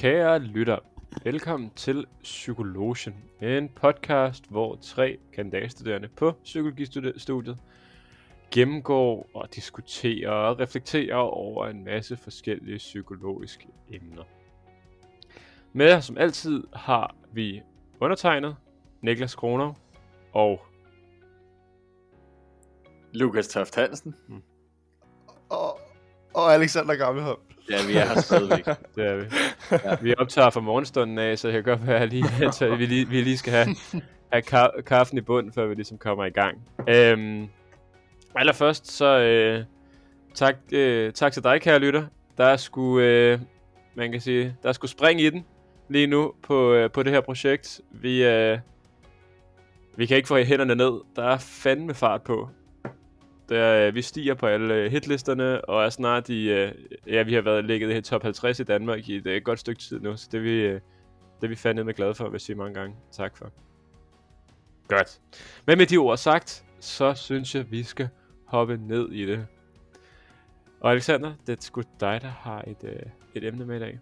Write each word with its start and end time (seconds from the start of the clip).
Kære 0.00 0.38
lytter, 0.38 0.78
velkommen 1.24 1.70
til 1.70 2.06
Psykologien, 2.22 3.16
en 3.42 3.68
podcast, 3.68 4.50
hvor 4.50 4.78
tre 4.82 5.18
kandidatstuderende 5.32 6.08
på 6.08 6.32
psykologistudiet 6.44 7.58
gennemgår 8.50 9.30
og 9.34 9.54
diskuterer 9.54 10.30
og 10.30 10.60
reflekterer 10.60 11.16
over 11.16 11.66
en 11.66 11.84
masse 11.84 12.16
forskellige 12.16 12.78
psykologiske 12.78 13.68
emner. 13.90 14.24
Med 15.72 15.92
os 15.92 16.04
som 16.04 16.18
altid 16.18 16.64
har 16.72 17.14
vi 17.32 17.62
undertegnet 18.00 18.56
Niklas 19.00 19.34
Kroner 19.34 19.74
og 20.32 20.60
Lukas 23.12 23.48
Toft 23.48 23.74
Hansen. 23.74 24.14
Og, 25.50 25.80
og 26.34 26.54
Alexander 26.54 26.96
Gammelholm. 26.96 27.40
Ja, 27.70 27.76
vi 27.86 27.96
er 27.96 28.04
her 28.06 28.20
stadigvæk. 28.20 28.64
det 28.96 29.06
er 29.06 29.16
vi. 29.16 29.24
Ja. 29.72 29.96
Vi 30.02 30.14
optager 30.18 30.50
fra 30.50 30.60
morgenstunden 30.60 31.18
af, 31.18 31.38
så 31.38 31.48
det 31.48 31.54
kan 31.54 31.62
godt 31.64 31.86
være, 31.86 31.98
at 32.00 32.08
lige, 32.08 32.24
at 32.62 32.78
vi, 32.78 32.86
lige, 32.86 33.08
vi 33.08 33.20
lige 33.22 33.38
skal 33.38 33.52
have, 33.52 33.66
have 34.32 34.42
ka- 34.46 34.80
kaffen 34.82 35.18
i 35.18 35.20
bunden, 35.20 35.52
før 35.52 35.66
vi 35.66 35.74
ligesom 35.74 35.98
kommer 35.98 36.24
i 36.24 36.30
gang. 36.30 36.58
Øhm, 36.88 37.48
allerførst, 38.34 38.92
så 38.92 39.18
øh, 39.18 39.64
tak, 40.34 40.56
øh, 40.72 41.12
tak 41.12 41.32
til 41.32 41.42
dig, 41.44 41.60
kære 41.60 41.78
lytter. 41.78 42.04
Der 42.38 42.44
er 42.44 42.56
sgu, 42.56 42.98
øh, 43.00 43.38
man 43.94 44.12
kan 44.12 44.20
sige, 44.20 44.56
der 44.62 44.68
er 44.68 44.72
sgu 44.72 44.86
spring 44.86 45.20
i 45.20 45.30
den 45.30 45.44
lige 45.88 46.06
nu 46.06 46.32
på, 46.42 46.72
øh, 46.72 46.90
på 46.90 47.02
det 47.02 47.12
her 47.12 47.20
projekt. 47.20 47.80
Vi, 47.90 48.24
øh, 48.24 48.58
vi 49.96 50.06
kan 50.06 50.16
ikke 50.16 50.28
få 50.28 50.36
hænderne 50.42 50.74
ned. 50.74 50.92
Der 51.16 51.24
er 51.24 51.38
fandme 51.38 51.94
fart 51.94 52.22
på. 52.22 52.48
Der, 53.50 53.86
øh, 53.86 53.94
vi 53.94 54.02
stiger 54.02 54.34
på 54.34 54.46
alle 54.46 54.74
øh, 54.74 54.90
hitlisterne, 54.90 55.64
og 55.64 55.84
er 55.84 55.90
snart 55.90 56.28
i... 56.28 56.50
Øh, 56.50 56.72
ja, 57.06 57.22
vi 57.22 57.34
har 57.34 57.40
været 57.40 57.64
ligget 57.64 57.96
i 57.96 58.00
top 58.00 58.22
50 58.22 58.60
i 58.60 58.64
Danmark 58.64 59.08
i 59.08 59.16
et 59.16 59.26
øh, 59.26 59.42
godt 59.42 59.58
stykke 59.58 59.80
tid 59.80 60.00
nu, 60.00 60.16
så 60.16 60.28
det 60.32 60.38
er 60.38 60.42
vi, 60.42 60.60
øh, 60.60 60.80
det 61.40 61.44
er 61.44 61.48
vi 61.48 61.56
fandme 61.56 61.92
glade 61.92 62.14
for, 62.14 62.24
vil 62.24 62.32
jeg 62.32 62.40
sige 62.40 62.56
mange 62.56 62.74
gange. 62.74 62.96
Tak 63.12 63.36
for. 63.36 63.52
Godt. 64.88 65.20
Men 65.66 65.78
med 65.78 65.86
de 65.86 65.96
ord 65.96 66.16
sagt, 66.16 66.64
så 66.80 67.14
synes 67.14 67.54
jeg, 67.54 67.70
vi 67.70 67.82
skal 67.82 68.08
hoppe 68.46 68.76
ned 68.76 69.12
i 69.12 69.26
det. 69.26 69.46
Og 70.80 70.90
Alexander, 70.90 71.32
det 71.46 71.58
er 71.58 71.62
sgu 71.62 71.82
dig, 72.00 72.18
der 72.22 72.28
har 72.28 72.64
et, 72.66 72.84
øh, 72.84 73.02
et 73.34 73.44
emne 73.44 73.66
med 73.66 73.76
i 73.76 73.78
dag. 73.78 73.98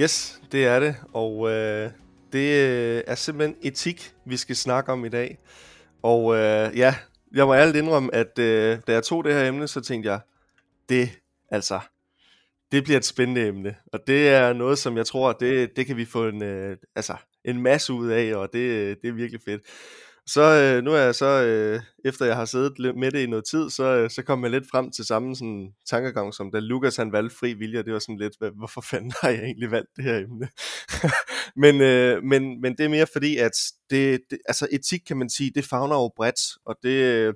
Yes, 0.00 0.42
det 0.52 0.66
er 0.66 0.80
det. 0.80 0.96
Og 1.12 1.50
øh, 1.50 1.90
det 2.32 2.68
øh, 2.68 3.02
er 3.06 3.14
simpelthen 3.14 3.56
etik, 3.62 4.14
vi 4.24 4.36
skal 4.36 4.56
snakke 4.56 4.92
om 4.92 5.04
i 5.04 5.08
dag. 5.08 5.38
Og 6.02 6.34
øh, 6.34 6.78
ja, 6.78 6.94
jeg 7.34 7.46
må 7.46 7.54
ærligt 7.54 7.76
indrømme, 7.76 8.14
at 8.14 8.38
øh, 8.38 8.78
da 8.86 8.92
jeg 8.92 9.02
tog 9.02 9.24
det 9.24 9.34
her 9.34 9.48
emne, 9.48 9.68
så 9.68 9.80
tænkte 9.80 10.10
jeg, 10.10 10.20
det 10.88 11.10
altså, 11.50 11.80
det 12.72 12.84
bliver 12.84 12.98
et 12.98 13.04
spændende 13.04 13.46
emne. 13.46 13.76
Og 13.92 14.00
det 14.06 14.28
er 14.28 14.52
noget, 14.52 14.78
som 14.78 14.96
jeg 14.96 15.06
tror, 15.06 15.32
det, 15.32 15.76
det 15.76 15.86
kan 15.86 15.96
vi 15.96 16.04
få 16.04 16.28
en, 16.28 16.42
øh, 16.42 16.76
altså, 16.96 17.16
en 17.44 17.62
masse 17.62 17.92
ud 17.92 18.08
af, 18.08 18.34
og 18.34 18.52
det, 18.52 18.98
det 19.02 19.08
er 19.08 19.12
virkelig 19.12 19.40
fedt. 19.44 19.62
Så 20.32 20.42
øh, 20.42 20.84
nu 20.84 20.92
er 20.92 20.98
jeg 20.98 21.14
så, 21.14 21.42
øh, 21.42 21.82
efter 22.04 22.26
jeg 22.26 22.36
har 22.36 22.44
siddet 22.44 22.96
med 22.96 23.10
det 23.10 23.22
i 23.22 23.26
noget 23.26 23.44
tid, 23.44 23.70
så, 23.70 23.84
øh, 23.84 24.10
så 24.10 24.22
kom 24.22 24.42
jeg 24.42 24.50
lidt 24.50 24.70
frem 24.70 24.90
til 24.90 25.04
samme 25.04 25.36
sådan, 25.36 25.74
tankegang, 25.86 26.34
som 26.34 26.50
da 26.50 26.58
Lukas 26.58 26.96
han 26.96 27.12
valgte 27.12 27.36
fri 27.36 27.52
vilje, 27.52 27.82
det 27.82 27.92
var 27.92 27.98
sådan 27.98 28.18
lidt, 28.18 28.32
hvad, 28.38 28.50
hvorfor 28.50 28.80
fanden 28.80 29.12
har 29.20 29.28
jeg 29.28 29.42
egentlig 29.42 29.70
valgt 29.70 29.88
det 29.96 30.04
her 30.04 30.16
emne? 30.16 30.48
men, 31.62 31.80
øh, 31.80 32.22
men, 32.22 32.60
men 32.60 32.76
det 32.76 32.84
er 32.84 32.88
mere 32.88 33.06
fordi, 33.12 33.36
at 33.36 33.52
det, 33.90 34.20
det, 34.30 34.38
altså 34.48 34.68
etik 34.72 35.00
kan 35.06 35.16
man 35.16 35.30
sige, 35.30 35.52
det 35.54 35.64
fagner 35.64 35.96
jo 35.96 36.10
bredt, 36.16 36.40
og 36.64 36.76
det, 36.82 37.34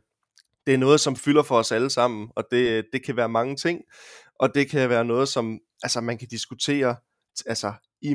det 0.66 0.74
er 0.74 0.78
noget, 0.78 1.00
som 1.00 1.16
fylder 1.16 1.42
for 1.42 1.58
os 1.58 1.72
alle 1.72 1.90
sammen, 1.90 2.28
og 2.36 2.44
det, 2.50 2.84
det 2.92 3.04
kan 3.04 3.16
være 3.16 3.28
mange 3.28 3.56
ting, 3.56 3.80
og 4.38 4.54
det 4.54 4.70
kan 4.70 4.88
være 4.88 5.04
noget, 5.04 5.28
som 5.28 5.58
altså, 5.82 6.00
man 6.00 6.18
kan 6.18 6.28
diskutere 6.28 6.96
altså, 7.46 7.72
i 8.02 8.14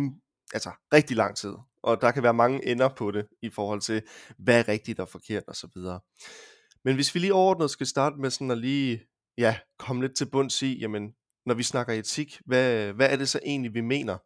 altså, 0.54 0.72
rigtig 0.94 1.18
lang 1.18 1.38
tid 1.38 1.54
og 1.84 2.02
der 2.02 2.12
kan 2.12 2.24
være 2.24 2.34
mange 2.34 2.68
ender 2.68 2.90
på 2.98 3.12
det, 3.12 3.28
i 3.42 3.50
forhold 3.50 3.82
til, 3.82 4.02
hvad 4.38 4.60
er 4.60 4.68
rigtigt 4.68 5.00
og 5.00 5.10
forkert 5.10 5.44
og 5.48 5.56
så 5.56 5.68
videre. 5.76 6.00
Men 6.86 6.96
hvis 6.96 7.16
vi 7.16 7.20
lige 7.20 7.34
overordnet 7.34 7.72
skal 7.72 7.88
starte 7.88 8.16
med 8.20 8.30
sådan 8.30 8.52
at 8.52 8.58
lige, 8.58 9.02
ja, 9.38 9.58
komme 9.80 10.02
lidt 10.02 10.18
til 10.18 10.30
bunds 10.32 10.62
i, 10.62 10.80
jamen, 10.80 11.14
når 11.46 11.54
vi 11.54 11.64
snakker 11.64 11.94
etik, 11.94 12.40
hvad, 12.46 12.94
hvad 12.94 13.10
er 13.10 13.16
det 13.16 13.30
så 13.30 13.40
egentlig, 13.46 13.74
vi 13.74 13.82
mener? 13.82 14.18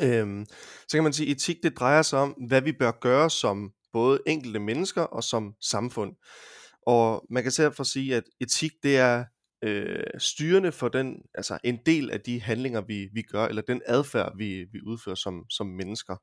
Øhm, 0.00 0.46
så 0.88 0.96
kan 0.96 1.02
man 1.02 1.12
sige, 1.12 1.30
at 1.30 1.36
etik 1.36 1.56
det 1.62 1.78
drejer 1.78 2.02
sig 2.02 2.18
om, 2.18 2.30
hvad 2.30 2.62
vi 2.62 2.72
bør 2.72 2.90
gøre 3.00 3.30
som 3.30 3.72
både 3.92 4.20
enkelte 4.26 4.60
mennesker 4.60 5.02
og 5.02 5.24
som 5.24 5.54
samfund. 5.60 6.16
Og 6.86 7.26
man 7.30 7.42
kan 7.42 7.52
derfor 7.56 7.84
sige, 7.84 8.16
at 8.16 8.24
etik 8.40 8.72
det 8.82 8.98
er 8.98 9.24
øh, 9.62 10.04
styrende 10.18 10.72
for 10.72 10.88
den, 10.88 11.22
altså 11.34 11.58
en 11.64 11.78
del 11.86 12.10
af 12.10 12.20
de 12.20 12.40
handlinger, 12.40 12.80
vi, 12.80 13.08
vi 13.14 13.22
gør, 13.22 13.46
eller 13.46 13.62
den 13.62 13.82
adfærd, 13.86 14.36
vi, 14.36 14.66
vi 14.72 14.80
udfører 14.86 15.14
som, 15.14 15.44
som 15.50 15.66
mennesker. 15.66 16.16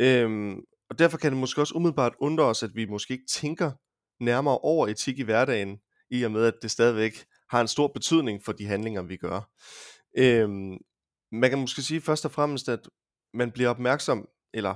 Øhm, 0.00 0.56
og 0.90 0.98
derfor 0.98 1.18
kan 1.18 1.32
det 1.32 1.40
måske 1.40 1.60
også 1.60 1.74
umiddelbart 1.74 2.12
undre 2.20 2.44
os, 2.44 2.62
at 2.62 2.70
vi 2.74 2.86
måske 2.86 3.14
ikke 3.14 3.26
tænker 3.28 3.72
nærmere 4.20 4.58
over 4.58 4.88
etik 4.88 5.18
i 5.18 5.22
hverdagen, 5.22 5.78
i 6.10 6.22
og 6.22 6.30
med 6.30 6.44
at 6.44 6.54
det 6.62 6.70
stadigvæk 6.70 7.24
har 7.50 7.60
en 7.60 7.68
stor 7.68 7.88
betydning 7.88 8.44
for 8.44 8.52
de 8.52 8.66
handlinger, 8.66 9.02
vi 9.02 9.16
gør. 9.16 9.50
Øhm, 10.18 10.78
man 11.32 11.50
kan 11.50 11.58
måske 11.58 11.82
sige 11.82 12.00
først 12.00 12.24
og 12.24 12.30
fremmest, 12.30 12.68
at 12.68 12.88
man 13.34 13.50
bliver 13.50 13.70
opmærksom, 13.70 14.28
eller 14.54 14.74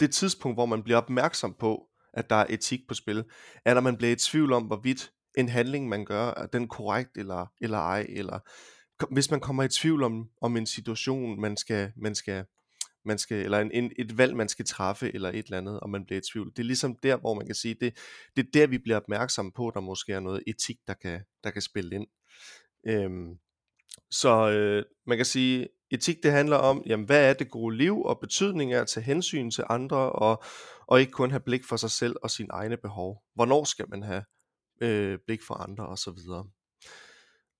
det 0.00 0.14
tidspunkt, 0.14 0.56
hvor 0.56 0.66
man 0.66 0.82
bliver 0.82 0.96
opmærksom 0.96 1.54
på, 1.54 1.88
at 2.14 2.30
der 2.30 2.36
er 2.36 2.46
etik 2.48 2.80
på 2.88 2.94
spil, 2.94 3.24
er, 3.64 3.74
når 3.74 3.80
man 3.80 3.96
bliver 3.96 4.12
i 4.12 4.16
tvivl 4.16 4.52
om, 4.52 4.62
hvorvidt 4.62 5.12
en 5.36 5.48
handling, 5.48 5.88
man 5.88 6.04
gør, 6.04 6.26
er 6.36 6.46
den 6.46 6.68
korrekt 6.68 7.16
eller, 7.16 7.46
eller 7.60 7.78
ej, 7.78 8.06
eller 8.08 8.38
hvis 9.10 9.30
man 9.30 9.40
kommer 9.40 9.62
i 9.62 9.68
tvivl 9.68 10.02
om, 10.02 10.28
om 10.40 10.56
en 10.56 10.66
situation, 10.66 11.40
man 11.40 11.56
skal, 11.56 11.92
man 11.96 12.14
skal, 12.14 12.44
man 13.04 13.18
skal 13.18 13.44
eller 13.44 13.58
en, 13.60 13.70
en, 13.70 13.92
et 13.98 14.18
valg, 14.18 14.36
man 14.36 14.48
skal 14.48 14.64
træffe, 14.64 15.14
eller 15.14 15.28
et 15.28 15.44
eller 15.44 15.58
andet, 15.58 15.80
og 15.80 15.90
man 15.90 16.04
bliver 16.04 16.18
i 16.18 16.22
tvivl. 16.32 16.50
Det 16.50 16.58
er 16.58 16.64
ligesom 16.64 16.96
der, 17.02 17.16
hvor 17.16 17.34
man 17.34 17.46
kan 17.46 17.54
sige, 17.54 17.76
det, 17.80 17.98
det 18.36 18.46
er 18.46 18.50
der, 18.54 18.66
vi 18.66 18.78
bliver 18.78 18.96
opmærksomme 18.96 19.52
på, 19.52 19.68
at 19.68 19.74
der 19.74 19.80
måske 19.80 20.12
er 20.12 20.20
noget 20.20 20.42
etik, 20.46 20.76
der 20.86 20.94
kan, 20.94 21.20
der 21.44 21.50
kan 21.50 21.62
spille 21.62 21.94
ind. 21.94 22.06
Øhm, 22.88 23.38
så 24.10 24.50
øh, 24.50 24.84
man 25.06 25.18
kan 25.18 25.26
sige, 25.26 25.68
etik 25.90 26.16
det 26.22 26.32
handler 26.32 26.56
om, 26.56 26.82
jamen, 26.86 27.06
hvad 27.06 27.30
er 27.30 27.32
det 27.32 27.50
gode 27.50 27.76
liv, 27.76 28.02
og 28.02 28.20
betydning 28.20 28.74
er 28.74 28.80
at 28.80 28.88
tage 28.88 29.04
hensyn 29.04 29.50
til 29.50 29.64
andre, 29.70 30.12
og, 30.12 30.42
og 30.86 31.00
ikke 31.00 31.12
kun 31.12 31.30
have 31.30 31.40
blik 31.40 31.64
for 31.64 31.76
sig 31.76 31.90
selv 31.90 32.16
og 32.22 32.30
sine 32.30 32.48
egne 32.50 32.76
behov. 32.76 33.22
Hvornår 33.34 33.64
skal 33.64 33.86
man 33.88 34.02
have 34.02 34.22
øh, 34.80 35.18
blik 35.26 35.42
for 35.42 35.54
andre 35.54 35.86
osv. 35.86 36.18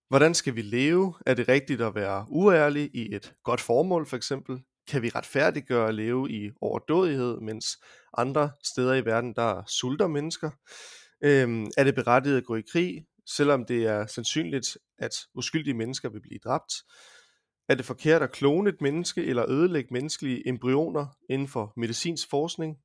Hvordan 0.08 0.34
skal 0.34 0.56
vi 0.56 0.62
leve? 0.62 1.14
Er 1.26 1.34
det 1.34 1.48
rigtigt 1.48 1.80
at 1.80 1.94
være 1.94 2.26
uærlig 2.28 2.90
i 2.94 3.14
et 3.14 3.34
godt 3.44 3.60
formål 3.60 4.06
for 4.06 4.16
eksempel? 4.16 4.62
Kan 4.88 5.02
vi 5.02 5.08
retfærdiggøre 5.08 5.88
at 5.88 5.94
leve 5.94 6.30
i 6.30 6.50
overdådighed, 6.60 7.40
mens 7.40 7.66
andre 8.16 8.50
steder 8.64 8.94
i 8.94 9.04
verden, 9.04 9.34
der 9.34 9.62
sulter 9.66 10.06
mennesker? 10.06 10.50
Øhm, 11.24 11.66
er 11.76 11.84
det 11.84 11.94
berettiget 11.94 12.36
at 12.36 12.44
gå 12.44 12.56
i 12.56 12.62
krig, 12.72 13.04
selvom 13.26 13.64
det 13.64 13.86
er 13.86 14.06
sandsynligt, 14.06 14.78
at 14.98 15.12
uskyldige 15.34 15.74
mennesker 15.74 16.08
vil 16.08 16.20
blive 16.20 16.40
dræbt? 16.44 16.72
Er 17.68 17.74
det 17.74 17.84
forkert 17.84 18.22
at 18.22 18.32
klone 18.32 18.70
et 18.70 18.80
menneske 18.80 19.24
eller 19.24 19.50
ødelægge 19.50 19.88
menneskelige 19.92 20.48
embryoner 20.48 21.06
inden 21.30 21.48
for 21.48 21.72
medicinsk 21.76 22.30
forskning? 22.30 22.76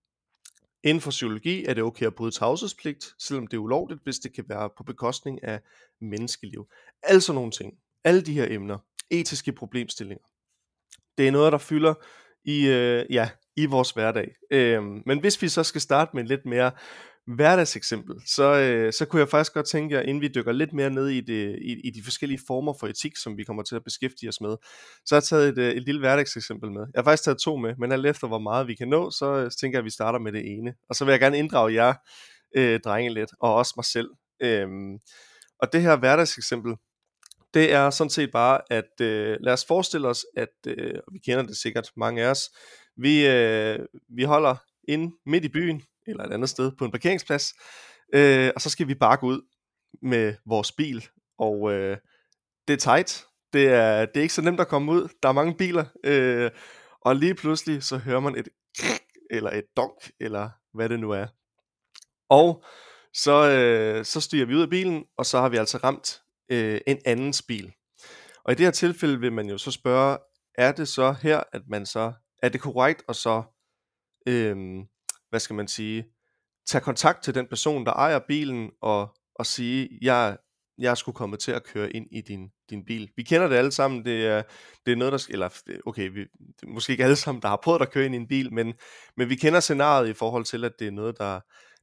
Inden 0.83 1.01
for 1.01 1.11
psykologi 1.11 1.65
er 1.65 1.73
det 1.73 1.83
okay 1.83 2.05
at 2.05 2.15
bryde 2.15 2.31
tavshedspligt, 2.31 3.13
selvom 3.19 3.47
det 3.47 3.57
er 3.57 3.61
ulovligt, 3.61 4.03
hvis 4.03 4.19
det 4.19 4.33
kan 4.33 4.45
være 4.47 4.69
på 4.77 4.83
bekostning 4.83 5.43
af 5.43 5.59
menneskeliv. 6.01 6.67
Altså 7.03 7.33
nogle 7.33 7.51
ting. 7.51 7.73
Alle 8.03 8.21
de 8.21 8.33
her 8.33 8.47
emner. 8.49 8.77
Etiske 9.09 9.51
problemstillinger. 9.51 10.25
Det 11.17 11.27
er 11.27 11.31
noget, 11.31 11.51
der 11.51 11.57
fylder 11.57 11.93
i, 12.43 12.67
øh, 12.67 13.05
ja, 13.09 13.29
i 13.55 13.65
vores 13.65 13.91
hverdag. 13.91 14.35
Øh, 14.51 14.83
men 14.83 15.19
hvis 15.19 15.41
vi 15.41 15.49
så 15.49 15.63
skal 15.63 15.81
starte 15.81 16.11
med 16.13 16.23
lidt 16.23 16.45
mere 16.45 16.71
hverdagseksempel, 17.35 18.15
så, 18.25 18.55
øh, 18.55 18.93
så 18.93 19.05
kunne 19.05 19.19
jeg 19.19 19.29
faktisk 19.29 19.53
godt 19.53 19.67
tænke 19.67 19.95
jer, 19.95 20.01
inden 20.01 20.21
vi 20.21 20.27
dykker 20.27 20.51
lidt 20.51 20.73
mere 20.73 20.89
ned 20.89 21.07
i, 21.07 21.21
det, 21.21 21.59
i, 21.61 21.87
i 21.87 21.89
de 21.89 22.03
forskellige 22.03 22.39
former 22.47 22.73
for 22.79 22.87
etik, 22.87 23.17
som 23.17 23.37
vi 23.37 23.43
kommer 23.43 23.63
til 23.63 23.75
at 23.75 23.83
beskæftige 23.83 24.29
os 24.29 24.41
med, 24.41 24.55
så 25.05 25.15
har 25.15 25.17
jeg 25.17 25.23
taget 25.23 25.49
et, 25.49 25.57
øh, 25.57 25.73
et 25.73 25.83
lille 25.83 25.99
hverdagseksempel 25.99 26.71
med. 26.71 26.81
Jeg 26.81 26.99
har 26.99 27.03
faktisk 27.03 27.23
taget 27.23 27.37
to 27.37 27.57
med, 27.57 27.75
men 27.79 27.91
alt 27.91 28.05
efter 28.05 28.27
hvor 28.27 28.39
meget 28.39 28.67
vi 28.67 28.75
kan 28.75 28.87
nå, 28.87 29.11
så 29.11 29.25
øh, 29.25 29.51
tænker 29.61 29.77
jeg, 29.77 29.81
at 29.81 29.85
vi 29.85 29.89
starter 29.89 30.19
med 30.19 30.31
det 30.31 30.53
ene. 30.57 30.73
Og 30.89 30.95
så 30.95 31.05
vil 31.05 31.11
jeg 31.11 31.19
gerne 31.19 31.37
inddrage 31.37 31.73
jer, 31.73 31.93
øh, 32.55 32.79
drenge 32.79 33.13
lidt, 33.13 33.31
og 33.39 33.55
også 33.55 33.73
mig 33.77 33.85
selv. 33.85 34.09
Øhm, 34.43 34.97
og 35.59 35.73
det 35.73 35.81
her 35.81 35.95
hverdagseksempel, 35.95 36.75
det 37.53 37.73
er 37.73 37.89
sådan 37.89 38.09
set 38.09 38.31
bare, 38.31 38.61
at 38.69 39.01
øh, 39.01 39.37
lad 39.41 39.53
os 39.53 39.65
forestille 39.65 40.07
os, 40.07 40.25
at, 40.37 40.49
øh, 40.67 40.93
vi 41.11 41.19
kender 41.25 41.43
det 41.43 41.57
sikkert, 41.57 41.91
mange 41.97 42.23
af 42.23 42.29
os, 42.29 42.49
vi, 42.97 43.27
øh, 43.27 43.79
vi 44.09 44.23
holder 44.23 44.55
ind 44.87 45.13
midt 45.25 45.45
i 45.45 45.49
byen, 45.49 45.81
eller 46.07 46.23
et 46.23 46.33
andet 46.33 46.49
sted 46.49 46.71
på 46.77 46.85
en 46.85 46.91
parkeringsplads, 46.91 47.53
øh, 48.13 48.51
og 48.55 48.61
så 48.61 48.69
skal 48.69 48.87
vi 48.87 48.95
bare 48.95 49.17
gå 49.17 49.27
ud 49.27 49.41
med 50.01 50.35
vores 50.45 50.71
bil, 50.71 51.07
og 51.37 51.71
øh, 51.71 51.97
det 52.67 52.73
er 52.73 52.77
tight, 52.77 53.25
det 53.53 53.67
er, 53.67 54.05
det 54.05 54.17
er 54.17 54.21
ikke 54.21 54.33
så 54.33 54.41
nemt 54.41 54.59
at 54.59 54.67
komme 54.67 54.91
ud, 54.91 55.09
der 55.23 55.29
er 55.29 55.33
mange 55.33 55.55
biler, 55.55 55.85
øh, 56.03 56.51
og 57.01 57.15
lige 57.15 57.35
pludselig 57.35 57.83
så 57.83 57.97
hører 57.97 58.19
man 58.19 58.35
et 58.35 58.47
eller 59.31 59.51
et 59.51 59.65
donk, 59.77 60.11
eller 60.19 60.49
hvad 60.73 60.89
det 60.89 60.99
nu 60.99 61.11
er. 61.11 61.27
Og 62.29 62.63
så, 63.13 63.49
øh, 63.49 64.05
så 64.05 64.21
styrer 64.21 64.45
vi 64.45 64.55
ud 64.55 64.61
af 64.61 64.69
bilen, 64.69 65.05
og 65.17 65.25
så 65.25 65.39
har 65.39 65.49
vi 65.49 65.57
altså 65.57 65.77
ramt 65.77 66.21
øh, 66.51 66.81
en 66.87 66.99
andens 67.05 67.41
bil. 67.41 67.73
Og 68.43 68.51
i 68.51 68.55
det 68.55 68.65
her 68.65 68.71
tilfælde 68.71 69.19
vil 69.19 69.33
man 69.33 69.49
jo 69.49 69.57
så 69.57 69.71
spørge, 69.71 70.17
er 70.55 70.71
det 70.71 70.87
så 70.87 71.15
her, 71.21 71.43
at 71.51 71.61
man 71.67 71.85
så, 71.85 72.13
er 72.43 72.49
det 72.49 72.61
korrekt 72.61 73.03
at 73.09 73.15
så, 73.15 73.43
øhm, 74.27 74.83
hvad 75.31 75.39
skal 75.39 75.55
man 75.55 75.67
sige, 75.67 76.05
tage 76.67 76.81
kontakt 76.81 77.23
til 77.23 77.35
den 77.35 77.47
person, 77.47 77.85
der 77.85 77.93
ejer 77.93 78.19
bilen, 78.27 78.71
og, 78.81 79.15
og 79.35 79.45
sige, 79.45 79.89
jeg, 80.01 80.37
jeg 80.77 80.97
skulle 80.97 81.15
komme 81.15 81.37
til 81.37 81.51
at 81.51 81.63
køre 81.63 81.91
ind 81.91 82.07
i 82.11 82.21
din, 82.21 82.49
din 82.69 82.85
bil. 82.85 83.11
Vi 83.15 83.23
kender 83.23 83.47
det 83.47 83.55
alle 83.55 83.71
sammen, 83.71 84.05
det 84.05 84.25
er, 84.25 84.43
det 84.85 84.91
er 84.91 84.95
noget, 84.95 85.11
der 85.11 85.27
eller 85.29 85.49
okay, 85.85 86.09
vi, 86.09 86.19
det 86.19 86.63
er 86.63 86.67
måske 86.67 86.91
ikke 86.91 87.03
alle 87.03 87.15
sammen, 87.15 87.41
der 87.41 87.47
har 87.47 87.59
prøvet 87.63 87.81
at 87.81 87.91
køre 87.91 88.05
ind 88.05 88.15
i 88.15 88.17
en 88.17 88.27
bil, 88.27 88.53
men, 88.53 88.73
men 89.17 89.29
vi 89.29 89.35
kender 89.35 89.59
scenariet 89.59 90.09
i 90.09 90.13
forhold 90.13 90.45
til, 90.45 90.65
at 90.65 90.71
det 90.79 90.87
er 90.87 90.91
noget, 90.91 91.17
der, 91.17 91.39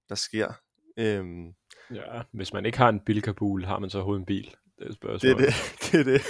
der 0.08 0.14
sker. 0.14 0.52
Øhm, 0.98 1.54
Ja, 1.90 2.22
hvis 2.32 2.52
man 2.52 2.66
ikke 2.66 2.78
har 2.78 2.88
en 2.88 3.00
bilkabul, 3.00 3.64
har 3.64 3.78
man 3.78 3.90
så 3.90 3.98
overhovedet 3.98 4.20
en 4.20 4.26
bil? 4.26 4.44
Det 4.78 4.82
er 4.82 4.86
det 4.86 4.94
spørgsmålet. 4.94 5.46
er 5.46 5.50
det, 5.50 5.54
det 5.92 6.00
er 6.00 6.04
det, 6.04 6.22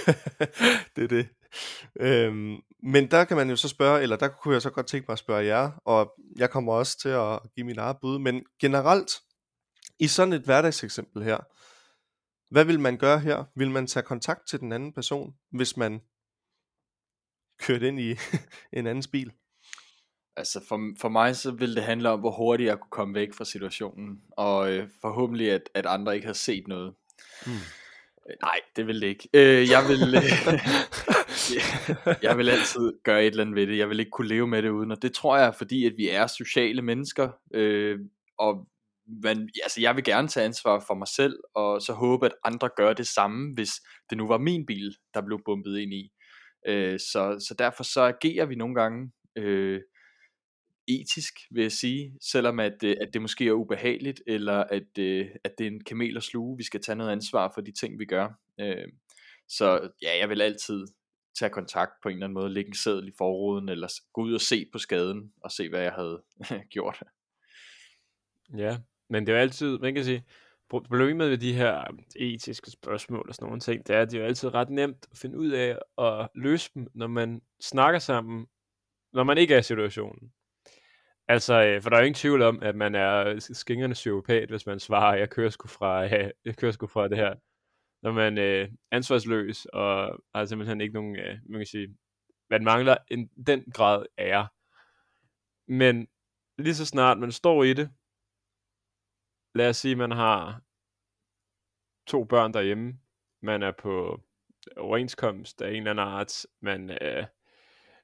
det 0.95 1.03
er 1.03 1.07
det. 1.07 1.27
Øhm, 1.99 2.57
men 2.83 3.11
der 3.11 3.23
kan 3.23 3.37
man 3.37 3.49
jo 3.49 3.55
så 3.55 3.67
spørge, 3.67 4.01
eller 4.01 4.15
der 4.15 4.27
kunne 4.27 4.53
jeg 4.53 4.61
så 4.61 4.69
godt 4.69 4.87
tænke 4.87 5.05
mig 5.07 5.13
at 5.13 5.19
spørge 5.19 5.45
jer, 5.45 5.71
og 5.85 6.13
jeg 6.35 6.49
kommer 6.49 6.73
også 6.73 6.99
til 6.99 7.09
at 7.09 7.39
give 7.55 7.65
mit 7.65 7.77
eget 7.77 7.97
bud, 8.01 8.19
men 8.19 8.43
generelt, 8.61 9.11
i 9.99 10.07
sådan 10.07 10.33
et 10.33 10.41
hverdagseksempel 10.41 11.23
her, 11.23 11.37
hvad 12.49 12.65
vil 12.65 12.79
man 12.79 12.97
gøre 12.97 13.19
her? 13.19 13.43
Vil 13.55 13.71
man 13.71 13.87
tage 13.87 14.03
kontakt 14.03 14.47
til 14.49 14.59
den 14.59 14.71
anden 14.71 14.93
person, 14.93 15.33
hvis 15.51 15.77
man 15.77 16.01
kørte 17.59 17.87
ind 17.87 17.99
i 17.99 18.09
en 18.77 18.87
andens 18.87 19.07
bil? 19.07 19.31
Altså 20.35 20.61
for, 20.67 20.93
for 21.01 21.09
mig 21.09 21.35
så 21.35 21.51
ville 21.51 21.75
det 21.75 21.83
handle 21.83 22.09
om, 22.09 22.19
hvor 22.19 22.31
hurtigt 22.31 22.67
jeg 22.67 22.79
kunne 22.79 22.91
komme 22.91 23.15
væk 23.15 23.33
fra 23.33 23.45
situationen, 23.45 24.21
og 24.37 24.71
øh, 24.71 24.89
forhåbentlig 25.01 25.51
at, 25.51 25.69
at 25.73 25.85
andre 25.85 26.15
ikke 26.15 26.27
har 26.27 26.33
set 26.33 26.67
noget. 26.67 26.93
Mm. 27.45 27.51
Øh, 27.51 28.35
Nej, 28.41 28.59
det 28.75 28.87
vil 28.87 29.01
det 29.01 29.07
ikke. 29.07 29.29
Øh, 29.33 29.69
jeg 29.69 29.87
vil 29.87 30.15
øh, 30.15 30.23
jeg 32.27 32.37
vil 32.37 32.49
altid 32.49 32.93
gøre 33.03 33.21
et 33.21 33.27
eller 33.27 33.43
andet 33.43 33.55
ved 33.55 33.67
det. 33.67 33.77
Jeg 33.77 33.89
vil 33.89 33.99
ikke 33.99 34.09
kunne 34.09 34.27
leve 34.27 34.47
med 34.47 34.61
det 34.61 34.69
uden, 34.69 34.91
og 34.91 35.01
det 35.01 35.13
tror 35.13 35.37
jeg 35.37 35.55
fordi, 35.55 35.85
at 35.85 35.93
vi 35.97 36.09
er 36.09 36.27
sociale 36.27 36.81
mennesker, 36.81 37.29
øh, 37.53 37.99
og 38.37 38.67
man, 39.23 39.49
altså 39.63 39.81
jeg 39.81 39.95
vil 39.95 40.03
gerne 40.03 40.27
tage 40.27 40.45
ansvar 40.45 40.83
for 40.87 40.93
mig 40.93 41.07
selv, 41.07 41.39
og 41.55 41.81
så 41.81 41.93
håbe, 41.93 42.25
at 42.25 42.35
andre 42.43 42.69
gør 42.77 42.93
det 42.93 43.07
samme, 43.07 43.53
hvis 43.53 43.69
det 44.09 44.17
nu 44.17 44.27
var 44.27 44.37
min 44.37 44.65
bil, 44.65 44.95
der 45.13 45.21
blev 45.21 45.39
bumpet 45.45 45.79
ind 45.79 45.93
i. 45.93 46.11
Øh, 46.67 46.99
så, 46.99 47.45
så 47.47 47.55
derfor 47.59 47.83
så 47.83 48.01
agerer 48.01 48.45
vi 48.45 48.55
nogle 48.55 48.75
gange 48.75 49.11
øh, 49.35 49.81
etisk, 50.87 51.33
vil 51.51 51.61
jeg 51.61 51.71
sige, 51.71 52.13
selvom 52.21 52.59
at, 52.59 52.83
øh, 52.83 52.95
at 53.01 53.09
det 53.13 53.21
måske 53.21 53.47
er 53.47 53.51
ubehageligt, 53.51 54.21
eller 54.27 54.63
at, 54.63 54.97
øh, 54.99 55.27
at 55.43 55.51
det 55.57 55.67
er 55.67 55.71
en 55.71 55.83
kamel 55.83 56.17
at 56.17 56.23
sluge, 56.23 56.57
vi 56.57 56.63
skal 56.63 56.81
tage 56.81 56.95
noget 56.95 57.11
ansvar 57.11 57.51
for 57.53 57.61
de 57.61 57.71
ting, 57.71 57.99
vi 57.99 58.05
gør. 58.05 58.27
Øh, 58.59 58.87
så 59.47 59.89
ja, 60.01 60.17
jeg 60.19 60.29
vil 60.29 60.41
altid 60.41 60.85
tage 61.39 61.49
kontakt 61.49 61.91
på 62.03 62.09
en 62.09 62.15
eller 62.15 62.25
anden 62.25 62.33
måde, 62.33 62.49
lægge 62.49 62.67
en 62.67 62.75
seddel 62.75 63.07
i 63.07 63.11
forruden, 63.17 63.69
eller 63.69 63.87
gå 64.13 64.21
ud 64.21 64.33
og 64.33 64.41
se 64.41 64.65
på 64.71 64.77
skaden, 64.77 65.33
og 65.43 65.51
se 65.51 65.69
hvad 65.69 65.81
jeg 65.81 65.91
havde 65.91 66.21
gjort. 66.73 67.03
Ja, 68.57 68.77
men 69.09 69.27
det 69.27 69.33
er 69.33 69.37
jo 69.37 69.41
altid, 69.41 69.77
man 69.77 69.95
kan 69.95 70.03
sige, 70.03 70.23
problemet 70.69 71.29
med 71.29 71.37
de 71.37 71.53
her 71.53 71.89
um, 71.89 71.99
etiske 72.15 72.71
spørgsmål 72.71 73.25
og 73.29 73.35
sådan 73.35 73.45
nogle 73.45 73.59
ting, 73.59 73.87
det 73.87 73.95
er, 73.95 74.01
at 74.01 74.11
det 74.11 74.17
er 74.17 74.21
jo 74.21 74.27
altid 74.27 74.53
ret 74.53 74.69
nemt 74.69 75.07
at 75.11 75.17
finde 75.17 75.37
ud 75.37 75.49
af 75.49 75.77
at 75.97 76.27
løse 76.35 76.71
dem, 76.75 76.87
når 76.93 77.07
man 77.07 77.41
snakker 77.61 77.99
sammen, 77.99 78.47
når 79.13 79.23
man 79.23 79.37
ikke 79.37 79.53
er 79.53 79.59
i 79.59 79.63
situationen. 79.63 80.31
Altså, 81.27 81.63
øh, 81.63 81.81
for 81.81 81.89
der 81.89 81.97
er 81.97 82.01
jo 82.01 82.05
ingen 82.05 82.15
tvivl 82.15 82.41
om, 82.41 82.63
at 82.63 82.75
man 82.75 82.95
er 82.95 83.27
øh, 83.27 83.41
skingerne 83.41 83.93
psykopat, 83.93 84.49
hvis 84.49 84.65
man 84.65 84.79
svarer, 84.79 85.17
jeg 85.17 85.29
kører 85.29 85.49
sgu 85.49 85.67
fra, 85.67 86.01
jeg 86.45 86.55
kører 86.57 86.71
sgu 86.71 86.87
fra 86.87 87.07
det 87.07 87.17
her. 87.17 87.35
Når 88.01 88.11
man 88.11 88.37
er 88.37 88.61
øh, 88.61 88.69
ansvarsløs 88.91 89.65
og 89.65 90.19
har 90.35 90.45
simpelthen 90.45 90.81
ikke 90.81 90.93
nogen, 90.93 91.15
øh, 91.15 91.37
man 91.49 91.59
kan 91.59 91.65
sige, 91.65 91.97
man 92.49 92.63
mangler 92.63 92.97
en, 93.11 93.27
den 93.47 93.63
grad 93.73 94.05
ære. 94.17 94.47
Men 95.67 96.07
lige 96.57 96.75
så 96.75 96.85
snart 96.85 97.17
man 97.19 97.31
står 97.31 97.63
i 97.63 97.73
det, 97.73 97.89
lad 99.55 99.69
os 99.69 99.77
sige, 99.77 99.95
man 99.95 100.11
har 100.11 100.61
to 102.07 102.23
børn 102.23 102.53
derhjemme, 102.53 102.99
man 103.41 103.63
er 103.63 103.71
på 103.79 104.21
overenskomst 104.77 105.61
af 105.61 105.69
en 105.69 105.75
eller 105.75 105.91
anden 105.91 106.05
art, 106.05 106.45
man 106.61 106.89
er 106.89 107.25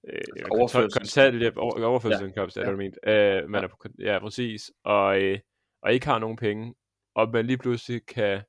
øh, 0.09 0.21
Overførsels- 0.51 1.00
kontanthjælp, 1.00 1.57
over, 1.57 1.86
overførselsindkomst, 1.86 2.57
ja. 2.57 2.62
er 2.62 2.65
det, 2.65 2.74
du 2.74 2.77
ment. 2.77 2.98
Øh, 3.07 3.50
man 3.50 3.62
Ja. 3.62 3.68
er 3.68 3.68
på, 3.68 3.77
ja, 4.00 4.19
præcis, 4.19 4.71
og, 4.83 5.21
øh, 5.21 5.39
og 5.81 5.94
ikke 5.94 6.06
har 6.06 6.19
nogen 6.19 6.38
penge, 6.38 6.75
og 7.15 7.30
man 7.30 7.45
lige 7.45 7.57
pludselig 7.57 8.06
kan 8.06 8.44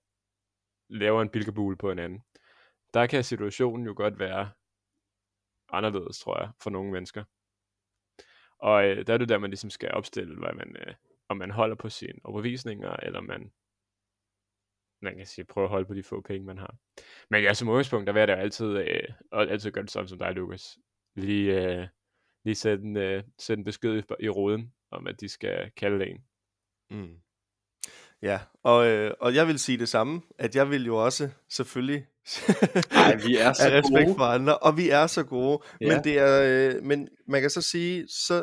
laver 0.89 1.23
en 1.23 1.31
bilkabul 1.31 1.77
på 1.77 1.91
en 1.91 1.99
anden. 1.99 2.23
Der 2.95 3.07
kan 3.07 3.25
situationen 3.25 3.87
jo 3.87 3.95
godt 3.97 4.19
være 4.19 4.51
anderledes, 5.69 6.19
tror 6.19 6.41
jeg, 6.41 6.51
for 6.63 6.71
nogle 6.71 6.93
mennesker. 6.93 7.25
Og 8.59 8.87
øh, 8.87 9.07
der 9.07 9.15
er 9.15 9.19
det 9.19 9.29
der, 9.29 9.39
man 9.39 9.51
ligesom 9.51 9.71
skal 9.71 9.91
opstille, 9.91 10.39
hvad 10.39 10.53
man, 10.55 10.77
øh, 10.77 10.95
om 11.29 11.37
man 11.37 11.51
holder 11.51 11.77
på 11.77 11.89
sine 11.89 12.19
overbevisninger, 12.25 12.91
eller 12.91 13.21
man, 13.21 13.53
man 15.03 15.17
kan 15.17 15.27
sige, 15.27 15.45
prøve 15.45 15.65
at 15.65 15.71
holde 15.71 15.87
på 15.87 15.95
de 15.95 16.03
få 16.03 16.21
penge, 16.21 16.47
man 16.47 16.59
har. 16.59 16.77
Men 17.31 17.43
ja, 17.43 17.55
som 17.55 17.69
udgangspunkt, 17.69 18.07
der 18.07 18.13
vil 18.13 18.21
jeg 18.21 18.29
da 18.29 18.35
altid, 18.35 18.67
øh, 18.67 19.09
og 19.31 19.43
altid 19.43 19.71
gøre 19.71 19.83
det 19.83 19.91
samme 19.91 20.09
som 20.09 20.19
dig, 20.19 20.33
Lukas. 20.33 20.79
Lige, 21.15 21.65
øh, 21.65 21.89
lige 22.45 22.55
sætte, 22.55 22.85
en, 22.85 22.97
øh, 22.97 23.25
sætte 23.39 23.61
en 23.61 23.65
besked 23.65 23.99
i, 23.99 24.25
i 24.25 24.29
roden, 24.29 24.75
om 24.91 25.07
at 25.07 25.21
de 25.21 25.29
skal 25.29 25.71
kalde 25.71 26.07
en. 26.07 26.25
Mm. 26.91 27.21
Ja, 28.23 28.41
og, 28.63 28.87
øh, 28.87 29.13
og 29.21 29.35
jeg 29.35 29.47
vil 29.47 29.59
sige 29.59 29.79
det 29.79 29.89
samme, 29.89 30.21
at 30.39 30.57
jeg 30.57 30.71
vil 30.71 30.87
jo 30.87 31.05
også 31.05 31.29
selvfølgelig 31.51 32.07
Ej, 32.91 33.17
vi 33.27 33.37
er 33.37 33.53
så 33.57 33.63
af 33.63 33.71
respekt 33.71 34.07
gode. 34.07 34.17
for 34.17 34.25
andre, 34.25 34.59
og 34.59 34.77
vi 34.77 34.91
er 34.91 35.07
så 35.07 35.25
gode, 35.25 35.59
ja. 35.81 35.95
Men, 35.95 36.05
det 36.05 36.19
er, 36.19 36.43
øh, 36.43 36.83
men 36.83 37.09
man 37.29 37.41
kan 37.41 37.51
så 37.51 37.63
sige, 37.63 38.09
så 38.09 38.35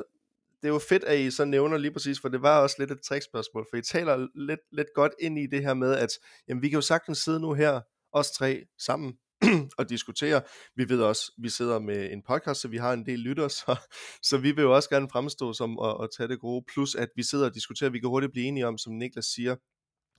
det 0.61 0.69
er 0.69 0.73
jo 0.73 0.79
fedt, 0.89 1.03
at 1.03 1.19
I 1.19 1.31
så 1.31 1.45
nævner 1.45 1.77
lige 1.77 1.91
præcis, 1.91 2.19
for 2.21 2.29
det 2.29 2.41
var 2.41 2.59
også 2.61 2.75
lidt 2.79 2.91
et 2.91 3.01
trickspørgsmål, 3.01 3.67
for 3.69 3.77
I 3.77 3.81
taler 3.81 4.27
lidt, 4.35 4.59
lidt 4.71 4.87
godt 4.95 5.11
ind 5.19 5.39
i 5.39 5.47
det 5.47 5.61
her 5.61 5.73
med, 5.73 5.95
at 5.95 6.09
jamen, 6.47 6.61
vi 6.61 6.69
kan 6.69 6.77
jo 6.77 6.81
sagtens 6.81 7.17
sidde 7.17 7.39
nu 7.39 7.53
her, 7.53 7.81
os 8.13 8.31
tre 8.31 8.65
sammen, 8.79 9.13
og 9.79 9.89
diskutere. 9.89 10.41
Vi 10.75 10.89
ved 10.89 11.01
også, 11.01 11.31
vi 11.37 11.49
sidder 11.49 11.79
med 11.79 12.11
en 12.11 12.21
podcast, 12.27 12.61
så 12.61 12.67
vi 12.67 12.77
har 12.77 12.93
en 12.93 13.05
del 13.05 13.19
lytter, 13.19 13.47
så, 13.59 13.75
så 14.21 14.37
vi 14.37 14.51
vil 14.51 14.61
jo 14.61 14.75
også 14.75 14.89
gerne 14.89 15.09
fremstå 15.09 15.53
som 15.53 15.79
at, 15.79 15.95
at 16.03 16.09
tage 16.17 16.27
det 16.29 16.39
gode, 16.39 16.65
plus 16.73 16.95
at 16.95 17.09
vi 17.15 17.23
sidder 17.23 17.45
og 17.45 17.55
diskuterer, 17.55 17.89
vi 17.89 17.99
kan 17.99 18.09
hurtigt 18.09 18.31
blive 18.31 18.45
enige 18.45 18.67
om, 18.67 18.77
som 18.77 18.93
Niklas 18.93 19.25
siger, 19.25 19.55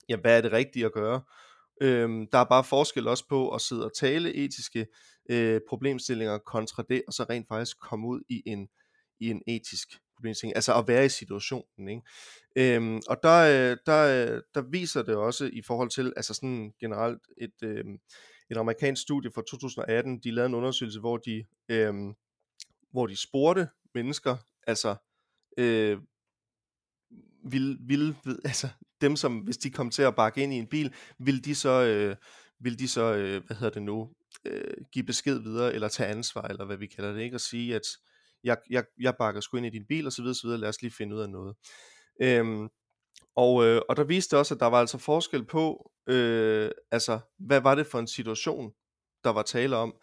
ja, 0.09 0.17
hvad 0.17 0.37
er 0.37 0.41
det 0.41 0.51
rigtige 0.51 0.85
at 0.85 0.93
gøre? 0.93 1.21
Øhm, 1.81 2.27
der 2.31 2.37
er 2.37 2.43
bare 2.43 2.63
forskel 2.63 3.07
også 3.07 3.27
på 3.29 3.49
at 3.49 3.61
sidde 3.61 3.85
og 3.85 3.95
tale 3.95 4.33
etiske 4.33 4.87
øh, 5.29 5.61
problemstillinger 5.69 6.37
kontra 6.37 6.83
det, 6.89 7.03
og 7.07 7.13
så 7.13 7.25
rent 7.29 7.47
faktisk 7.47 7.79
komme 7.79 8.07
ud 8.07 8.21
i 8.29 8.43
en, 8.45 8.67
i 9.19 9.29
en 9.29 9.41
etisk 9.47 9.87
problemstilling, 10.15 10.55
altså 10.55 10.77
at 10.77 10.87
være 10.87 11.05
i 11.05 11.09
situationen. 11.09 11.89
Ikke? 11.89 12.01
Øhm, 12.75 13.01
og 13.07 13.17
der, 13.23 13.71
øh, 13.71 13.77
der, 13.85 14.33
øh, 14.35 14.41
der 14.55 14.61
viser 14.71 15.01
det 15.01 15.15
også 15.15 15.49
i 15.53 15.61
forhold 15.61 15.89
til, 15.89 16.13
altså 16.15 16.33
sådan 16.33 16.73
generelt 16.79 17.21
et, 17.37 17.63
øh, 17.63 17.85
et 18.49 18.57
amerikansk 18.57 19.01
studie 19.01 19.31
fra 19.31 19.41
2018, 19.41 20.19
de 20.19 20.31
lavede 20.31 20.49
en 20.49 20.55
undersøgelse, 20.55 20.99
hvor 20.99 21.17
de, 21.17 21.45
øh, 21.69 21.93
hvor 22.91 23.07
de 23.07 23.15
spurgte 23.15 23.67
mennesker, 23.93 24.37
altså 24.67 24.95
øh, 25.57 25.97
vil, 27.51 27.77
vil, 27.81 28.15
altså 28.45 28.67
dem 29.01 29.15
som, 29.15 29.37
hvis 29.37 29.57
de 29.57 29.71
kom 29.71 29.89
til 29.89 30.01
at 30.01 30.15
bakke 30.15 30.43
ind 30.43 30.53
i 30.53 30.57
en 30.57 30.67
bil, 30.67 30.93
vil 31.19 31.45
de 31.45 31.55
så, 31.55 31.83
øh, 31.83 32.15
vil 32.59 32.79
de 32.79 32.87
så 32.87 33.13
øh, 33.13 33.45
hvad 33.45 33.57
hedder 33.57 33.73
det 33.73 33.83
nu, 33.83 34.13
øh, 34.45 34.73
give 34.91 35.05
besked 35.05 35.39
videre, 35.39 35.73
eller 35.73 35.87
tage 35.87 36.09
ansvar, 36.09 36.41
eller 36.41 36.65
hvad 36.65 36.77
vi 36.77 36.87
kalder 36.87 37.13
det, 37.13 37.21
ikke? 37.21 37.37
Og 37.37 37.41
sige, 37.41 37.75
at 37.75 37.81
jeg, 38.43 38.57
jeg, 38.69 38.83
jeg 38.99 39.15
bakker 39.19 39.41
sgu 39.41 39.57
ind 39.57 39.65
i 39.65 39.69
din 39.69 39.85
bil, 39.85 40.05
og 40.05 40.11
så 40.11 40.21
videre, 40.21 40.35
så 40.35 40.47
videre, 40.47 40.59
lad 40.59 40.69
os 40.69 40.81
lige 40.81 40.91
finde 40.91 41.15
ud 41.15 41.21
af 41.21 41.29
noget. 41.29 41.55
Øhm, 42.21 42.69
og, 43.35 43.65
øh, 43.65 43.81
og 43.89 43.97
der 43.97 44.03
viste 44.03 44.37
også, 44.37 44.53
at 44.53 44.59
der 44.59 44.65
var 44.65 44.79
altså 44.79 44.97
forskel 44.97 45.45
på, 45.45 45.91
øh, 46.07 46.71
altså, 46.91 47.19
hvad 47.39 47.61
var 47.61 47.75
det 47.75 47.87
for 47.87 47.99
en 47.99 48.07
situation, 48.07 48.71
der 49.23 49.29
var 49.29 49.41
tale 49.41 49.75
om. 49.75 49.95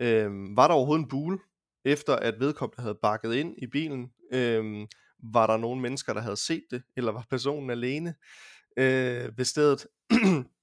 Øh, 0.00 0.30
var 0.56 0.68
der 0.68 0.74
overhovedet 0.74 1.02
en 1.02 1.08
bule, 1.08 1.38
efter 1.84 2.16
at 2.16 2.40
vedkommende 2.40 2.82
havde 2.82 2.98
bakket 3.02 3.34
ind 3.34 3.54
i 3.58 3.66
bilen? 3.66 4.10
Øh, 4.32 4.86
var 5.32 5.46
der 5.46 5.56
nogen 5.56 5.80
mennesker, 5.80 6.12
der 6.12 6.20
havde 6.20 6.36
set 6.36 6.64
det, 6.70 6.82
eller 6.96 7.12
var 7.12 7.26
personen 7.30 7.70
alene 7.70 8.14
øh, 8.76 9.38
ved 9.38 9.44
stedet? 9.44 9.86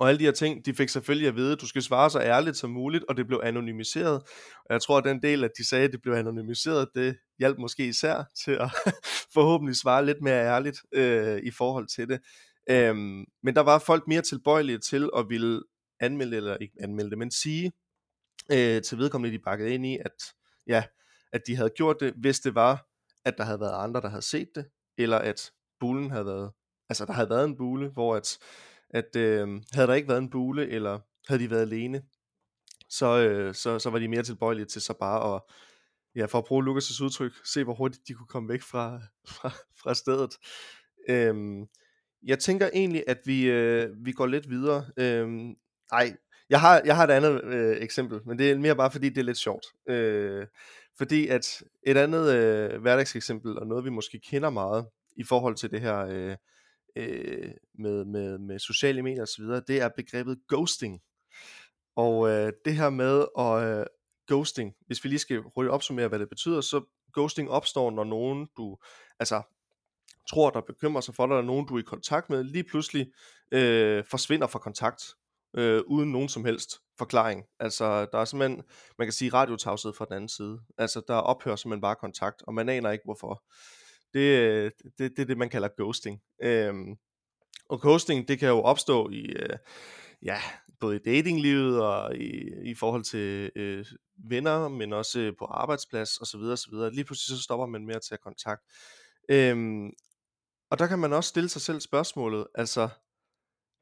og 0.00 0.08
alle 0.08 0.18
de 0.18 0.24
her 0.24 0.32
ting, 0.32 0.66
de 0.66 0.74
fik 0.74 0.88
selvfølgelig 0.88 1.28
at 1.28 1.36
vide, 1.36 1.52
at 1.52 1.60
du 1.60 1.66
skal 1.66 1.82
svare 1.82 2.10
så 2.10 2.20
ærligt 2.20 2.56
som 2.56 2.70
muligt, 2.70 3.04
og 3.08 3.16
det 3.16 3.26
blev 3.26 3.40
anonymiseret. 3.44 4.22
Og 4.64 4.70
jeg 4.70 4.82
tror, 4.82 4.98
at 4.98 5.04
den 5.04 5.22
del, 5.22 5.44
at 5.44 5.50
de 5.58 5.68
sagde, 5.68 5.84
at 5.84 5.92
det 5.92 6.02
blev 6.02 6.14
anonymiseret, 6.14 6.88
det 6.94 7.16
hjalp 7.38 7.58
måske 7.58 7.86
især 7.86 8.24
til 8.44 8.52
at 8.52 8.70
forhåbentlig 9.34 9.76
svare 9.76 10.06
lidt 10.06 10.22
mere 10.22 10.44
ærligt 10.44 10.78
øh, 10.92 11.38
i 11.42 11.50
forhold 11.50 11.86
til 11.86 12.08
det. 12.08 12.20
Øhm, 12.70 13.24
men 13.42 13.54
der 13.56 13.60
var 13.60 13.78
folk 13.78 14.08
mere 14.08 14.22
tilbøjelige 14.22 14.78
til 14.78 15.10
at 15.16 15.28
ville 15.28 15.62
anmelde, 16.00 16.36
eller 16.36 16.56
ikke 16.56 16.74
anmelde 16.80 17.10
det, 17.10 17.18
men 17.18 17.30
sige 17.30 17.72
øh, 18.52 18.82
til 18.82 18.98
vedkommende, 18.98 19.38
de 19.38 19.42
bakkede 19.44 19.74
ind 19.74 19.86
i, 19.86 19.98
at, 20.04 20.34
ja, 20.66 20.84
at 21.32 21.40
de 21.46 21.56
havde 21.56 21.70
gjort 21.70 21.96
det, 22.00 22.14
hvis 22.16 22.40
det 22.40 22.54
var, 22.54 22.86
at 23.24 23.34
der 23.38 23.44
havde 23.44 23.60
været 23.60 23.84
andre, 23.84 24.00
der 24.00 24.08
havde 24.08 24.22
set 24.22 24.48
det, 24.54 24.66
eller 24.98 25.18
at 25.18 25.52
bulen 25.80 26.10
havde 26.10 26.26
været, 26.26 26.50
altså 26.88 27.04
der 27.04 27.12
havde 27.12 27.30
været 27.30 27.44
en 27.44 27.56
bule, 27.56 27.88
hvor 27.88 28.16
at, 28.16 28.38
at 28.90 29.16
øh, 29.16 29.48
havde 29.72 29.86
der 29.86 29.94
ikke 29.94 30.08
været 30.08 30.18
en 30.18 30.30
bule, 30.30 30.68
eller 30.68 30.98
havde 31.28 31.42
de 31.42 31.50
været 31.50 31.62
alene, 31.62 32.02
så, 32.88 33.18
øh, 33.18 33.54
så, 33.54 33.78
så 33.78 33.90
var 33.90 33.98
de 33.98 34.08
mere 34.08 34.22
tilbøjelige 34.22 34.66
til 34.66 34.82
så 34.82 34.94
bare 35.00 35.34
at, 35.34 35.42
ja, 36.16 36.26
for 36.26 36.38
at 36.38 36.44
bruge 36.44 36.64
Lukas' 36.64 37.04
udtryk, 37.04 37.32
se 37.44 37.64
hvor 37.64 37.74
hurtigt 37.74 38.08
de 38.08 38.14
kunne 38.14 38.26
komme 38.26 38.48
væk 38.48 38.62
fra, 38.62 39.00
fra, 39.34 39.48
fra 39.82 39.94
stedet. 39.94 40.36
Øhm, 41.08 41.66
jeg 42.22 42.38
tænker 42.38 42.70
egentlig, 42.74 43.04
at 43.06 43.18
vi, 43.24 43.50
øh, 43.50 43.90
vi 44.04 44.12
går 44.12 44.26
lidt 44.26 44.50
videre. 44.50 44.86
Øhm, 44.96 45.54
ej, 45.92 46.16
jeg 46.50 46.60
har, 46.60 46.82
jeg 46.84 46.96
har 46.96 47.04
et 47.04 47.10
andet 47.10 47.44
øh, 47.44 47.76
eksempel, 47.76 48.20
men 48.26 48.38
det 48.38 48.50
er 48.50 48.58
mere 48.58 48.76
bare 48.76 48.90
fordi, 48.90 49.08
det 49.08 49.18
er 49.18 49.24
lidt 49.24 49.38
sjovt. 49.38 49.66
Øh, 49.88 50.46
fordi 50.98 51.26
at 51.28 51.62
et 51.86 51.96
andet 51.96 52.34
øh, 52.34 52.80
hverdagseksempel, 52.80 53.58
og 53.58 53.66
noget 53.66 53.84
vi 53.84 53.90
måske 53.90 54.20
kender 54.20 54.50
meget 54.50 54.86
i 55.16 55.24
forhold 55.24 55.54
til 55.54 55.70
det 55.70 55.80
her 55.80 55.98
øh, 55.98 56.36
øh, 56.96 57.50
med, 57.74 58.04
med, 58.04 58.38
med 58.38 58.58
sociale 58.58 59.02
medier 59.02 59.22
osv., 59.22 59.44
det 59.44 59.80
er 59.80 59.88
begrebet 59.96 60.38
ghosting. 60.48 61.02
Og 61.96 62.28
øh, 62.28 62.52
det 62.64 62.76
her 62.76 62.90
med 62.90 63.24
at 63.38 63.78
øh, 63.78 63.86
ghosting, 64.26 64.74
hvis 64.86 65.04
vi 65.04 65.08
lige 65.08 65.18
skal 65.18 65.42
hurtigt 65.54 65.72
opsummere, 65.72 66.08
hvad 66.08 66.18
det 66.18 66.28
betyder, 66.28 66.60
så 66.60 66.84
ghosting 67.12 67.50
opstår, 67.50 67.90
når 67.90 68.04
nogen 68.04 68.48
du, 68.56 68.78
altså 69.18 69.42
tror, 70.30 70.50
der 70.50 70.60
bekymrer 70.60 71.00
sig 71.00 71.14
for 71.14 71.26
dig, 71.26 71.34
eller 71.34 71.46
nogen 71.46 71.66
du 71.66 71.74
er 71.74 71.78
i 71.78 71.82
kontakt 71.82 72.30
med, 72.30 72.44
lige 72.44 72.64
pludselig 72.64 73.12
øh, 73.52 74.04
forsvinder 74.04 74.46
fra 74.46 74.58
kontakt, 74.58 75.04
øh, 75.56 75.82
uden 75.86 76.12
nogen 76.12 76.28
som 76.28 76.44
helst 76.44 76.80
forklaring. 76.98 77.44
Altså, 77.60 78.06
der 78.12 78.18
er 78.18 78.24
simpelthen, 78.24 78.62
man 78.98 79.06
kan 79.06 79.12
sige, 79.12 79.30
radiotavshed 79.30 79.92
fra 79.92 80.04
den 80.04 80.14
anden 80.14 80.28
side. 80.28 80.60
Altså, 80.78 81.02
der 81.08 81.14
ophører 81.14 81.56
simpelthen 81.56 81.80
bare 81.80 81.96
kontakt, 81.96 82.42
og 82.46 82.54
man 82.54 82.68
aner 82.68 82.90
ikke 82.90 83.04
hvorfor. 83.04 83.44
Det, 84.14 84.72
det, 84.98 85.16
det 85.16 85.18
er 85.18 85.26
det, 85.26 85.38
man 85.38 85.50
kalder 85.50 85.68
ghosting. 85.76 86.20
Øhm, 86.42 86.96
og 87.68 87.80
ghosting, 87.80 88.28
det 88.28 88.38
kan 88.38 88.48
jo 88.48 88.60
opstå 88.62 89.10
i, 89.10 89.24
øh, 89.24 89.58
ja, 90.22 90.38
både 90.80 90.96
i 90.96 90.98
datinglivet 90.98 91.82
og 91.82 92.16
i, 92.16 92.70
i 92.70 92.74
forhold 92.74 93.04
til 93.04 93.50
øh, 93.56 93.86
venner, 94.28 94.68
men 94.68 94.92
også 94.92 95.20
øh, 95.20 95.32
på 95.38 95.44
arbejdsplads 95.44 96.18
osv. 96.18 96.40
osv. 96.40 96.74
Lige 96.92 97.04
pludselig 97.04 97.38
så 97.38 97.42
stopper 97.42 97.66
man 97.66 97.86
med 97.86 97.94
at 97.94 98.02
tage 98.08 98.18
kontakt. 98.22 98.62
Øhm, 99.28 99.90
og 100.70 100.78
der 100.78 100.86
kan 100.86 100.98
man 100.98 101.12
også 101.12 101.28
stille 101.28 101.48
sig 101.48 101.62
selv 101.62 101.80
spørgsmålet, 101.80 102.46
altså, 102.54 102.88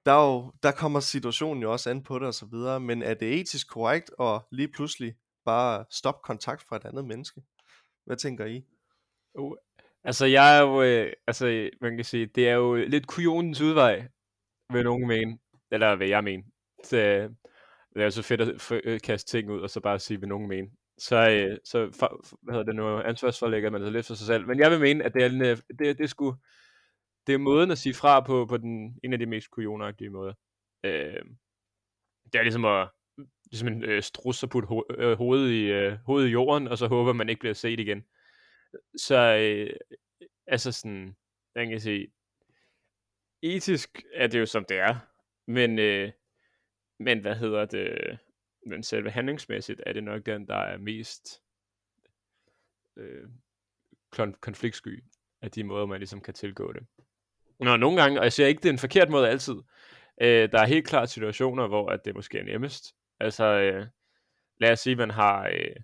der, 0.07 0.13
er 0.13 0.33
jo, 0.33 0.53
der 0.63 0.73
kommer 0.73 1.01
situationen 1.01 1.63
jo 1.63 1.73
også 1.73 1.91
an 1.91 2.03
på 2.03 2.19
det 2.19 2.29
og 2.29 2.35
så 2.35 2.47
videre, 2.47 2.81
men 2.81 3.03
er 3.03 3.15
det 3.15 3.41
etisk 3.41 3.69
korrekt 3.69 4.11
at 4.21 4.41
lige 4.53 4.69
pludselig 4.69 5.15
bare 5.45 5.85
stoppe 5.91 6.21
kontakt 6.25 6.63
fra 6.63 6.77
et 6.77 6.85
andet 6.85 7.05
menneske? 7.05 7.43
Hvad 8.07 8.17
tænker 8.17 8.47
I? 8.47 8.63
Uh, 9.35 9.57
altså 10.05 10.27
jeg 10.27 10.59
er 10.59 10.61
jo, 10.61 10.83
øh, 10.83 11.13
altså 11.27 11.71
man 11.81 11.97
kan 11.97 12.05
sige, 12.05 12.27
det 12.27 12.49
er 12.49 12.55
jo 12.55 12.75
lidt 12.75 13.07
kujonens 13.07 13.61
udvej, 13.61 14.09
vil 14.73 14.85
nogen 14.85 15.09
mene, 15.09 15.39
eller 15.71 15.97
hvad 15.97 16.09
jeg 16.09 16.25
mener. 16.25 16.45
Det, 16.91 16.99
øh, 16.99 17.31
det 17.95 18.03
er 18.03 18.11
så 18.11 18.23
fedt 18.23 18.41
at 18.41 18.49
f- 18.49 18.81
øh, 18.85 19.01
kaste 19.01 19.31
ting 19.31 19.51
ud, 19.51 19.61
og 19.61 19.71
så 19.71 19.81
bare 19.81 19.99
sige, 19.99 20.19
hvad 20.19 20.29
nogen 20.29 20.49
mener. 20.49 20.69
Så, 20.99 21.31
øh, 21.31 21.59
så 21.65 21.91
for, 21.99 22.25
hvad 22.43 22.55
hedder 22.55 22.67
det 22.67 22.77
nu, 22.77 23.01
ansvarsforlægger 23.01 23.71
man 23.71 23.81
så 23.81 23.91
lidt 23.91 24.07
for 24.07 24.15
sig 24.15 24.27
selv. 24.27 24.47
Men 24.47 24.59
jeg 24.59 24.71
vil 24.71 24.81
mene, 24.81 25.05
at 25.05 25.15
det 25.15 25.23
er, 25.23 25.27
en, 25.27 25.43
øh, 25.43 25.57
det, 25.79 25.99
det 25.99 26.01
er 26.01 26.07
sgu, 26.07 26.37
det 27.27 27.35
er 27.35 27.39
måden 27.39 27.71
at 27.71 27.79
sige 27.79 27.95
fra 27.95 28.21
på, 28.21 28.47
på 28.47 28.57
den, 28.57 28.99
en 29.05 29.13
af 29.13 29.19
de 29.19 29.27
mest 29.27 29.51
kujonagtige 29.51 30.11
måder. 30.11 30.33
Øh, 30.85 31.23
det 32.33 32.39
er 32.39 32.43
ligesom 32.43 32.65
at 32.65 32.89
ligesom 33.51 33.69
en 33.69 33.85
øh, 33.85 34.03
strus 34.03 34.43
og 34.43 34.51
putte 34.51 34.69
ho- 34.69 34.95
øh, 34.99 35.17
hovedet, 35.19 35.51
i, 35.51 35.65
øh, 35.65 35.99
hovedet 36.07 36.29
i 36.29 36.33
jorden, 36.33 36.69
og 36.69 36.79
så 36.79 36.87
håber 36.87 37.13
man 37.13 37.29
ikke 37.29 37.41
bliver 37.41 37.55
set 37.55 37.81
igen. 37.81 38.03
Så 38.97 39.17
øh, 39.17 39.77
altså 40.47 40.73
sådan, 40.73 41.17
man 41.55 41.69
kan 41.69 41.81
sige, 41.81 42.13
etisk 43.43 44.03
er 44.13 44.27
det 44.27 44.41
jo 44.41 44.47
som 44.47 44.65
det 44.65 44.79
er, 44.79 44.97
men, 45.47 45.79
øh, 45.79 46.13
men 46.99 47.19
hvad 47.19 47.37
hedder 47.37 47.65
det, 47.65 48.19
men 48.67 48.83
selve 48.83 49.11
handlingsmæssigt 49.11 49.81
er 49.87 49.93
det 49.93 50.05
nok 50.05 50.27
den, 50.27 50.47
der 50.47 50.57
er 50.57 50.79
mest 50.79 51.43
øh, 52.97 53.29
konfliktsky 54.41 55.05
af 55.43 55.51
de 55.51 55.65
måder, 55.65 55.87
man 55.87 56.01
ligesom 56.01 56.21
kan 56.21 56.35
tilgå 56.35 56.73
det. 56.73 56.87
Nå, 57.61 57.77
nogle 57.77 58.03
gange, 58.03 58.21
og 58.21 58.25
jeg 58.25 58.33
siger 58.33 58.47
ikke, 58.47 58.63
det 58.63 58.69
er 58.69 58.73
en 58.73 58.79
forkert 58.79 59.11
måde 59.11 59.29
altid. 59.29 59.55
Øh, 60.21 60.53
der 60.53 60.61
er 60.61 60.67
helt 60.67 60.87
klart 60.87 61.11
situationer, 61.11 61.69
hvor 61.69 61.89
at 61.89 62.05
det 62.05 62.15
måske 62.15 62.39
er 62.39 62.45
nemmest. 62.45 62.95
Altså, 63.21 63.45
øh, 63.45 63.87
lad 64.61 64.73
os 64.73 64.81
sige, 64.81 64.97
man 64.97 65.11
har 65.11 65.47
øh, 65.47 65.77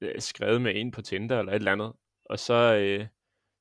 øh, 0.00 0.20
skrevet 0.20 0.62
med 0.62 0.72
en 0.76 0.90
på 0.90 1.02
Tinder 1.02 1.38
eller 1.38 1.52
et 1.52 1.56
eller 1.56 1.72
andet, 1.72 1.92
og 2.24 2.38
så, 2.38 2.76
øh, 2.76 3.06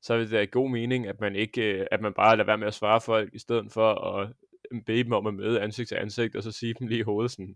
så 0.01 0.13
er 0.13 0.25
det 0.25 0.51
god 0.51 0.69
mening, 0.69 1.07
at 1.07 1.19
man 1.19 1.35
ikke, 1.35 1.61
øh, 1.61 1.87
at 1.91 2.01
man 2.01 2.13
bare 2.13 2.37
lader 2.37 2.45
være 2.45 2.57
med 2.57 2.67
at 2.67 2.73
svare 2.73 3.01
folk, 3.01 3.33
i 3.33 3.39
stedet 3.39 3.71
for 3.71 3.93
at 3.93 4.29
øh, 4.71 4.81
bede 4.85 5.03
dem 5.03 5.11
om 5.11 5.27
at 5.27 5.33
møde 5.33 5.61
ansigt 5.61 5.89
til 5.89 5.95
ansigt, 5.95 6.35
og 6.35 6.43
så 6.43 6.51
sige 6.51 6.73
dem 6.73 6.87
lige 6.87 6.99
i 6.99 7.03
hovedet 7.03 7.31
sådan, 7.31 7.55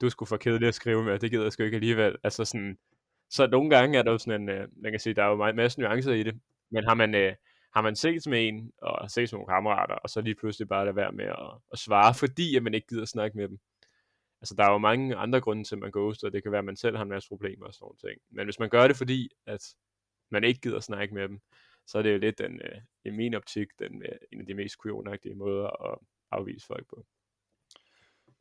du 0.00 0.10
skulle 0.10 0.28
for 0.28 0.36
kedelig 0.36 0.68
at 0.68 0.74
skrive 0.74 1.04
med, 1.04 1.18
det 1.18 1.30
gider 1.30 1.42
jeg 1.42 1.52
sgu 1.52 1.62
ikke 1.62 1.74
alligevel. 1.74 2.16
Altså 2.24 2.44
sådan, 2.44 2.78
så 3.30 3.46
nogle 3.46 3.70
gange 3.70 3.98
er 3.98 4.02
der 4.02 4.12
jo 4.12 4.18
sådan 4.18 4.42
en, 4.42 4.48
øh, 4.48 4.68
man 4.82 4.92
kan 4.92 5.00
sige, 5.00 5.14
der 5.14 5.22
er 5.22 5.28
jo 5.28 5.36
meget, 5.36 5.54
masse 5.56 5.80
nuancer 5.80 6.12
i 6.12 6.22
det, 6.22 6.40
men 6.70 6.84
har 6.84 6.94
man, 6.94 7.14
øh, 7.14 7.34
har 7.74 7.82
man 7.82 7.96
set 7.96 8.26
med 8.26 8.48
en, 8.48 8.72
og 8.82 9.10
set 9.10 9.32
med 9.32 9.38
nogle 9.38 9.54
kammerater, 9.54 9.94
og 9.94 10.10
så 10.10 10.20
lige 10.20 10.34
pludselig 10.34 10.68
bare 10.68 10.84
lade 10.84 10.96
være 10.96 11.12
med 11.12 11.24
at, 11.24 11.50
at 11.72 11.78
svare, 11.78 12.14
fordi 12.14 12.56
at 12.56 12.62
man 12.62 12.74
ikke 12.74 12.86
gider 12.86 13.04
snakke 13.04 13.36
med 13.36 13.48
dem. 13.48 13.58
Altså, 14.40 14.54
der 14.54 14.64
er 14.64 14.72
jo 14.72 14.78
mange 14.78 15.16
andre 15.16 15.40
grunde 15.40 15.64
til, 15.64 15.74
at 15.74 15.78
man 15.78 15.90
ghoster. 15.90 16.30
Det 16.30 16.42
kan 16.42 16.52
være, 16.52 16.58
at 16.58 16.64
man 16.64 16.76
selv 16.76 16.96
har 16.96 17.02
en 17.02 17.08
masse 17.08 17.28
problemer 17.28 17.66
og 17.66 17.74
sådan 17.74 17.84
noget 17.84 17.98
ting. 17.98 18.20
Men 18.30 18.46
hvis 18.46 18.58
man 18.58 18.68
gør 18.68 18.86
det, 18.86 18.96
fordi 18.96 19.28
at 19.46 19.74
man 20.30 20.44
ikke 20.44 20.60
gider 20.60 20.80
snakke 20.80 21.14
med 21.14 21.28
dem, 21.28 21.40
så 21.86 21.98
er 21.98 22.02
det 22.02 22.12
jo 22.12 22.18
lidt 22.18 22.38
den, 22.38 22.60
øh, 22.64 22.80
i 23.04 23.10
min 23.10 23.34
optik, 23.34 23.68
den, 23.78 24.02
øh, 24.02 24.18
en 24.32 24.40
af 24.40 24.46
de 24.46 24.54
mest 24.54 24.78
kujonagtige 24.78 25.34
måder 25.34 25.92
at 25.92 25.98
afvise 26.30 26.66
folk 26.66 26.86
på. 26.88 27.06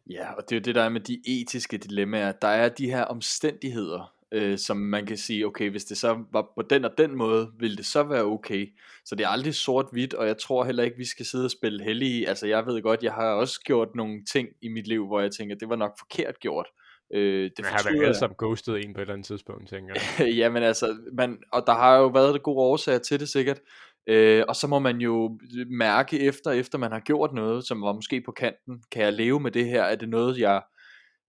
Ja, 0.10 0.34
og 0.34 0.44
det 0.50 0.56
er 0.56 0.60
jo 0.60 0.64
det, 0.64 0.76
der 0.76 0.82
er 0.82 0.90
med 0.90 1.02
de 1.02 1.22
etiske 1.26 1.78
dilemmaer. 1.78 2.32
Der 2.32 2.48
er 2.48 2.70
de 2.70 2.90
her 2.90 3.04
omstændigheder, 3.04 4.19
øh, 4.32 4.58
som 4.58 4.78
man 4.78 5.06
kan 5.06 5.18
sige, 5.18 5.46
okay, 5.46 5.70
hvis 5.70 5.86
det 5.86 5.98
så 5.98 6.24
var 6.32 6.52
på 6.56 6.62
den 6.62 6.86
og 6.86 6.92
den 6.98 7.16
måde, 7.16 7.52
ville 7.60 7.78
det 7.78 7.86
så 7.86 8.04
være 8.04 8.24
okay. 8.24 8.74
Så 9.06 9.16
det 9.16 9.24
er 9.24 9.28
aldrig 9.28 9.56
sort-hvidt, 9.56 10.14
og 10.14 10.28
jeg 10.28 10.38
tror 10.38 10.64
heller 10.64 10.84
ikke, 10.84 10.98
vi 10.98 11.06
skal 11.06 11.26
sidde 11.26 11.46
og 11.46 11.52
spille 11.52 11.84
heldige. 11.84 12.30
Altså 12.30 12.48
jeg 12.48 12.66
ved 12.66 12.82
godt, 12.82 13.04
jeg 13.04 13.14
har 13.14 13.34
også 13.34 13.62
gjort 13.66 13.96
nogle 13.96 14.24
ting 14.32 14.50
i 14.62 14.68
mit 14.68 14.88
liv, 14.88 15.08
hvor 15.08 15.22
jeg 15.22 15.32
tænker, 15.32 15.56
det 15.56 15.70
var 15.70 15.76
nok 15.76 16.00
forkert 16.00 16.40
gjort. 16.40 16.68
Øh, 17.14 17.52
det 17.58 17.66
har 17.66 17.92
vel 17.92 18.04
alle 18.04 18.16
sammen 18.16 18.36
ghostet 18.40 18.86
en 18.86 18.94
på 18.94 19.00
et 19.00 19.02
eller 19.02 19.14
andet 19.14 19.28
tidspunkt, 19.28 19.70
tænker 19.70 19.96
jeg. 20.20 20.34
Jamen 20.40 20.64
altså, 20.64 20.98
man, 21.14 21.38
og 21.52 21.64
der 21.68 21.74
har 21.74 21.98
jo 21.98 22.08
været 22.08 22.34
det 22.34 22.44
gode 22.44 22.58
årsager 22.58 23.00
til 23.00 23.20
det 23.20 23.30
sikkert. 23.30 23.60
Øh, 24.08 24.44
og 24.48 24.56
så 24.56 24.68
må 24.68 24.80
man 24.80 24.98
jo 24.98 25.40
mærke 25.70 26.20
efter, 26.20 26.52
efter 26.52 26.78
man 26.78 26.92
har 26.92 27.00
gjort 27.00 27.34
noget, 27.34 27.68
som 27.68 27.82
var 27.82 27.94
måske 27.94 28.22
på 28.22 28.32
kanten, 28.32 28.84
kan 28.92 29.04
jeg 29.04 29.14
leve 29.14 29.40
med 29.40 29.52
det 29.52 29.66
her? 29.66 29.84
Er 29.84 29.96
det 29.96 30.10
noget, 30.10 30.40
jeg 30.40 30.62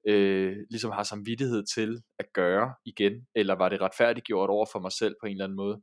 øh, 0.08 0.56
ligesom 0.70 0.90
har 0.90 1.02
samvittighed 1.02 1.64
til 1.74 2.02
at 2.18 2.26
gøre 2.34 2.74
igen, 2.86 3.12
eller 3.34 3.54
var 3.54 3.68
det 3.68 3.80
retfærdiggjort 3.80 4.50
over 4.50 4.66
for 4.72 4.80
mig 4.80 4.92
selv 4.92 5.14
på 5.20 5.26
en 5.26 5.32
eller 5.32 5.44
anden 5.44 5.56
måde. 5.56 5.80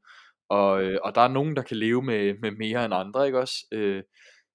Og, 0.50 0.84
øh, 0.84 1.00
og 1.04 1.16
der 1.16 1.22
er 1.22 1.28
nogen, 1.28 1.56
der 1.56 1.62
kan 1.62 1.78
leve 1.78 2.02
med, 2.02 2.34
med 2.42 2.52
mere 2.52 2.86
end 2.86 2.94
andre, 2.94 3.26
ikke 3.26 3.40
også? 3.40 3.66
Øh, 3.72 4.04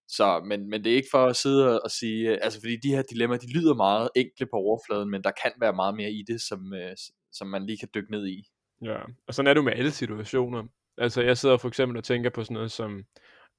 så, 0.08 0.42
men, 0.46 0.70
men 0.70 0.84
det 0.84 0.92
er 0.92 0.96
ikke 0.96 1.08
for 1.10 1.26
at 1.26 1.36
sidde 1.36 1.80
og 1.82 1.90
sige, 1.90 2.30
øh, 2.30 2.38
altså 2.42 2.60
fordi 2.60 2.76
de 2.76 2.94
her 2.94 3.02
dilemmaer, 3.02 3.38
de 3.38 3.52
lyder 3.52 3.74
meget 3.74 4.08
enkle 4.16 4.46
på 4.46 4.56
overfladen, 4.56 5.10
men 5.10 5.22
der 5.22 5.30
kan 5.42 5.52
være 5.60 5.72
meget 5.72 5.94
mere 5.94 6.10
i 6.10 6.24
det, 6.26 6.40
som, 6.40 6.74
øh, 6.74 6.96
som 7.32 7.48
man 7.48 7.66
lige 7.66 7.78
kan 7.78 7.88
dykke 7.94 8.10
ned 8.10 8.26
i. 8.26 8.44
Ja, 8.84 8.98
og 9.26 9.34
sådan 9.34 9.46
er 9.46 9.54
det 9.54 9.58
jo 9.58 9.64
med 9.64 9.72
alle 9.72 9.90
situationer. 9.90 10.62
Altså 10.98 11.22
jeg 11.22 11.38
sidder 11.38 11.56
for 11.56 11.68
eksempel 11.68 11.98
og 11.98 12.04
tænker 12.04 12.30
på 12.30 12.44
sådan 12.44 12.54
noget 12.54 12.72
som, 12.72 13.04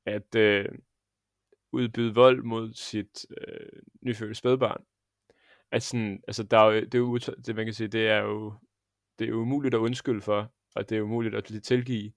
at 0.05 0.35
øh, 0.35 0.65
udbyde 1.73 2.15
vold 2.15 2.43
mod 2.43 2.73
sit 2.73 3.25
øh, 3.37 3.81
nyfødte 4.01 4.35
spædbarn 4.35 4.83
at 5.73 5.83
sådan, 5.83 6.19
altså 6.27 6.43
der 6.43 6.57
er 6.57 6.65
jo, 6.65 6.81
det, 6.81 6.95
er 6.95 6.99
jo, 6.99 7.17
det 7.17 7.55
man 7.55 7.65
kan 7.65 7.73
sige, 7.73 7.87
det 7.87 8.07
er 8.07 8.19
jo, 8.19 8.53
det 9.19 9.25
er 9.25 9.29
jo 9.29 9.41
umuligt 9.41 9.75
at 9.75 9.79
undskylde 9.79 10.21
for, 10.21 10.53
og 10.75 10.89
det 10.89 10.97
er 10.97 11.01
umuligt 11.01 11.35
at 11.35 11.63
tilgive. 11.63 12.11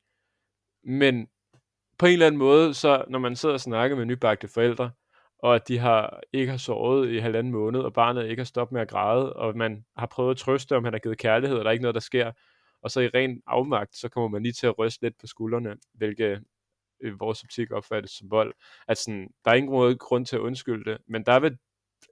Men 0.84 1.28
på 1.98 2.06
en 2.06 2.12
eller 2.12 2.26
anden 2.26 2.38
måde, 2.38 2.74
så 2.74 3.04
når 3.08 3.18
man 3.18 3.36
sidder 3.36 3.52
og 3.52 3.60
snakker 3.60 3.96
med 3.96 4.04
nybagte 4.04 4.48
forældre, 4.48 4.90
og 5.38 5.54
at 5.54 5.68
de 5.68 5.78
har, 5.78 6.20
ikke 6.32 6.50
har 6.50 6.58
sovet 6.58 7.10
i 7.10 7.18
halvanden 7.18 7.52
måned, 7.52 7.80
og 7.80 7.92
barnet 7.92 8.28
ikke 8.28 8.40
har 8.40 8.44
stoppet 8.44 8.72
med 8.72 8.80
at 8.80 8.88
græde, 8.88 9.32
og 9.32 9.56
man 9.56 9.84
har 9.96 10.06
prøvet 10.06 10.30
at 10.30 10.36
trøste, 10.36 10.76
om 10.76 10.84
han 10.84 10.92
har 10.92 11.00
givet 11.00 11.18
kærlighed, 11.18 11.58
og 11.58 11.64
der 11.64 11.70
er 11.70 11.72
ikke 11.72 11.82
noget, 11.82 11.94
der 11.94 12.00
sker, 12.00 12.32
og 12.82 12.90
så 12.90 13.00
i 13.00 13.08
ren 13.08 13.42
afmagt, 13.46 13.96
så 13.96 14.08
kommer 14.08 14.28
man 14.28 14.42
lige 14.42 14.52
til 14.52 14.66
at 14.66 14.78
ryste 14.78 15.02
lidt 15.02 15.18
på 15.20 15.26
skuldrene, 15.26 15.76
hvilket 15.94 16.44
i 17.04 17.08
vores 17.08 17.44
optik 17.44 17.70
opfattes 17.72 18.10
som 18.10 18.30
vold. 18.30 18.54
At 18.88 18.98
sådan, 18.98 19.28
der 19.44 19.50
er 19.50 19.54
ingen 19.54 19.98
grund 19.98 20.26
til 20.26 20.36
at 20.36 20.40
undskylde 20.40 20.90
det, 20.90 20.98
men 21.08 21.22
der 21.26 21.32
er 21.32 21.40
vel 21.40 21.58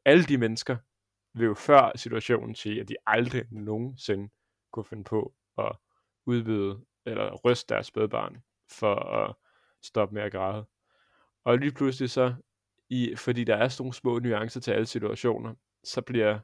alle 0.05 0.25
de 0.25 0.39
mennesker, 0.39 0.77
jo 1.35 1.55
før 1.55 1.97
situationen 1.97 2.55
sige, 2.55 2.81
at 2.81 2.89
de 2.89 2.97
aldrig 3.07 3.45
nogensinde 3.51 4.33
kunne 4.73 4.85
finde 4.85 5.05
på 5.05 5.35
at 5.59 5.77
udvide 6.27 6.85
eller 7.07 7.35
ryste 7.45 7.75
deres 7.75 7.87
spædbarn 7.87 8.43
for 8.71 8.95
at 8.95 9.35
stoppe 9.83 10.15
med 10.15 10.23
at 10.23 10.33
græde. 10.33 10.67
Og 11.45 11.59
lige 11.59 11.73
pludselig 11.73 12.11
så, 12.11 12.35
i, 12.91 13.17
fordi 13.17 13.45
der 13.45 13.57
er 13.57 13.69
sådan 13.69 13.83
nogle 13.83 13.95
små 13.95 14.19
nuancer 14.19 14.61
til 14.61 14.73
alle 14.73 14.87
situationer, 14.87 15.55
så 15.85 16.03
bliver, 16.03 16.41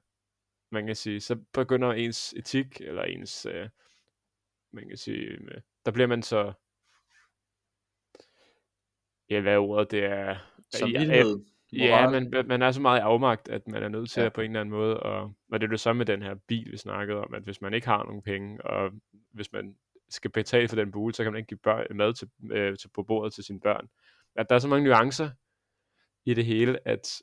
man 0.71 0.87
kan 0.87 0.97
sige, 0.97 1.21
så 1.21 1.37
begynder 1.53 1.93
ens 1.93 2.33
etik, 2.33 2.81
eller 2.81 3.03
ens, 3.03 3.47
øh, 3.47 3.69
man 4.73 4.89
kan 4.89 4.97
sige, 4.97 5.27
øh, 5.27 5.61
der 5.85 5.91
bliver 5.91 6.07
man 6.07 6.23
så, 6.23 6.53
ja, 9.31 9.41
hvad 9.41 9.59
ordet 9.59 9.91
det 9.91 10.05
er? 10.05 10.37
Samvittighed. 10.71 11.45
Ja, 11.73 12.11
men 12.11 12.35
man 12.47 12.63
er 12.63 12.71
så 12.71 12.81
meget 12.81 12.99
i 12.99 13.03
afmagt, 13.03 13.49
at 13.49 13.69
man 13.69 13.83
er 13.83 13.89
nødt 13.89 14.11
til 14.11 14.21
Ja. 14.21 14.27
at 14.27 14.33
på 14.33 14.41
en 14.41 14.51
eller 14.51 14.61
anden 14.61 14.71
måde, 14.73 15.01
og, 15.01 15.35
og 15.53 15.61
det 15.61 15.67
er 15.67 15.71
det 15.71 15.81
samme 15.81 15.99
med 15.99 16.07
den 16.07 16.23
her 16.23 16.35
bil, 16.35 16.73
vi 16.73 16.77
snakkede 16.77 17.19
om, 17.19 17.35
at 17.35 17.43
hvis 17.43 17.61
man 17.61 17.75
ikke 17.75 17.87
har 17.87 18.05
nogen 18.05 18.23
penge, 18.23 18.65
og 18.67 18.91
hvis 19.33 19.53
man 19.53 19.77
skal 20.09 20.31
betale 20.31 20.69
for 20.69 20.77
den 20.77 20.93
bil, 20.93 21.15
så 21.15 21.23
kan 21.23 21.33
man 21.33 21.39
ikke 21.39 21.49
give 21.49 21.59
børn, 21.59 21.97
mad 21.97 22.15
til, 22.15 22.31
øh, 22.53 22.79
til, 22.79 22.89
på 22.89 23.03
bordet 23.03 23.33
til 23.33 23.45
sine 23.45 23.61
børn. 23.61 23.89
At 24.37 24.49
der 24.49 24.55
er 24.55 24.59
så 24.59 24.69
mange 24.69 24.85
nuancer 24.85 25.31
i 26.25 26.35
det 26.35 26.45
hele, 26.45 26.89
at 26.89 27.23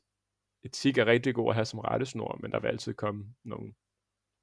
etik 0.63 0.97
er 0.97 1.05
rigtig 1.05 1.35
god 1.35 1.49
at 1.49 1.55
have 1.55 1.65
som 1.65 1.79
rettesnor, 1.79 2.39
men 2.41 2.51
der 2.51 2.59
vil 2.59 2.67
altid 2.67 2.93
komme 2.93 3.35
nogle 3.43 3.73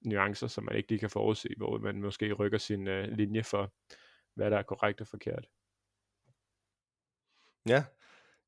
nuancer, 0.05 0.47
som 0.47 0.65
man 0.65 0.77
ikke 0.77 0.89
lige 0.89 0.99
kan 0.99 1.11
forudse, 1.11 1.49
hvor 1.57 1.79
man 1.79 2.01
måske 2.01 2.33
rykker 2.33 2.59
sin 2.59 2.89
øh, 2.89 3.09
linje 3.09 3.43
for, 3.43 3.73
hvad 4.35 4.51
der 4.51 4.59
er 4.59 4.63
korrekt 4.63 5.01
og 5.01 5.07
forkert. 5.07 5.47
Ja, 7.69 7.85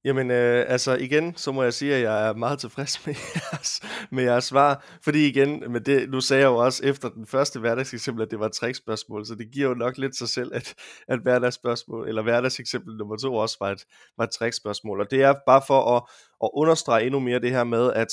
jamen 0.04 0.30
øh, 0.30 0.64
altså 0.68 0.96
igen, 0.96 1.36
så 1.36 1.52
må 1.52 1.62
jeg 1.62 1.74
sige, 1.74 1.94
at 1.94 2.02
jeg 2.02 2.28
er 2.28 2.34
meget 2.34 2.58
tilfreds 2.58 3.00
med 3.06 3.14
jeres, 3.34 3.80
med 4.10 4.24
jeres 4.24 4.44
svar, 4.44 4.86
fordi 5.04 5.26
igen, 5.26 5.72
med 5.72 5.80
det, 5.80 6.10
nu 6.10 6.20
sagde 6.20 6.42
jeg 6.42 6.48
jo 6.48 6.56
også 6.56 6.84
efter 6.84 7.08
den 7.08 7.26
første 7.26 7.60
hverdagseksempel, 7.60 8.22
at 8.22 8.30
det 8.30 8.40
var 8.40 8.46
et 8.46 8.52
trickspørgsmål, 8.52 9.26
så 9.26 9.34
det 9.34 9.50
giver 9.52 9.68
jo 9.68 9.74
nok 9.74 9.98
lidt 9.98 10.16
sig 10.16 10.28
selv, 10.28 10.54
at, 10.54 10.74
at 11.08 11.20
hverdagsspørgsmål, 11.20 12.08
eller 12.08 12.22
hverdagseksempel 12.22 12.96
nummer 12.96 13.16
to 13.16 13.34
også 13.34 13.56
var 13.60 13.70
et, 13.70 13.84
var 14.18 14.24
et 14.24 14.30
trickspørgsmål, 14.30 15.00
og 15.00 15.10
det 15.10 15.22
er 15.22 15.34
bare 15.46 15.62
for 15.66 15.96
at, 15.96 16.02
at 16.44 16.50
understrege 16.54 17.06
endnu 17.06 17.20
mere 17.20 17.40
det 17.40 17.50
her 17.50 17.64
med, 17.64 17.92
at 17.92 18.08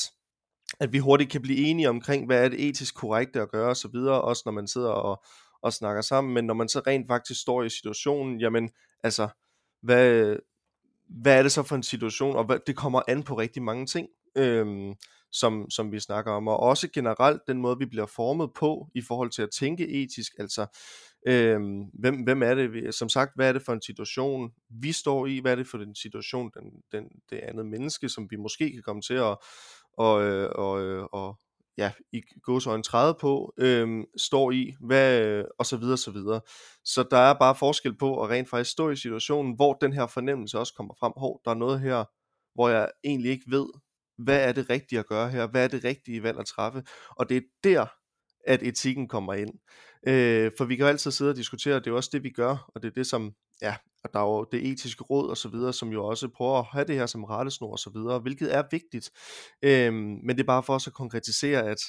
at 0.80 0.94
vi 0.94 0.98
hurtigt 0.98 1.32
kan 1.32 1.42
blive 1.42 1.60
enige 1.60 1.90
omkring, 1.90 2.26
hvad 2.26 2.46
er 2.46 2.50
det 2.50 2.68
etisk 2.68 2.96
korrekte 2.96 3.42
at 3.42 3.52
gøre 3.52 3.70
osv., 3.70 3.96
også 3.96 4.44
når 4.46 4.52
man 4.52 4.68
sidder 4.68 4.90
og, 4.90 5.24
og 5.64 5.74
snakker 5.74 6.02
sammen, 6.02 6.34
men 6.34 6.46
når 6.46 6.54
man 6.54 6.70
så 6.70 6.82
rent 6.88 7.08
faktisk 7.08 7.42
står 7.42 7.64
i 7.64 7.70
situationen, 7.70 8.40
jamen 8.40 8.70
altså, 9.04 9.28
hvad, 9.82 10.36
hvad 11.22 11.38
er 11.38 11.44
det 11.44 11.52
så 11.52 11.64
for 11.64 11.76
en 11.76 11.84
situation, 11.84 12.36
og 12.36 12.46
hvad, 12.46 12.60
det 12.68 12.76
kommer 12.76 13.02
an 13.08 13.24
på 13.24 13.38
rigtig 13.38 13.64
mange 13.64 13.86
ting, 13.86 14.08
øhm, 14.38 14.94
som, 15.32 15.70
som 15.70 15.92
vi 15.92 16.00
snakker 16.00 16.32
om, 16.32 16.48
og 16.48 16.60
også 16.60 16.88
generelt 16.94 17.42
den 17.48 17.58
måde, 17.58 17.78
vi 17.80 17.86
bliver 17.86 18.06
formet 18.06 18.50
på, 18.54 18.88
i 18.96 19.02
forhold 19.02 19.30
til 19.30 19.42
at 19.42 19.50
tænke 19.60 20.04
etisk, 20.04 20.32
altså, 20.40 20.66
øhm, 21.28 21.82
hvem, 22.00 22.16
hvem 22.16 22.44
er 22.44 22.56
det, 22.56 22.96
som 22.96 23.10
sagt, 23.10 23.32
hvad 23.36 23.50
er 23.50 23.54
det 23.54 23.62
for 23.62 23.74
en 23.74 23.82
situation, 23.82 24.52
vi 24.70 24.92
står 24.92 25.26
i, 25.26 25.40
hvad 25.40 25.52
er 25.52 25.56
det 25.56 25.68
for 25.68 25.78
en 25.78 25.96
situation, 25.96 26.52
den, 26.54 26.64
den, 26.92 27.04
det 27.30 27.38
andet 27.38 27.66
menneske, 27.66 28.10
som 28.10 28.28
vi 28.32 28.36
måske 28.36 28.72
kan 28.72 28.82
komme 28.84 29.02
til 29.02 29.14
at, 29.14 29.38
og, 29.98 30.24
øh, 30.24 30.50
og, 30.56 30.82
øh, 30.82 31.04
og 31.04 31.40
ja, 31.78 31.92
i 32.12 32.22
gåsøjne 32.44 32.84
træde 32.84 33.18
på, 33.22 33.54
øhm, 33.58 34.04
står 34.18 34.52
i, 34.52 34.74
hvad, 34.80 35.22
øh, 35.22 35.46
og 35.60 35.66
så 35.66 35.78
videre, 35.78 35.98
så 35.98 36.12
videre. 36.12 36.42
Så 36.86 37.04
der 37.12 37.18
er 37.18 37.34
bare 37.34 37.56
forskel 37.56 37.98
på 37.98 38.24
at 38.24 38.30
rent 38.30 38.50
faktisk 38.50 38.72
stå 38.72 38.90
i 38.90 38.96
situationen, 38.96 39.56
hvor 39.56 39.74
den 39.74 39.94
her 39.94 40.08
fornemmelse 40.08 40.60
også 40.60 40.74
kommer 40.74 40.94
frem. 41.00 41.14
Hov, 41.18 41.42
der 41.46 41.52
er 41.52 41.56
noget 41.56 41.80
her, 41.80 42.06
hvor 42.56 42.70
jeg 42.70 42.90
egentlig 43.04 43.32
ikke 43.32 43.46
ved, 43.48 43.66
hvad 44.18 44.48
er 44.48 44.52
det 44.52 44.70
rigtige 44.70 45.00
at 45.00 45.08
gøre 45.08 45.30
her, 45.30 45.48
hvad 45.48 45.64
er 45.64 45.68
det 45.68 45.84
rigtige 45.84 46.24
valg 46.24 46.40
at 46.40 46.46
træffe, 46.46 46.84
og 47.10 47.30
det 47.30 47.38
er 47.38 47.42
der, 47.64 47.86
at 48.48 48.64
etikken 48.64 49.08
kommer 49.08 49.34
ind. 49.34 49.54
Øh, 50.08 50.52
for 50.58 50.66
vi 50.66 50.76
kan 50.76 50.84
jo 50.84 50.90
altid 50.90 51.12
sidde 51.12 51.32
og 51.32 51.36
diskutere, 51.36 51.76
det 51.76 51.88
er 51.88 51.92
jo 51.92 51.98
også 51.98 52.10
det, 52.14 52.24
vi 52.24 52.30
gør, 52.30 52.72
og 52.76 52.82
det 52.82 52.88
er 52.88 52.94
det, 52.94 53.08
som, 53.08 53.34
ja, 53.64 53.76
og 54.04 54.14
der 54.14 54.20
er 54.20 54.24
jo 54.24 54.46
det 54.52 54.72
etiske 54.72 55.04
råd 55.04 55.30
og 55.30 55.38
så 55.38 55.50
videre, 55.50 55.74
som 55.74 55.90
jo 55.90 56.06
også 56.06 56.28
prøver 56.28 56.60
at 56.60 56.66
have 56.66 56.86
det 56.86 56.96
her 56.96 57.06
som 57.06 57.24
rettesnor 57.24 57.72
og 57.72 57.80
så 57.80 57.90
videre, 57.90 58.20
hvilket 58.20 58.56
er 58.56 58.64
vigtigt. 58.72 59.12
Øhm, 59.62 60.20
men 60.24 60.30
det 60.30 60.40
er 60.40 60.48
bare 60.48 60.64
for 60.64 60.76
os 60.76 60.88
at 60.88 60.94
konkretisere, 60.94 61.70
at, 61.70 61.80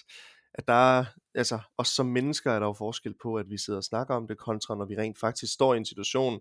at 0.55 0.69
der 0.69 0.99
er, 0.99 1.05
altså, 1.35 1.59
os 1.79 1.89
som 1.89 2.07
mennesker 2.07 2.53
er 2.53 2.59
der 2.59 2.67
jo 2.67 2.73
forskel 2.73 3.15
på, 3.23 3.37
at 3.37 3.51
vi 3.51 3.59
sidder 3.59 3.77
og 3.79 3.85
snakker 3.85 4.15
om 4.15 4.29
det, 4.29 4.39
kontra 4.39 4.75
når 4.75 4.85
vi 4.85 4.97
rent 4.97 5.19
faktisk 5.19 5.53
står 5.53 5.75
i 5.75 5.77
en 5.77 5.85
situation, 5.85 6.41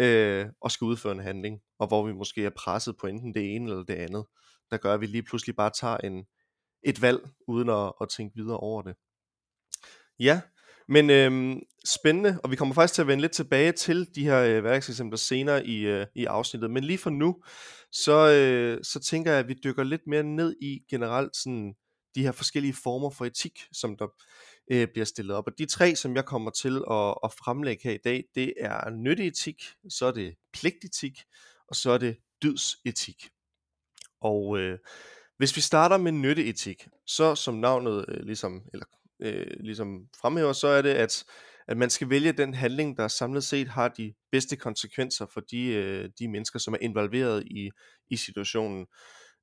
øh, 0.00 0.46
og 0.60 0.70
skal 0.70 0.84
udføre 0.84 1.12
en 1.12 1.20
handling, 1.20 1.60
og 1.78 1.86
hvor 1.86 2.06
vi 2.06 2.12
måske 2.12 2.44
er 2.44 2.50
presset 2.50 2.96
på 2.96 3.06
enten 3.06 3.34
det 3.34 3.54
ene 3.54 3.70
eller 3.70 3.84
det 3.84 3.94
andet, 3.94 4.24
der 4.70 4.76
gør, 4.76 4.94
at 4.94 5.00
vi 5.00 5.06
lige 5.06 5.22
pludselig 5.22 5.56
bare 5.56 5.70
tager 5.70 5.96
en, 5.96 6.24
et 6.82 7.02
valg, 7.02 7.28
uden 7.48 7.70
at, 7.70 7.92
at 8.00 8.08
tænke 8.08 8.36
videre 8.36 8.56
over 8.56 8.82
det. 8.82 8.96
Ja, 10.18 10.40
men 10.90 11.10
øhm, 11.10 11.60
spændende, 11.84 12.40
og 12.44 12.50
vi 12.50 12.56
kommer 12.56 12.74
faktisk 12.74 12.94
til 12.94 13.02
at 13.02 13.08
vende 13.08 13.20
lidt 13.20 13.32
tilbage 13.32 13.72
til 13.72 14.14
de 14.14 14.24
her 14.24 14.40
øh, 14.42 14.64
værkseksempler 14.64 15.16
senere 15.16 15.66
i, 15.66 15.80
øh, 15.80 16.06
i 16.14 16.24
afsnittet. 16.24 16.70
Men 16.70 16.84
lige 16.84 16.98
for 16.98 17.10
nu, 17.10 17.42
så, 17.92 18.30
øh, 18.30 18.84
så 18.84 19.00
tænker 19.00 19.30
jeg, 19.30 19.40
at 19.40 19.48
vi 19.48 19.54
dykker 19.64 19.82
lidt 19.82 20.06
mere 20.06 20.22
ned 20.22 20.56
i 20.62 20.80
generelt 20.90 21.36
sådan, 21.36 21.74
de 22.14 22.22
her 22.22 22.32
forskellige 22.32 22.74
former 22.82 23.10
for 23.10 23.24
etik, 23.24 23.60
som 23.72 23.96
der 23.96 24.06
øh, 24.70 24.88
bliver 24.88 25.04
stillet 25.04 25.36
op. 25.36 25.46
Og 25.46 25.52
de 25.58 25.66
tre, 25.66 25.96
som 25.96 26.16
jeg 26.16 26.24
kommer 26.24 26.50
til 26.50 26.82
at, 26.90 27.14
at 27.24 27.32
fremlægge 27.32 27.82
her 27.84 27.94
i 27.94 28.00
dag, 28.04 28.24
det 28.34 28.54
er 28.60 28.90
nytteetik, 28.90 29.64
så 29.88 30.06
er 30.06 30.12
det 30.12 30.34
pligtetik, 30.52 31.22
og 31.68 31.76
så 31.76 31.90
er 31.90 31.98
det 31.98 32.16
dydsetik. 32.42 33.30
Og 34.20 34.58
øh, 34.58 34.78
hvis 35.36 35.56
vi 35.56 35.60
starter 35.60 35.96
med 35.96 36.12
nytteetik, 36.12 36.88
så 37.06 37.34
som 37.34 37.54
navnet 37.54 38.04
øh, 38.08 38.22
ligesom, 38.22 38.62
eller 38.72 38.86
øh, 39.22 39.46
ligesom 39.60 40.08
fremhæver, 40.20 40.52
så 40.52 40.66
er 40.66 40.82
det, 40.82 40.90
at, 40.90 41.24
at 41.68 41.76
man 41.76 41.90
skal 41.90 42.10
vælge 42.10 42.32
den 42.32 42.54
handling, 42.54 42.96
der 42.96 43.08
samlet 43.08 43.44
set 43.44 43.68
har 43.68 43.88
de 43.88 44.14
bedste 44.32 44.56
konsekvenser 44.56 45.26
for 45.32 45.40
de, 45.40 45.66
øh, 45.66 46.08
de 46.18 46.28
mennesker, 46.28 46.58
som 46.58 46.74
er 46.74 46.78
involveret 46.80 47.44
i, 47.46 47.70
i 48.10 48.16
situationen. 48.16 48.86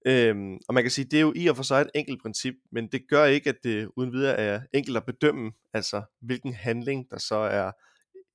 Øhm, 0.05 0.57
og 0.67 0.73
man 0.73 0.83
kan 0.83 0.91
sige, 0.91 1.05
det 1.05 1.17
er 1.17 1.21
jo 1.21 1.33
i 1.35 1.47
og 1.47 1.55
for 1.55 1.63
sig 1.63 1.81
et 1.81 1.89
enkelt 1.95 2.21
princip, 2.21 2.53
men 2.71 2.87
det 2.91 3.01
gør 3.09 3.25
ikke, 3.25 3.49
at 3.49 3.57
det 3.63 3.89
uden 3.97 4.11
videre 4.13 4.37
er 4.37 4.61
enkelt 4.73 4.97
at 4.97 5.05
bedømme, 5.05 5.51
altså 5.73 6.01
hvilken 6.21 6.53
handling, 6.53 7.05
der 7.11 7.17
så 7.17 7.35
er 7.35 7.71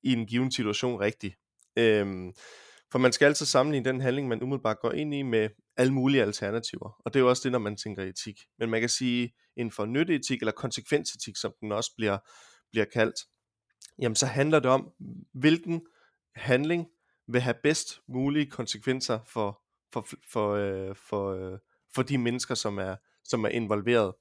i 0.02 0.12
en 0.12 0.26
given 0.26 0.52
situation 0.52 1.00
rigtig. 1.00 1.34
Øhm, 1.78 2.32
for 2.92 2.98
man 2.98 3.12
skal 3.12 3.26
altid 3.26 3.46
sammenligne 3.46 3.84
den 3.84 4.00
handling, 4.00 4.28
man 4.28 4.42
umiddelbart 4.42 4.80
går 4.80 4.92
ind 4.92 5.14
i 5.14 5.22
med 5.22 5.48
alle 5.76 5.92
mulige 5.92 6.22
alternativer. 6.22 7.00
Og 7.04 7.14
det 7.14 7.20
er 7.20 7.24
jo 7.24 7.28
også 7.28 7.42
det, 7.44 7.52
når 7.52 7.58
man 7.58 7.76
tænker 7.76 8.02
etik. 8.02 8.40
Men 8.58 8.70
man 8.70 8.80
kan 8.80 8.88
sige, 8.88 9.34
inden 9.56 9.72
for 9.72 9.84
nytteetik, 9.84 10.40
eller 10.40 10.52
konsekvensetik, 10.52 11.36
som 11.36 11.52
den 11.60 11.72
også 11.72 11.90
bliver, 11.96 12.18
bliver 12.70 12.86
kaldt, 12.92 13.16
jamen 13.98 14.16
så 14.16 14.26
handler 14.26 14.60
det 14.60 14.70
om, 14.70 14.90
hvilken 15.34 15.86
handling 16.34 16.86
vil 17.28 17.40
have 17.40 17.56
bedst 17.62 18.00
mulige 18.08 18.46
konsekvenser 18.46 19.18
for, 19.26 19.62
for, 19.92 20.06
for, 20.32 20.50
øh, 20.50 20.96
for, 21.08 21.32
øh, 21.32 21.58
for 21.94 22.02
de 22.02 22.18
mennesker, 22.18 22.54
som 22.54 22.78
er, 22.78 22.96
som 23.24 23.44
er 23.44 23.48
involveret. 23.48 24.14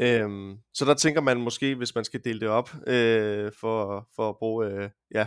Øhm, 0.00 0.56
så 0.74 0.84
der 0.84 0.94
tænker 0.94 1.20
man 1.20 1.40
måske, 1.40 1.74
hvis 1.74 1.94
man 1.94 2.04
skal 2.04 2.20
dele 2.24 2.40
det 2.40 2.48
op, 2.48 2.70
øh, 2.86 3.52
for, 3.60 4.08
for 4.16 4.28
at 4.28 4.36
bruge 4.38 4.66
øh, 4.66 4.90
ja, 5.14 5.26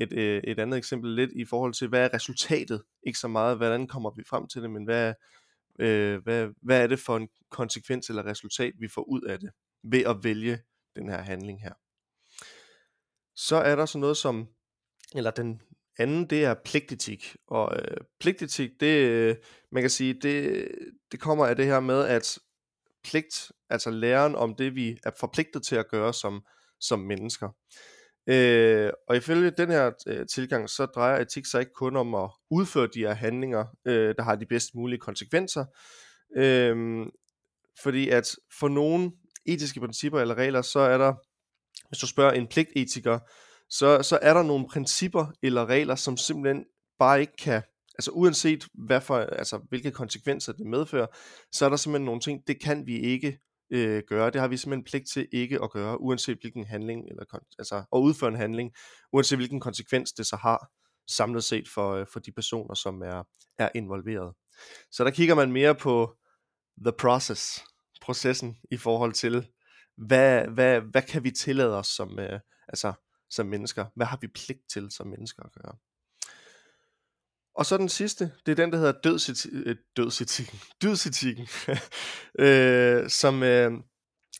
et, 0.00 0.12
øh, 0.12 0.42
et 0.44 0.58
andet 0.58 0.78
eksempel 0.78 1.10
lidt 1.10 1.30
i 1.32 1.44
forhold 1.44 1.74
til, 1.74 1.88
hvad 1.88 2.04
er 2.04 2.14
resultatet? 2.14 2.82
Ikke 3.06 3.18
så 3.18 3.28
meget, 3.28 3.56
hvordan 3.56 3.86
kommer 3.86 4.10
vi 4.16 4.22
frem 4.28 4.48
til 4.48 4.62
det, 4.62 4.70
men 4.70 4.84
hvad, 4.84 5.14
øh, 5.78 6.22
hvad, 6.22 6.48
hvad 6.62 6.82
er 6.82 6.86
det 6.86 6.98
for 6.98 7.16
en 7.16 7.28
konsekvens 7.50 8.08
eller 8.08 8.26
resultat, 8.26 8.72
vi 8.78 8.88
får 8.88 9.02
ud 9.02 9.20
af 9.22 9.40
det, 9.40 9.50
ved 9.82 10.04
at 10.04 10.16
vælge 10.24 10.58
den 10.96 11.08
her 11.08 11.22
handling 11.22 11.62
her. 11.62 11.72
Så 13.34 13.56
er 13.56 13.76
der 13.76 13.86
så 13.86 13.98
noget 13.98 14.16
som, 14.16 14.48
eller 15.14 15.30
den 15.30 15.62
anden, 15.98 16.30
det 16.30 16.44
er 16.44 16.54
pligtetik. 16.64 17.36
Og 17.46 17.76
øh, 17.78 17.96
pligtetik, 18.20 18.70
det, 18.80 19.08
øh, 19.08 19.36
man 19.72 19.82
kan 19.82 19.90
sige, 19.90 20.14
det, 20.14 20.68
det 21.12 21.20
kommer 21.20 21.46
af 21.46 21.56
det 21.56 21.66
her 21.66 21.80
med, 21.80 22.04
at 22.04 22.38
pligt, 23.04 23.52
altså 23.70 23.90
læren 23.90 24.34
om 24.34 24.54
det, 24.54 24.74
vi 24.74 24.98
er 25.04 25.10
forpligtet 25.20 25.62
til 25.62 25.76
at 25.76 25.88
gøre 25.88 26.14
som, 26.14 26.44
som 26.80 26.98
mennesker. 26.98 27.48
Øh, 28.28 28.90
og 29.08 29.16
ifølge 29.16 29.50
den 29.50 29.70
her 29.70 29.90
øh, 30.06 30.26
tilgang, 30.26 30.70
så 30.70 30.86
drejer 30.86 31.20
etik 31.20 31.46
sig 31.46 31.60
ikke 31.60 31.72
kun 31.72 31.96
om 31.96 32.14
at 32.14 32.30
udføre 32.50 32.88
de 32.94 33.00
her 33.00 33.14
handlinger, 33.14 33.64
øh, 33.86 34.14
der 34.16 34.22
har 34.22 34.36
de 34.36 34.46
bedst 34.46 34.74
mulige 34.74 34.98
konsekvenser. 34.98 35.64
Øh, 36.36 37.06
fordi 37.82 38.08
at 38.08 38.36
for 38.60 38.68
nogle 38.68 39.12
etiske 39.46 39.80
principper 39.80 40.20
eller 40.20 40.34
regler, 40.34 40.62
så 40.62 40.78
er 40.78 40.98
der, 40.98 41.14
hvis 41.88 41.98
du 41.98 42.06
spørger 42.06 42.32
en 42.32 42.46
pligtetiker, 42.46 43.18
så, 43.70 44.02
så 44.02 44.18
er 44.22 44.34
der 44.34 44.42
nogle 44.42 44.68
principper 44.68 45.26
eller 45.42 45.66
regler, 45.66 45.94
som 45.94 46.16
simpelthen 46.16 46.64
bare 46.98 47.20
ikke 47.20 47.36
kan, 47.38 47.62
altså 47.98 48.10
uanset 48.10 48.66
hvad 48.74 49.00
for, 49.00 49.16
altså, 49.16 49.60
hvilke 49.68 49.90
konsekvenser 49.90 50.52
det 50.52 50.66
medfører, 50.66 51.06
så 51.52 51.64
er 51.64 51.68
der 51.68 51.76
simpelthen 51.76 52.04
nogle 52.04 52.20
ting, 52.20 52.42
det 52.46 52.62
kan 52.62 52.86
vi 52.86 52.98
ikke 53.00 53.38
øh, 53.70 54.02
gøre. 54.08 54.30
Det 54.30 54.40
har 54.40 54.48
vi 54.48 54.56
simpelthen 54.56 54.84
pligt 54.84 55.08
til 55.12 55.28
ikke 55.32 55.62
at 55.62 55.70
gøre, 55.70 56.00
uanset 56.00 56.38
hvilken 56.40 56.64
handling, 56.64 57.08
eller 57.10 57.38
altså 57.58 57.76
at 57.76 57.98
udføre 57.98 58.28
en 58.28 58.36
handling, 58.36 58.72
uanset 59.12 59.38
hvilken 59.38 59.60
konsekvens 59.60 60.12
det 60.12 60.26
så 60.26 60.36
har 60.36 60.70
samlet 61.10 61.44
set 61.44 61.68
for, 61.74 61.94
øh, 61.94 62.06
for 62.12 62.20
de 62.20 62.32
personer, 62.32 62.74
som 62.74 63.02
er, 63.02 63.22
er 63.58 63.68
involveret. 63.74 64.34
Så 64.90 65.04
der 65.04 65.10
kigger 65.10 65.34
man 65.34 65.52
mere 65.52 65.74
på 65.74 66.16
the 66.84 66.92
process, 66.98 67.64
processen 68.00 68.56
i 68.70 68.76
forhold 68.76 69.12
til, 69.12 69.48
hvad, 69.96 70.48
hvad, 70.48 70.80
hvad 70.80 71.02
kan 71.02 71.24
vi 71.24 71.30
tillade 71.30 71.78
os 71.78 71.86
som, 71.86 72.18
øh, 72.18 72.40
altså, 72.68 72.92
som 73.30 73.46
mennesker? 73.46 73.86
Hvad 73.94 74.06
har 74.06 74.18
vi 74.20 74.28
pligt 74.28 74.60
til 74.72 74.90
som 74.90 75.06
mennesker 75.06 75.42
at 75.42 75.52
gøre? 75.52 75.76
Og 77.56 77.66
så 77.66 77.76
den 77.76 77.88
sidste, 77.88 78.30
det 78.46 78.52
er 78.52 78.56
den, 78.56 78.72
der 78.72 78.78
hedder 78.78 78.92
dødsetikken, 79.04 79.62
øh, 79.66 79.76
dødsetikken, 79.96 80.58
dødsetikken 80.82 81.48
øh, 82.44 83.10
som, 83.10 83.42
øh, 83.42 83.72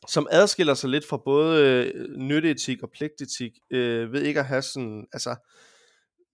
som 0.08 0.26
adskiller 0.30 0.74
sig 0.74 0.90
lidt 0.90 1.06
fra 1.06 1.16
både 1.24 1.62
øh, 1.64 2.16
nytteetik 2.18 2.82
og 2.82 2.90
pligtetik, 2.90 3.52
øh, 3.70 4.12
ved 4.12 4.22
ikke 4.22 4.40
at 4.40 4.46
have 4.46 4.62
sådan, 4.62 5.06
altså, 5.12 5.36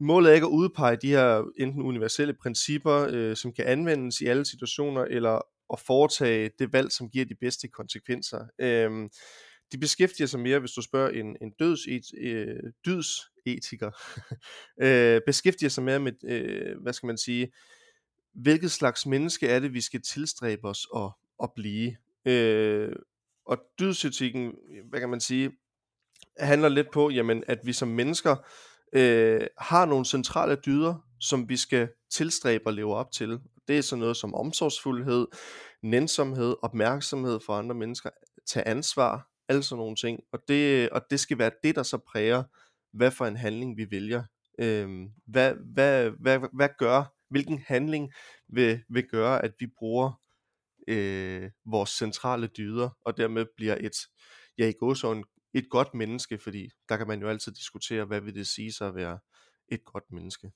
målet 0.01 0.31
er 0.31 0.35
ikke 0.35 0.47
at 0.47 0.51
udpege 0.51 0.97
de 0.97 1.09
her 1.09 1.43
enten 1.59 1.83
universelle 1.83 2.35
principper, 2.43 3.07
øh, 3.11 3.37
som 3.37 3.53
kan 3.53 3.65
anvendes 3.65 4.21
i 4.21 4.27
alle 4.27 4.45
situationer, 4.45 5.05
eller 5.05 5.41
at 5.73 5.81
foretage 5.87 6.51
det 6.59 6.73
valg, 6.73 6.93
som 6.93 7.11
giver 7.11 7.25
de 7.25 7.35
bedste 7.35 7.69
konsekvenser. 7.69 8.45
Øh, 8.61 8.91
de 9.73 9.79
beskæftiger 9.79 10.27
sig 10.27 10.41
mere, 10.41 10.59
hvis 10.59 10.73
du 10.73 10.83
spørger 10.83 11.11
en, 11.11 11.37
en 11.43 11.53
døds, 11.59 11.81
et, 11.89 12.05
øh, 12.19 12.73
etiker, 13.47 13.91
øh, 14.85 15.21
beskæftiger 15.27 15.71
sig 15.71 15.85
mere 15.85 15.99
med, 15.99 16.13
øh, 16.25 16.83
hvad 16.83 16.93
skal 16.93 17.07
man 17.07 17.19
sige, 17.19 17.53
hvilket 18.35 18.71
slags 18.71 19.07
menneske 19.07 19.49
er 19.49 19.59
det, 19.59 19.75
vi 19.75 19.81
skal 19.81 20.03
tilstræbe 20.03 20.69
os 20.69 20.87
at, 20.97 21.11
at 21.43 21.51
blive. 21.57 21.97
Øh, 22.25 22.93
og 23.47 23.59
dydsetikken, 23.79 24.53
hvad 24.91 25.01
kan 25.01 25.09
man 25.09 25.21
sige, 25.21 25.51
handler 26.39 26.69
lidt 26.69 26.91
på, 26.91 27.11
jamen, 27.11 27.45
at 27.47 27.59
vi 27.65 27.73
som 27.73 27.89
mennesker 27.89 28.37
øh, 28.93 29.47
har 29.59 29.87
nogle 29.87 30.05
centrale 30.05 30.57
dyder, 30.67 30.95
som 31.21 31.49
vi 31.49 31.57
skal 31.57 31.89
tilstræbe 32.11 32.69
at 32.69 32.75
leve 32.75 32.95
op 32.95 33.13
til. 33.13 33.39
Det 33.69 33.79
er 33.79 33.83
sådan 33.83 34.01
noget 34.01 34.17
som 34.17 34.35
omsorgsfuldhed, 34.35 35.27
nænsomhed, 35.83 36.57
opmærksomhed 36.63 37.41
for 37.47 37.53
andre 37.53 37.75
mennesker, 37.75 38.11
tage 38.47 38.69
ansvar, 38.69 39.31
alle 39.49 39.63
sådan 39.63 39.81
nogle 39.81 39.97
ting. 39.97 40.21
Og 40.33 40.39
det, 40.49 40.91
og 40.91 41.03
det 41.11 41.21
skal 41.21 41.39
være 41.39 41.51
det, 41.63 41.77
der 41.77 41.83
så 41.83 41.99
præger, 41.99 42.43
hvad 42.93 43.11
for 43.11 43.27
en 43.27 43.37
handling 43.37 43.77
vi 43.77 43.91
vælger. 43.91 44.23
Øhm, 44.59 45.09
hvad, 45.27 45.55
hvad, 45.55 46.11
hvad, 46.11 46.41
hvad 46.53 46.69
gør, 46.79 47.15
hvilken 47.31 47.59
handling 47.67 48.13
vil, 48.49 48.83
vil 48.89 49.09
gøre, 49.09 49.45
at 49.45 49.53
vi 49.59 49.67
bruger 49.79 50.21
øh, 50.89 51.51
vores 51.65 51.91
centrale 51.91 52.47
dyder, 52.47 52.91
og 53.05 53.17
dermed 53.17 53.47
bliver 53.57 53.77
et, 53.81 53.97
ja 54.59 54.69
i 54.69 54.73
gåsøjne, 54.73 55.25
et 55.55 55.71
godt 55.71 55.95
menneske, 55.95 56.39
fordi 56.39 56.71
der 56.89 56.97
kan 56.97 57.07
man 57.07 57.21
jo 57.21 57.29
altid 57.29 57.53
diskutere, 57.53 58.05
hvad 58.05 58.21
vil 58.21 58.35
det 58.35 58.47
sige 58.47 58.73
sig 58.73 58.89
at 58.89 58.95
være 58.95 59.19
et 59.69 59.85
godt 59.85 60.05
menneske. 60.11 60.53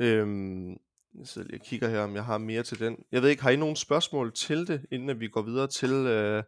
Øhm, 0.00 0.76
så 1.24 1.46
jeg 1.50 1.60
kigger 1.60 1.88
her, 1.88 2.00
om 2.00 2.14
jeg 2.14 2.24
har 2.24 2.38
mere 2.38 2.62
til 2.62 2.78
den. 2.78 2.96
Jeg 3.12 3.22
ved 3.22 3.28
ikke, 3.28 3.42
har 3.42 3.50
I 3.50 3.56
nogen 3.56 3.76
spørgsmål 3.76 4.32
til 4.34 4.66
det, 4.66 4.86
inden 4.90 5.20
vi 5.20 5.28
går 5.28 5.42
videre 5.42 5.66
til 5.66 5.92
øh, 5.92 6.42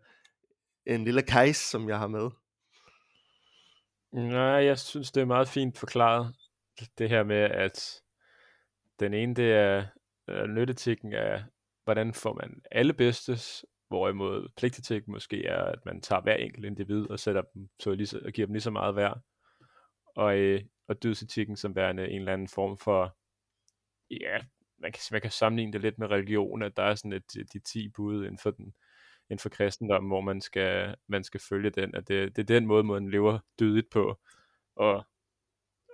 en 0.86 1.04
lille 1.04 1.22
kejs, 1.22 1.56
som 1.56 1.88
jeg 1.88 1.98
har 1.98 2.06
med? 2.06 2.30
Nej, 4.12 4.64
jeg 4.64 4.78
synes, 4.78 5.10
det 5.12 5.20
er 5.20 5.24
meget 5.24 5.48
fint 5.48 5.78
forklaret. 5.78 6.34
Det 6.98 7.08
her 7.08 7.22
med, 7.24 7.36
at 7.36 8.02
den 9.00 9.14
ene, 9.14 9.34
det 9.34 9.52
er 9.52 9.86
øh, 10.28 10.46
nyttetikken 10.46 11.12
af, 11.12 11.44
hvordan 11.84 12.14
får 12.14 12.34
man 12.34 12.62
alle 12.70 12.92
bedstes, 12.92 13.64
hvorimod 13.88 14.48
pligtetik 14.56 15.08
måske 15.08 15.46
er, 15.46 15.64
at 15.64 15.78
man 15.84 16.00
tager 16.00 16.22
hver 16.22 16.34
enkelt 16.34 16.64
individ 16.64 17.10
og 17.10 17.18
sætter 17.18 17.42
dem, 17.54 17.68
så 17.80 17.90
lige, 17.94 18.20
og 18.24 18.32
giver 18.32 18.46
dem 18.46 18.54
lige 18.54 18.62
så 18.62 18.70
meget 18.70 18.96
værd. 18.96 19.20
Og, 20.16 20.36
øh, 20.36 20.62
og 20.88 21.02
dødsetikken 21.02 21.56
som 21.56 21.76
værende 21.76 22.08
en 22.08 22.18
eller 22.18 22.32
anden 22.32 22.48
form 22.48 22.78
for, 22.78 23.16
ja, 24.10 24.38
man 24.78 24.92
kan, 24.92 25.00
man 25.12 25.20
kan 25.20 25.30
sammenligne 25.30 25.72
det 25.72 25.80
lidt 25.80 25.98
med 25.98 26.10
religion, 26.10 26.62
at 26.62 26.76
der 26.76 26.82
er 26.82 26.94
sådan 26.94 27.12
et, 27.12 27.34
de 27.52 27.58
10 27.58 27.88
bud 27.88 28.24
inden 28.24 28.38
for 28.38 28.50
den, 28.50 28.74
inden 29.30 29.42
for 29.42 29.48
kristendommen, 29.48 30.10
hvor 30.10 30.20
man 30.20 30.40
skal, 30.40 30.96
man 31.08 31.24
skal 31.24 31.40
følge 31.40 31.70
den, 31.70 31.94
at 31.94 32.08
det, 32.08 32.36
det 32.36 32.42
er 32.42 32.46
den 32.46 32.66
måde, 32.66 32.84
man 32.84 33.10
lever 33.10 33.38
dydigt 33.60 33.90
på, 33.90 34.18
og, 34.76 35.06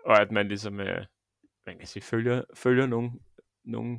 og 0.05 0.21
at 0.21 0.33
man 0.33 0.49
ligesom, 0.49 0.81
øh, 0.81 1.05
man 1.67 1.79
kan 1.79 1.87
sige, 1.87 2.03
følger, 2.03 2.43
følger 2.55 2.87
nogle, 2.87 3.11
nogle 3.65 3.99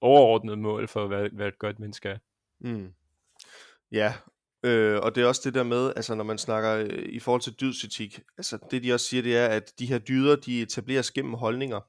overordnede 0.00 0.56
mål 0.56 0.88
for, 0.88 1.06
hvad, 1.06 1.30
hvad 1.30 1.48
et 1.48 1.58
godt 1.58 1.78
menneske 1.78 2.08
er. 2.08 2.18
Mm. 2.60 2.92
Ja, 3.92 4.14
øh, 4.62 4.98
og 5.02 5.14
det 5.14 5.22
er 5.22 5.26
også 5.26 5.42
det 5.44 5.54
der 5.54 5.62
med, 5.62 5.92
altså 5.96 6.14
når 6.14 6.24
man 6.24 6.38
snakker 6.38 6.76
øh, 6.76 7.02
i 7.08 7.18
forhold 7.18 7.40
til 7.40 7.60
dydsetik, 7.60 8.20
altså 8.38 8.58
det 8.70 8.82
de 8.82 8.92
også 8.92 9.06
siger, 9.06 9.22
det 9.22 9.36
er, 9.36 9.46
at 9.46 9.72
de 9.78 9.86
her 9.86 9.98
dyder, 9.98 10.36
de 10.36 10.62
etableres 10.62 11.10
gennem 11.10 11.34
holdninger, 11.34 11.80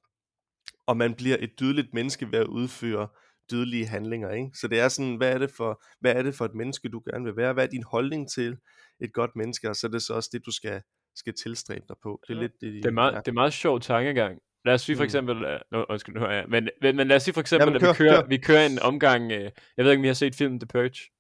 og 0.86 0.98
man 0.98 1.16
bliver 1.16 1.38
et 1.40 1.60
dydeligt 1.60 1.94
menneske 1.94 2.32
ved 2.32 2.40
at 2.40 2.48
udføre 2.48 3.08
dødelige 3.52 3.86
handlinger, 3.86 4.30
ikke? 4.32 4.50
Så 4.54 4.68
det 4.68 4.80
er 4.80 4.88
sådan, 4.88 5.16
hvad 5.16 5.34
er 5.34 5.38
det 5.38 5.52
for, 5.52 5.84
hvad 6.00 6.16
er 6.16 6.24
det 6.24 6.36
for 6.36 6.46
et 6.46 6.56
menneske, 6.56 6.90
du 6.90 7.02
gerne 7.12 7.26
vil 7.26 7.38
være? 7.38 7.54
Hvad 7.54 7.64
er 7.64 7.70
din 7.70 7.84
holdning 7.84 8.32
til 8.32 8.58
et 9.00 9.14
godt 9.14 9.36
menneske? 9.36 9.70
Og 9.70 9.76
så 9.76 9.88
er 9.88 9.92
det 9.92 10.02
så 10.02 10.14
også 10.14 10.30
det, 10.34 10.46
du 10.46 10.52
skal, 10.52 10.82
skal 11.16 11.34
tilstræbe 11.34 11.86
dig 11.88 11.96
på. 12.04 12.22
Det 12.28 12.36
er 12.36 12.42
lidt 12.42 12.52
det, 12.62 12.74
det 12.74 12.86
er 12.86 12.92
meget, 12.92 13.14
ja. 13.14 13.18
det 13.18 13.28
er 13.28 13.32
meget 13.32 13.54
sjov 13.54 13.80
tankegang. 13.80 14.40
Lad 14.66 14.74
os 14.74 14.82
sige 14.82 14.96
for 14.96 15.04
mm. 15.04 15.06
eksempel, 15.06 15.36
mm. 15.36 15.78
uh, 15.78 15.84
undskyld, 15.90 16.16
nu 16.16 16.28
jeg, 16.28 16.46
men, 16.50 16.70
men, 16.82 16.96
men 16.96 17.08
lad 17.08 17.16
os 17.16 17.24
sige 17.24 17.34
for 17.34 17.42
eksempel, 17.42 17.68
Jamen, 17.68 17.82
kør, 17.82 17.90
at 17.90 17.94
vi 17.94 17.98
kører, 17.98 18.22
kør. 18.22 18.28
vi 18.28 18.38
kører 18.38 18.66
en 18.66 18.80
omgang, 18.80 19.26
uh, 19.26 19.32
jeg 19.32 19.52
ved 19.78 19.92
ikke, 19.92 20.00
om 20.02 20.04
I 20.04 20.08
har 20.08 20.14
set 20.14 20.36
filmen 20.36 20.60
The 20.60 20.68
Purge? 20.68 21.12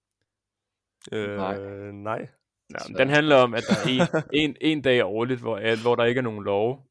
Øh, 1.11 1.35
nej. 1.35 1.57
nej. 1.91 2.27
Ja, 2.71 3.03
den 3.03 3.09
handler 3.09 3.35
om, 3.35 3.53
at 3.53 3.63
der 3.69 3.75
er 3.75 3.87
en, 3.87 4.23
en, 4.49 4.55
en 4.61 4.81
dag 4.81 5.05
årligt, 5.05 5.39
hvor, 5.39 5.81
hvor 5.81 5.95
der 5.95 6.05
ikke 6.05 6.19
er 6.19 6.23
nogen 6.23 6.43
lov, 6.43 6.90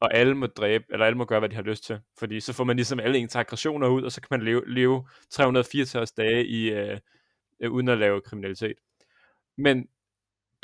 og 0.00 0.14
alle 0.14 0.34
må 0.34 0.46
dræbe, 0.46 0.84
eller 0.90 1.06
alle 1.06 1.18
må 1.18 1.24
gøre, 1.24 1.38
hvad 1.38 1.48
de 1.48 1.56
har 1.56 1.62
lyst 1.62 1.84
til. 1.84 2.00
Fordi 2.18 2.40
så 2.40 2.52
får 2.52 2.64
man 2.64 2.76
ligesom 2.76 3.00
alle 3.00 3.18
ens 3.18 3.36
aggressioner 3.36 3.88
ud, 3.88 4.02
og 4.02 4.12
så 4.12 4.20
kan 4.20 4.28
man 4.30 4.42
leve, 4.42 4.62
leve 4.74 5.08
364 5.30 6.12
dage 6.12 6.46
i, 6.46 6.70
øh, 6.70 6.98
øh, 7.60 7.72
uden 7.72 7.88
at 7.88 7.98
lave 7.98 8.20
kriminalitet. 8.20 8.76
Men 9.56 9.88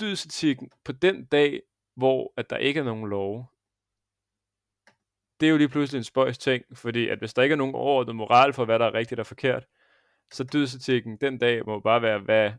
dydsetikken 0.00 0.70
på 0.84 0.92
den 0.92 1.24
dag, 1.24 1.62
hvor 1.96 2.32
at 2.36 2.50
der 2.50 2.56
ikke 2.56 2.80
er 2.80 2.84
nogen 2.84 3.08
lov, 3.10 3.50
det 5.40 5.46
er 5.46 5.50
jo 5.50 5.56
lige 5.56 5.68
pludselig 5.68 5.98
en 5.98 6.04
spøjs 6.04 6.38
ting, 6.38 6.64
fordi 6.72 7.08
at 7.08 7.18
hvis 7.18 7.34
der 7.34 7.42
ikke 7.42 7.52
er 7.52 7.56
nogen 7.56 7.74
overordnet 7.74 8.16
moral 8.16 8.52
for, 8.52 8.64
hvad 8.64 8.78
der 8.78 8.86
er 8.86 8.94
rigtigt 8.94 9.20
og 9.20 9.26
forkert, 9.26 9.66
så 10.32 10.44
dydsetikken 10.44 11.16
den 11.16 11.38
dag 11.38 11.66
må 11.66 11.80
bare 11.80 12.02
være, 12.02 12.18
hvad 12.18 12.52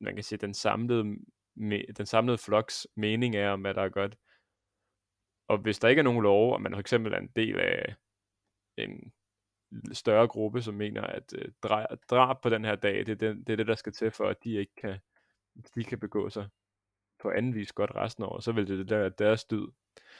man 0.00 0.14
kan 0.14 0.24
sige, 0.24 0.38
den 0.38 0.54
samlede, 0.54 1.04
den 1.96 2.06
samlede 2.06 2.38
floks 2.38 2.86
mening 2.96 3.36
er 3.36 3.50
om, 3.50 3.60
hvad 3.60 3.74
der 3.74 3.82
er 3.82 3.88
godt. 3.88 4.16
Og 5.48 5.58
hvis 5.58 5.78
der 5.78 5.88
ikke 5.88 6.00
er 6.00 6.04
nogen 6.04 6.22
lov, 6.22 6.52
og 6.52 6.62
man 6.62 6.72
for 6.72 6.80
eksempel 6.80 7.12
er 7.12 7.18
en 7.18 7.30
del 7.36 7.58
af 7.58 7.94
en 8.76 9.12
større 9.92 10.28
gruppe, 10.28 10.62
som 10.62 10.74
mener, 10.74 11.02
at 11.02 11.34
øh, 11.38 11.48
drab, 11.62 11.86
drab 12.10 12.40
på 12.42 12.48
den 12.48 12.64
her 12.64 12.74
dag, 12.74 13.06
det 13.06 13.08
er, 13.08 13.14
den, 13.14 13.44
det 13.44 13.52
er 13.52 13.56
det, 13.56 13.66
der 13.66 13.74
skal 13.74 13.92
til 13.92 14.10
for, 14.10 14.24
at 14.24 14.44
de 14.44 14.54
ikke 14.54 14.74
kan, 14.76 14.98
de 15.74 15.84
kan 15.84 15.98
begå 15.98 16.30
sig 16.30 16.48
på 17.22 17.30
anden 17.30 17.54
vis 17.54 17.72
godt 17.72 17.94
resten 17.94 18.24
af 18.24 18.28
året, 18.28 18.44
så 18.44 18.52
vil 18.52 18.66
det, 18.66 18.90
være 18.90 19.04
der 19.04 19.08
deres 19.08 19.44
død. 19.44 19.68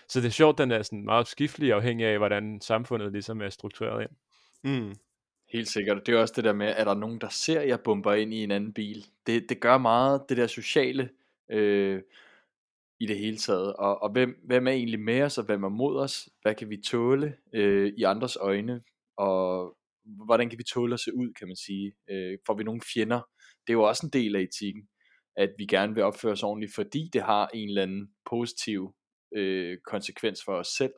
Så 0.08 0.20
det 0.20 0.26
er 0.26 0.30
sjovt, 0.30 0.58
den 0.58 0.70
er 0.70 0.82
sådan 0.82 1.04
meget 1.04 1.26
skiftelig 1.26 1.72
afhængig 1.72 2.06
af, 2.06 2.18
hvordan 2.18 2.60
samfundet 2.60 3.12
ligesom 3.12 3.42
er 3.42 3.48
struktureret 3.48 4.02
ind. 4.02 4.16
Mm. 4.64 4.94
Helt 5.52 5.68
sikkert. 5.68 6.06
Det 6.06 6.14
er 6.14 6.20
også 6.20 6.34
det 6.36 6.44
der 6.44 6.52
med, 6.52 6.66
at 6.66 6.86
der 6.86 6.92
er 6.92 6.98
nogen, 6.98 7.20
der 7.20 7.28
ser 7.28 7.60
jeg 7.60 7.80
bomber 7.80 8.14
ind 8.14 8.34
i 8.34 8.42
en 8.42 8.50
anden 8.50 8.72
bil. 8.72 9.06
Det, 9.26 9.48
det 9.48 9.60
gør 9.60 9.78
meget 9.78 10.22
det 10.28 10.36
der 10.36 10.46
sociale 10.46 11.10
øh, 11.48 12.02
i 13.00 13.06
det 13.06 13.18
hele 13.18 13.36
taget. 13.36 13.76
Og, 13.76 14.02
og 14.02 14.12
hvem, 14.12 14.40
hvem 14.44 14.66
er 14.66 14.72
egentlig 14.72 15.00
med 15.00 15.22
os, 15.22 15.38
og 15.38 15.44
hvem 15.44 15.64
er 15.64 15.68
mod 15.68 15.96
os? 15.96 16.28
Hvad 16.42 16.54
kan 16.54 16.70
vi 16.70 16.76
tåle 16.76 17.36
øh, 17.54 17.92
i 17.96 18.02
andres 18.02 18.36
øjne? 18.36 18.82
Og 19.16 19.76
hvordan 20.26 20.48
kan 20.50 20.58
vi 20.58 20.64
tåle 20.64 20.94
at 20.94 21.00
se 21.00 21.14
ud, 21.14 21.32
kan 21.38 21.48
man 21.48 21.56
sige? 21.56 21.92
Øh, 22.10 22.38
får 22.46 22.54
vi 22.56 22.64
nogle 22.64 22.80
fjender? 22.94 23.20
Det 23.66 23.72
er 23.72 23.78
jo 23.80 23.82
også 23.82 24.06
en 24.06 24.12
del 24.12 24.36
af 24.36 24.40
etikken, 24.40 24.88
at 25.36 25.50
vi 25.58 25.66
gerne 25.66 25.94
vil 25.94 26.02
opføre 26.02 26.32
os 26.32 26.42
ordentligt, 26.42 26.74
fordi 26.74 27.10
det 27.12 27.22
har 27.22 27.48
en 27.54 27.68
eller 27.68 27.82
anden 27.82 28.08
positiv 28.30 28.94
øh, 29.36 29.78
konsekvens 29.84 30.40
for 30.44 30.52
os 30.52 30.68
selv. 30.68 30.92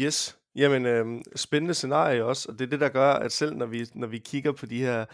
Yes, 0.00 0.38
jamen 0.54 0.86
øh, 0.86 1.22
spændende 1.36 1.74
scenarie 1.74 2.24
også, 2.24 2.52
og 2.52 2.58
det 2.58 2.64
er 2.64 2.70
det, 2.70 2.80
der 2.80 2.88
gør, 2.88 3.12
at 3.12 3.32
selv 3.32 3.56
når 3.56 3.66
vi, 3.66 3.86
når 3.94 4.06
vi 4.06 4.18
kigger 4.18 4.52
på 4.52 4.66
de 4.66 4.78
her 4.78 5.06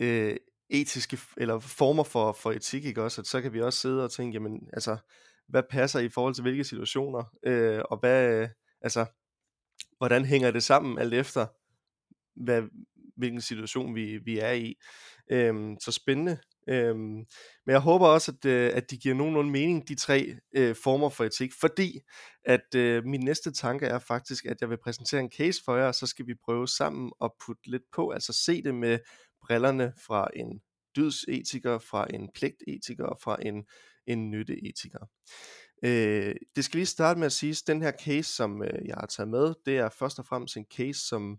øh, 0.00 0.36
etiske 0.72 1.18
eller 1.36 1.58
former 1.58 2.02
for, 2.04 2.32
for 2.32 2.52
etik, 2.52 2.84
ikke 2.84 3.02
også, 3.02 3.20
at 3.20 3.26
så 3.26 3.40
kan 3.40 3.52
vi 3.52 3.60
også 3.60 3.78
sidde 3.78 4.04
og 4.04 4.10
tænke, 4.10 4.34
jamen, 4.34 4.68
altså, 4.72 4.96
hvad 5.48 5.62
passer 5.70 6.00
i 6.00 6.08
forhold 6.08 6.34
til 6.34 6.42
hvilke 6.42 6.64
situationer, 6.64 7.24
øh, 7.46 7.82
og 7.90 7.98
hvad, 7.98 8.32
øh, 8.32 8.48
altså, 8.80 9.06
hvordan 9.98 10.24
hænger 10.24 10.50
det 10.50 10.62
sammen 10.62 10.98
alt 10.98 11.14
efter, 11.14 11.46
hvad, 12.44 12.62
hvilken 13.16 13.40
situation 13.40 13.94
vi, 13.94 14.18
vi 14.24 14.38
er 14.38 14.52
i. 14.52 14.74
Øhm, 15.30 15.76
så 15.80 15.92
spændende. 15.92 16.38
Øhm, 16.68 17.26
men 17.66 17.72
jeg 17.72 17.80
håber 17.80 18.06
også, 18.06 18.32
at, 18.32 18.50
øh, 18.50 18.70
at 18.74 18.90
de 18.90 18.96
giver 18.96 19.14
nogenlunde 19.14 19.50
mening, 19.50 19.88
de 19.88 19.94
tre 19.94 20.36
øh, 20.56 20.76
former 20.84 21.08
for 21.08 21.24
etik, 21.24 21.52
fordi 21.60 22.00
at 22.44 22.74
øh, 22.76 23.04
min 23.04 23.20
næste 23.20 23.52
tanke 23.52 23.86
er 23.86 23.98
faktisk, 23.98 24.44
at 24.44 24.56
jeg 24.60 24.70
vil 24.70 24.78
præsentere 24.84 25.20
en 25.20 25.30
case 25.30 25.62
for 25.64 25.76
jer, 25.76 25.86
og 25.86 25.94
så 25.94 26.06
skal 26.06 26.26
vi 26.26 26.34
prøve 26.44 26.68
sammen 26.68 27.12
at 27.24 27.30
putte 27.46 27.70
lidt 27.70 27.82
på, 27.94 28.10
altså 28.10 28.32
se 28.32 28.62
det 28.62 28.74
med 28.74 28.98
brillerne 29.46 29.92
fra 30.06 30.28
en 30.36 30.60
dydsetiker, 30.96 31.78
fra 31.78 32.06
en 32.14 32.28
pligtetiker 32.34 33.04
og 33.04 33.18
fra 33.22 33.36
en, 33.42 33.64
en 34.06 34.30
nytteetiker. 34.30 35.06
Øh, 35.84 36.34
det 36.56 36.64
skal 36.64 36.78
lige 36.78 36.86
starte 36.86 37.18
med 37.18 37.26
at 37.26 37.32
sige, 37.32 37.50
at 37.50 37.62
den 37.66 37.82
her 37.82 37.92
case, 38.04 38.34
som 38.34 38.62
øh, 38.62 38.88
jeg 38.88 38.94
har 38.94 39.06
taget 39.06 39.28
med, 39.28 39.54
det 39.66 39.78
er 39.78 39.88
først 39.88 40.18
og 40.18 40.26
fremmest 40.26 40.56
en 40.56 40.66
case, 40.76 41.06
som 41.06 41.38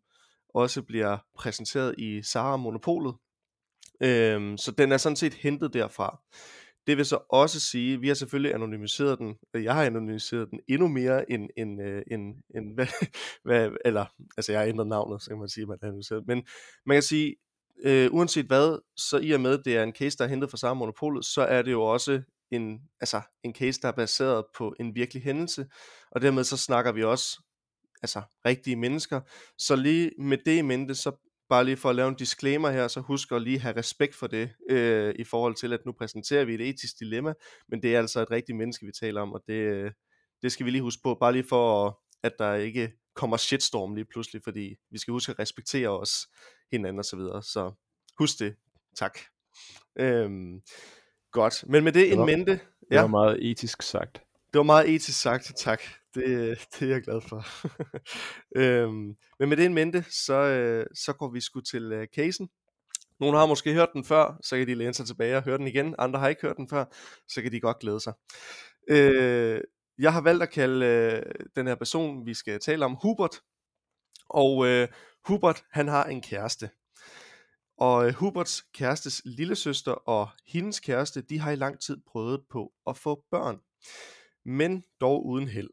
også 0.54 0.82
bliver 0.82 1.18
præsenteret 1.36 1.96
i 1.98 2.22
Sara 2.22 2.58
Monopolet. 2.58 3.16
Øh, 4.04 4.58
så 4.58 4.74
den 4.78 4.92
er 4.92 4.98
sådan 4.98 5.16
set 5.16 5.34
hentet 5.34 5.74
derfra. 5.74 6.20
Det 6.88 6.98
vil 6.98 7.06
så 7.06 7.20
også 7.30 7.60
sige, 7.60 8.00
vi 8.00 8.08
har 8.08 8.16
selvfølgelig 8.16 8.54
anonymiseret 8.54 9.20
den, 9.20 9.36
øh, 9.54 9.64
jeg 9.64 9.74
har 9.74 9.84
anonymiseret 9.84 10.50
den 10.52 10.60
endnu 10.68 10.88
mere 10.88 11.32
end, 11.32 11.50
end, 11.58 11.82
øh, 11.82 12.04
end, 12.12 12.36
end 12.56 12.74
hvad, 12.74 12.88
hvad, 13.46 13.72
eller, 13.86 14.06
altså 14.38 14.52
jeg 14.52 14.62
har 14.62 14.68
ændret 14.68 14.88
navnet, 14.88 15.22
så 15.22 15.30
kan 15.30 15.40
man 15.40 15.50
sige, 15.50 15.62
at 15.62 15.68
man 15.68 15.78
har 15.82 15.88
anonymiseret 15.88 16.28
men 16.28 16.46
man 16.86 16.96
kan 16.96 17.04
sige, 17.04 17.36
øh, 17.84 18.14
uanset 18.14 18.46
hvad, 18.46 18.80
så 18.98 19.18
i 19.18 19.32
og 19.32 19.42
med, 19.42 19.58
det 19.58 19.78
er 19.78 19.84
en 19.84 19.94
case, 19.94 20.18
der 20.18 20.24
er 20.24 20.30
hentet 20.30 20.50
fra 20.50 20.58
samme 20.58 20.80
monopolet, 20.80 21.26
så 21.26 21.42
er 21.42 21.62
det 21.62 21.72
jo 21.72 21.84
også 21.84 22.22
en, 22.52 22.80
altså 23.02 23.22
en 23.44 23.54
case, 23.54 23.82
der 23.82 23.88
er 23.88 23.92
baseret 23.92 24.46
på 24.58 24.76
en 24.80 24.96
virkelig 24.96 25.24
hændelse, 25.24 25.66
og 26.12 26.22
dermed 26.22 26.44
så 26.44 26.58
snakker 26.58 26.92
vi 26.92 27.04
også 27.04 27.42
altså 28.02 28.22
rigtige 28.46 28.76
mennesker. 28.76 29.22
Så 29.58 29.76
lige 29.76 30.12
med 30.18 30.38
det 30.46 30.58
i 30.58 30.62
mente, 30.62 30.96
så 30.96 31.12
bare 31.50 31.66
lige 31.66 31.78
for 31.78 31.90
at 31.90 31.96
lave 31.96 32.10
en 32.10 32.16
disclaimer 32.16 32.72
her, 32.72 32.88
så 32.88 33.00
husk 33.00 33.32
at 33.32 33.42
lige 33.42 33.60
have 33.60 33.78
respekt 33.78 34.16
for 34.16 34.28
det, 34.28 34.50
øh, 34.70 35.16
i 35.20 35.24
forhold 35.24 35.56
til, 35.56 35.74
at 35.74 35.86
nu 35.86 35.92
præsenterer 35.92 36.46
vi 36.46 36.54
et 36.54 36.70
etisk 36.70 37.00
dilemma, 37.00 37.34
men 37.70 37.82
det 37.82 37.96
er 37.96 38.00
altså 38.00 38.22
et 38.22 38.32
rigtigt 38.32 38.58
menneske, 38.58 38.86
vi 38.86 38.92
taler 38.92 39.22
om, 39.22 39.34
og 39.34 39.42
det, 39.48 39.54
øh, 39.54 39.92
det 40.42 40.52
skal 40.52 40.66
vi 40.66 40.72
lige 40.72 40.82
huske 40.82 41.02
på, 41.04 41.18
bare 41.20 41.34
lige 41.34 41.46
for, 41.50 42.00
at 42.24 42.34
der 42.40 42.54
ikke 42.54 42.92
kommer 43.16 43.38
shitstorm 43.38 43.96
lige 43.96 44.06
pludselig, 44.06 44.42
fordi 44.44 44.76
vi 44.92 44.98
skal 44.98 45.12
huske 45.12 45.32
at 45.32 45.40
respektere 45.40 46.00
os 46.00 46.28
hinanden 46.72 47.00
og 47.00 47.06
så 47.06 47.16
videre, 47.16 47.44
så 47.44 47.72
husk 48.20 48.40
det. 48.40 48.56
Tak. 48.96 49.20
Øhm, 50.00 50.62
godt, 51.32 51.64
men 51.68 51.84
med 51.84 51.92
det, 51.92 52.10
Det 52.10 52.18
var- 52.18 52.28
in 52.28 52.38
mente, 52.38 52.52
Det 52.52 52.62
ja, 52.92 53.02
var 53.02 53.08
meget 53.08 53.50
etisk 53.52 53.82
sagt. 53.82 54.14
det 54.54 54.58
var 54.58 54.64
meget 54.64 54.90
etisk 54.96 55.22
sagt, 55.22 55.52
tak. 55.58 55.82
Det, 56.16 56.60
det 56.80 56.82
er 56.82 56.88
jeg 56.92 57.02
glad 57.04 57.22
for. 57.22 57.46
øhm, 58.62 59.16
men 59.40 59.50
med 59.50 59.58
det 59.58 59.64
in 59.64 59.74
mente, 59.74 60.06
så, 60.10 60.34
øh, 60.34 60.86
så 60.96 61.14
går 61.14 61.30
vi 61.32 61.42
sgu 61.42 61.62
til 61.62 61.92
øh, 61.92 62.08
casen. 62.16 62.50
Nogle 63.20 63.38
har 63.38 63.46
måske 63.46 63.74
hørt 63.74 63.90
den 63.94 64.04
før, 64.04 64.38
så 64.44 64.58
kan 64.58 64.68
de 64.68 64.76
læne 64.76 64.94
sig 64.94 65.06
tilbage 65.06 65.38
og 65.38 65.44
høre 65.44 65.58
den 65.58 65.68
igen. 65.68 65.96
Andre 66.00 66.20
har 66.20 66.28
ikke 66.28 66.42
hørt 66.42 66.58
den 66.58 66.70
før, 66.70 66.86
så 67.28 67.42
kan 67.42 67.52
de 67.52 67.60
godt 67.60 67.80
glæde 67.80 68.00
sig. 68.00 68.14
Øh, 68.90 69.62
jeg 70.00 70.14
har 70.14 70.22
valgt 70.22 70.44
at 70.44 70.50
kalde 70.50 70.86
øh, 70.86 71.32
den 71.56 71.68
her 71.68 71.76
person, 71.76 72.26
vi 72.26 72.34
skal 72.34 72.60
tale 72.60 72.86
om, 72.86 72.98
Hubert. 73.02 73.42
Og 74.30 74.68
øh, 74.68 74.88
Hubert, 75.26 75.64
han 75.72 75.88
har 75.88 76.06
en 76.06 76.22
kæreste. 76.22 76.70
Og 77.78 78.08
øh, 78.08 78.14
Huberts 78.14 78.62
kærestes 78.62 79.22
lillesøster 79.26 79.92
og 79.92 80.30
hendes 80.48 80.80
kæreste, 80.80 81.22
de 81.22 81.40
har 81.40 81.52
i 81.52 81.56
lang 81.56 81.80
tid 81.80 81.98
prøvet 82.08 82.42
på 82.52 82.74
at 82.88 82.98
få 82.98 83.26
børn. 83.32 83.60
Men 84.46 84.84
dog 85.02 85.26
uden 85.26 85.48
held. 85.48 85.70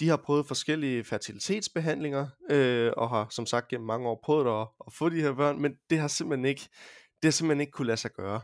De 0.00 0.08
har 0.08 0.16
prøvet 0.16 0.46
forskellige 0.46 1.04
fertilitetsbehandlinger, 1.04 2.26
øh, 2.50 2.92
og 2.96 3.10
har 3.10 3.26
som 3.30 3.46
sagt 3.46 3.68
gennem 3.68 3.86
mange 3.86 4.08
år 4.08 4.20
prøvet 4.24 4.60
at, 4.60 4.68
at 4.86 4.92
få 4.92 5.08
de 5.08 5.20
her 5.20 5.34
børn, 5.34 5.60
men 5.60 5.74
det 5.90 5.98
har 5.98 6.08
simpelthen 6.08 6.44
ikke, 6.44 6.68
det 7.22 7.24
har 7.24 7.30
simpelthen 7.30 7.60
ikke 7.60 7.70
kunne 7.70 7.86
lade 7.86 7.96
sig 7.96 8.12
gøre. 8.12 8.40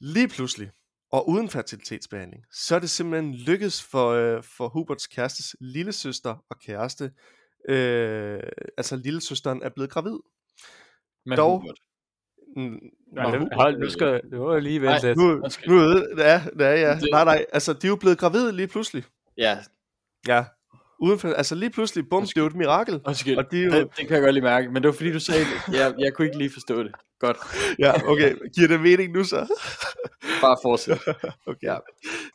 Lige 0.00 0.28
pludselig, 0.28 0.70
og 1.12 1.28
uden 1.28 1.50
fertilitetsbehandling, 1.50 2.44
så 2.52 2.74
er 2.74 2.78
det 2.78 2.90
simpelthen 2.90 3.34
lykkedes 3.34 3.82
for, 3.82 4.10
øh, 4.10 4.42
for 4.42 4.68
Huberts 4.68 5.06
kærestes 5.06 5.56
lillesøster 5.60 6.44
og 6.50 6.58
kæreste, 6.58 7.10
øh, 7.68 8.40
altså 8.76 8.96
lillesøsteren 8.96 9.62
er 9.62 9.68
blevet 9.68 9.90
gravid. 9.90 10.18
Men 11.26 11.38
Dog- 11.38 11.60
Hubert. 11.60 11.78
Nej, 13.14 13.30
det, 13.30 13.48
hold, 13.54 13.78
nu 13.78 13.90
skal 13.90 14.20
det 14.30 14.40
var 14.40 14.58
lige 14.60 14.80
vente 14.80 14.92
Nej, 14.94 15.00
lidt. 15.14 15.18
nu, 15.18 15.24
nu 15.66 15.78
er 15.80 15.94
det, 15.94 16.06
ja, 16.18 16.42
ja, 16.58 16.74
ja. 16.80 16.98
Nej, 17.10 17.24
nej, 17.24 17.44
altså 17.52 17.72
de 17.72 17.86
er 17.86 17.88
jo 17.88 17.96
blevet 17.96 18.18
gravide 18.18 18.52
lige 18.52 18.68
pludselig. 18.68 19.04
Ja, 19.38 19.58
Ja, 20.28 20.44
uden 21.00 21.18
for, 21.18 21.28
altså 21.32 21.54
lige 21.54 21.70
pludselig, 21.70 22.08
bum, 22.10 22.22
det 22.22 22.36
er 22.36 22.40
jo 22.40 22.46
et 22.46 22.54
mirakel. 22.56 23.00
undskyld. 23.06 23.36
Og 23.38 23.50
de 23.50 23.58
jo, 23.58 23.70
Det, 23.70 23.88
det 23.96 24.06
kan 24.08 24.14
jeg 24.14 24.22
godt 24.22 24.34
lige 24.34 24.44
mærke, 24.44 24.68
men 24.68 24.82
det 24.82 24.86
var 24.88 24.92
fordi 24.92 25.12
du 25.12 25.20
sagde 25.20 25.40
det. 25.44 25.74
Jeg, 25.78 25.94
jeg 25.98 26.12
kunne 26.14 26.26
ikke 26.26 26.38
lige 26.38 26.50
forstå 26.52 26.82
det. 26.82 26.92
Godt, 27.20 27.36
ja, 27.78 28.08
okay, 28.08 28.34
giver 28.56 28.68
det 28.68 28.80
mening 28.80 29.12
nu 29.12 29.24
så? 29.24 29.36
bare 30.40 30.56
fortsæt. 30.62 30.98
Okay, 31.46 31.66
ja, 31.66 31.76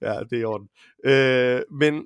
ja 0.01 0.19
det 0.29 0.33
er 0.33 0.41
i 0.41 0.43
orden. 0.43 0.69
Øh, 1.05 1.61
men, 1.79 2.05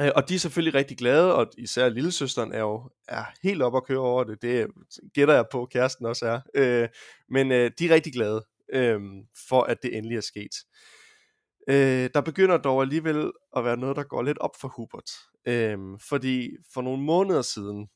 øh, 0.00 0.10
og 0.16 0.28
de 0.28 0.34
er 0.34 0.38
selvfølgelig 0.38 0.74
rigtig 0.74 0.98
glade, 0.98 1.34
og 1.34 1.46
især 1.58 1.88
lillesøsteren 1.88 2.52
er 2.52 2.60
jo 2.60 2.90
er 3.08 3.24
helt 3.42 3.62
op 3.62 3.76
at 3.76 3.84
køre 3.84 3.98
over 3.98 4.24
det. 4.24 4.42
Det 4.42 4.62
øh, 4.62 4.68
gætter 5.14 5.34
jeg 5.34 5.44
på, 5.52 5.68
kæresten 5.72 6.06
også 6.06 6.26
er. 6.26 6.40
Øh, 6.54 6.88
men 7.28 7.52
øh, 7.52 7.70
de 7.78 7.86
er 7.86 7.94
rigtig 7.94 8.12
glade 8.12 8.44
øh, 8.72 9.00
for, 9.48 9.62
at 9.62 9.82
det 9.82 9.96
endelig 9.96 10.16
er 10.16 10.20
sket. 10.20 10.54
Øh, 11.68 12.10
der 12.14 12.20
begynder 12.20 12.56
dog 12.56 12.82
alligevel 12.82 13.32
at 13.56 13.64
være 13.64 13.76
noget, 13.76 13.96
der 13.96 14.02
går 14.02 14.22
lidt 14.22 14.38
op 14.38 14.56
for 14.60 14.68
Hubert. 14.68 15.10
Øh, 15.46 15.78
fordi 16.08 16.50
for 16.74 16.82
nogle 16.82 17.02
måneder 17.02 17.42
siden, 17.42 17.88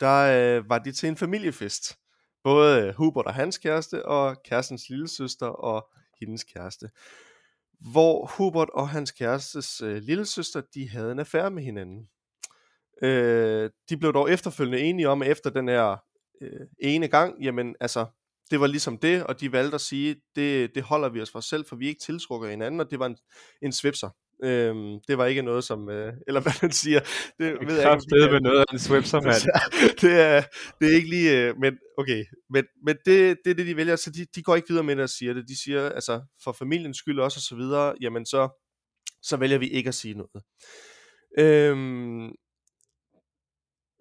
der 0.00 0.56
øh, 0.58 0.68
var 0.68 0.78
de 0.78 0.92
til 0.92 1.08
en 1.08 1.16
familiefest. 1.16 1.98
Både 2.44 2.82
øh, 2.82 2.94
Hubert 2.94 3.26
og 3.26 3.34
hans 3.34 3.58
kæreste, 3.58 4.06
og 4.06 4.36
kærestens 4.44 4.88
lillesøster 4.88 5.46
og 5.46 5.88
hendes 6.20 6.44
kæreste. 6.44 6.88
Hvor 7.90 8.26
Hubert 8.36 8.70
og 8.70 8.88
hans 8.88 9.10
kærestes 9.10 9.80
øh, 9.80 9.96
lillesøster, 9.96 10.62
de 10.74 10.88
havde 10.88 11.12
en 11.12 11.18
affære 11.18 11.50
med 11.50 11.62
hinanden. 11.62 12.08
Øh, 13.02 13.70
de 13.88 13.96
blev 13.96 14.12
dog 14.12 14.30
efterfølgende 14.30 14.80
enige 14.80 15.08
om, 15.08 15.22
at 15.22 15.28
efter 15.28 15.50
den 15.50 15.68
her 15.68 15.96
øh, 16.40 16.66
ene 16.80 17.08
gang, 17.08 17.42
jamen 17.42 17.76
altså, 17.80 18.06
det 18.50 18.60
var 18.60 18.66
ligesom 18.66 18.98
det, 18.98 19.24
og 19.24 19.40
de 19.40 19.52
valgte 19.52 19.74
at 19.74 19.80
sige, 19.80 20.16
det, 20.36 20.74
det 20.74 20.82
holder 20.82 21.08
vi 21.08 21.20
os 21.20 21.30
for 21.30 21.38
os 21.38 21.44
selv, 21.44 21.64
for 21.64 21.76
vi 21.76 21.84
er 21.84 21.88
ikke 21.88 22.04
tiltrukket 22.04 22.46
af 22.46 22.52
hinanden, 22.52 22.80
og 22.80 22.90
det 22.90 22.98
var 22.98 23.06
en, 23.06 23.16
en 23.62 23.72
svipser. 23.72 24.10
Øhm, 24.44 25.00
det 25.08 25.18
var 25.18 25.26
ikke 25.26 25.42
noget 25.42 25.64
som, 25.64 25.90
øh, 25.90 26.12
eller 26.26 26.40
hvad 26.44 26.52
man 26.62 26.72
siger, 26.72 27.00
det 27.38 27.46
ved 27.66 27.80
jeg 27.80 27.92
ikke. 27.92 28.32
Med 28.32 28.40
noget 28.40 28.58
af 28.58 28.72
en 28.72 28.78
swipser, 28.78 29.20
mand. 29.20 29.42
det, 30.02 30.20
er, 30.20 30.42
det 30.80 30.92
er 30.92 30.96
ikke 30.96 31.08
lige, 31.08 31.48
øh, 31.48 31.54
men 31.58 31.78
okay, 31.98 32.24
men, 32.50 32.64
men 32.84 32.96
det, 33.04 33.38
det 33.44 33.50
er 33.50 33.54
det, 33.54 33.66
de 33.66 33.76
vælger, 33.76 33.96
så 33.96 34.10
de, 34.10 34.26
de 34.34 34.42
går 34.42 34.56
ikke 34.56 34.68
videre 34.68 34.84
med 34.84 34.96
det 34.96 35.02
og 35.02 35.10
siger 35.10 35.34
det, 35.34 35.48
de 35.48 35.62
siger, 35.62 35.88
altså 35.90 36.22
for 36.44 36.52
familiens 36.52 36.96
skyld 36.96 37.20
også 37.20 37.38
og 37.38 37.42
så 37.42 37.56
videre, 37.56 37.94
jamen 38.00 38.26
så, 38.26 38.48
så 39.22 39.36
vælger 39.36 39.58
vi 39.58 39.68
ikke 39.68 39.88
at 39.88 39.94
sige 39.94 40.14
noget. 40.14 40.44
Øhm, 41.38 42.32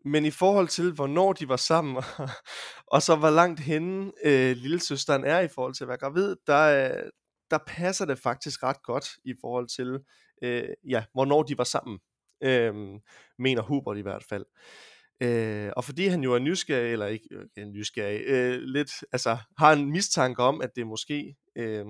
men 0.06 0.25
i 0.25 0.32
forhold 0.32 0.67
til, 0.67 0.91
hvornår 0.91 1.34
de 1.34 1.49
var 1.49 1.56
sammen, 1.56 2.04
og 2.93 3.01
så 3.01 3.15
hvor 3.15 3.30
langt 3.30 3.60
henne 3.60 4.12
øh, 4.23 4.56
lillesøsteren 4.58 5.23
er 5.23 5.39
i 5.39 5.47
forhold 5.47 5.73
til 5.73 5.84
at 5.84 5.88
være 5.88 5.97
gravid, 5.97 6.36
der, 6.47 6.91
øh, 6.91 7.10
der 7.51 7.58
passer 7.67 8.06
det 8.06 8.19
faktisk 8.19 8.63
ret 8.63 8.84
godt 8.84 9.10
i 9.25 9.34
forhold 9.41 9.67
til, 9.75 9.99
øh, 10.41 10.69
ja, 10.89 11.04
hvornår 11.13 11.43
de 11.43 11.58
var 11.58 11.63
sammen, 11.63 11.99
øh, 12.43 12.73
mener 13.39 13.62
Hubert 13.62 13.97
i 13.97 14.01
hvert 14.01 14.23
fald. 14.30 14.45
Øh, 15.23 15.71
og 15.77 15.84
fordi 15.84 16.08
han 16.08 16.23
jo 16.23 16.34
er 16.34 16.39
nysgerrig, 16.39 16.91
eller 16.91 17.06
ikke 17.06 17.27
øh, 17.58 17.65
nysgerrig, 17.65 18.21
øh, 18.25 18.62
lidt, 18.62 18.91
altså 19.12 19.38
har 19.58 19.73
en 19.73 19.91
mistanke 19.91 20.43
om, 20.43 20.62
at 20.62 20.69
det 20.75 20.88
måske 20.88 21.36
øh, 21.56 21.86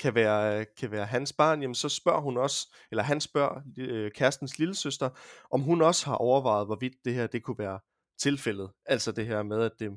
kan 0.00 0.14
være, 0.14 0.66
kan 0.78 0.90
være 0.90 1.06
hans 1.06 1.32
barn, 1.32 1.60
jamen 1.62 1.74
så 1.74 1.88
spørger 1.88 2.20
hun 2.20 2.36
også, 2.36 2.74
eller 2.90 3.02
han 3.02 3.20
spørger 3.20 3.60
øh, 3.78 4.10
kærestens 4.10 4.58
lillesøster, 4.58 5.10
om 5.50 5.60
hun 5.60 5.82
også 5.82 6.06
har 6.06 6.14
overvejet, 6.14 6.66
hvorvidt 6.66 6.94
det 7.04 7.14
her 7.14 7.26
det 7.26 7.42
kunne 7.42 7.58
være 7.58 7.80
tilfældet. 8.20 8.70
Altså 8.86 9.12
det 9.12 9.26
her 9.26 9.42
med, 9.42 9.62
at 9.62 9.72
det 9.78 9.90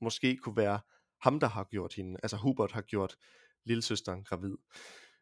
måske 0.00 0.36
kunne 0.36 0.56
være 0.56 0.80
ham, 1.22 1.40
der 1.40 1.48
har 1.48 1.64
gjort 1.64 1.94
hende, 1.94 2.20
altså 2.22 2.36
Hubert 2.36 2.72
har 2.72 2.82
gjort 2.82 3.16
lillesøsteren 3.66 4.24
gravid. 4.24 4.56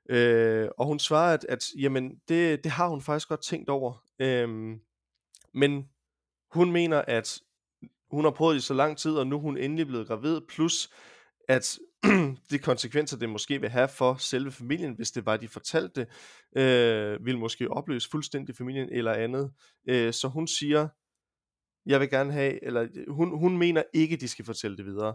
Øh, 0.09 0.68
og 0.79 0.87
hun 0.87 0.99
svarer, 0.99 1.35
at, 1.35 1.47
at 1.49 1.64
jamen, 1.79 2.21
det, 2.29 2.64
det 2.64 2.73
har 2.73 2.88
hun 2.88 3.03
faktisk 3.03 3.29
godt 3.29 3.42
tænkt 3.42 3.68
over. 3.68 4.05
Øh, 4.18 4.49
men 5.55 5.88
hun 6.53 6.73
mener, 6.73 7.03
at 7.03 7.40
hun 8.11 8.25
har 8.25 8.31
prøvet 8.31 8.57
i 8.57 8.61
så 8.61 8.75
lang 8.75 8.99
tid, 8.99 9.12
og 9.12 9.27
nu 9.27 9.37
er 9.37 9.40
hun 9.40 9.59
endelig 9.59 9.87
blevet 9.87 10.07
gravid, 10.07 10.40
plus 10.49 10.90
at 11.49 11.79
de 12.51 12.59
konsekvenser, 12.59 13.18
det 13.18 13.29
måske 13.29 13.61
vil 13.61 13.71
have 13.71 13.88
for 13.88 14.14
selve 14.14 14.51
familien, 14.51 14.94
hvis 14.94 15.11
det 15.11 15.27
var, 15.27 15.37
de 15.37 15.49
fortalte 15.49 16.01
det, 16.01 16.09
øh, 16.62 17.27
vil 17.27 17.38
måske 17.38 17.71
opløse 17.71 18.11
fuldstændig 18.11 18.57
familien 18.57 18.88
eller 18.92 19.12
andet. 19.12 19.53
Øh, 19.88 20.12
så 20.12 20.29
hun 20.29 20.47
siger, 20.47 20.88
jeg 21.87 22.01
vil 22.01 22.11
gerne 22.11 22.33
have, 22.33 22.64
eller 22.64 22.88
hun, 23.09 23.38
hun 23.38 23.59
mener 23.59 23.83
ikke, 23.94 24.16
de 24.16 24.29
skal 24.29 24.44
fortælle 24.44 24.77
det 24.77 24.87
videre. 24.87 25.14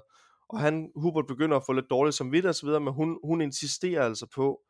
Og 0.50 0.60
han, 0.60 0.92
Hubert 0.96 1.28
begynder 1.28 1.58
at 1.58 1.64
få 1.66 1.74
lidt 1.74 1.90
dårligt 1.90 2.16
som 2.16 2.32
vidt 2.32 2.46
og 2.46 2.56
videre, 2.64 2.80
men 2.80 2.94
hun, 2.94 3.20
hun 3.24 3.42
insisterer 3.42 4.06
altså 4.06 4.28
på, 4.36 4.62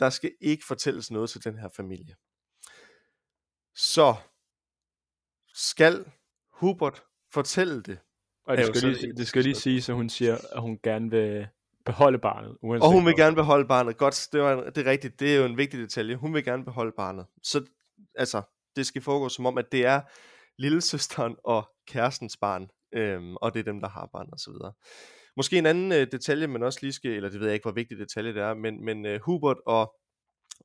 der 0.00 0.10
skal 0.10 0.32
ikke 0.40 0.64
fortælles 0.66 1.10
noget 1.10 1.30
til 1.30 1.44
den 1.44 1.58
her 1.58 1.68
familie. 1.76 2.14
Så 3.74 4.14
skal 5.54 6.04
Hubert 6.52 7.02
fortælle 7.32 7.82
det? 7.82 7.98
Og 8.44 8.56
det 8.56 8.66
skal, 8.66 8.80
så 8.80 8.86
lige, 8.86 9.08
et 9.10 9.16
det 9.16 9.28
skal 9.28 9.42
lige 9.42 9.54
sige, 9.54 9.82
så 9.82 9.92
hun 9.92 10.08
siger, 10.08 10.38
at 10.52 10.60
hun 10.62 10.78
gerne 10.82 11.10
vil 11.10 11.48
beholde 11.84 12.18
barnet. 12.18 12.56
Uanset 12.62 12.86
Og 12.86 12.92
hun 12.92 13.06
vil 13.06 13.16
gerne 13.16 13.36
beholde 13.36 13.68
barnet. 13.68 13.96
Godt, 13.96 14.28
det, 14.32 14.40
var, 14.40 14.52
en- 14.52 14.66
det 14.74 14.78
er 14.86 14.90
rigtigt. 14.90 15.20
Det 15.20 15.34
er 15.34 15.38
jo 15.38 15.44
en 15.44 15.56
vigtig 15.56 15.80
detalje. 15.80 16.16
Hun 16.16 16.34
vil 16.34 16.44
gerne 16.44 16.64
beholde 16.64 16.92
barnet. 16.96 17.26
Så 17.42 17.64
altså, 18.14 18.42
det 18.76 18.86
skal 18.86 19.02
foregå 19.02 19.28
som 19.28 19.46
om, 19.46 19.58
at 19.58 19.72
det 19.72 19.84
er 19.86 20.00
lillesøsteren 20.58 21.36
og 21.44 21.70
kærestens 21.86 22.36
barn, 22.36 22.70
øhm, 22.92 23.36
og 23.36 23.54
det 23.54 23.60
er 23.60 23.64
dem, 23.64 23.80
der 23.80 23.88
har 23.88 24.06
barnet 24.12 24.34
osv. 24.34 24.52
Måske 25.40 25.58
en 25.58 25.66
anden 25.66 25.92
øh, 25.92 26.06
detalje, 26.12 26.46
men 26.46 26.62
også 26.62 26.78
lige 26.82 26.92
skal, 26.92 27.10
eller 27.10 27.28
det 27.28 27.40
ved 27.40 27.46
jeg 27.46 27.54
ikke, 27.54 27.64
hvor 27.64 27.72
vigtig 27.72 27.98
detalje 27.98 28.34
det 28.34 28.42
er, 28.42 28.54
men, 28.54 28.84
men 28.84 29.06
øh, 29.06 29.20
Hubert 29.20 29.56
og, 29.66 29.94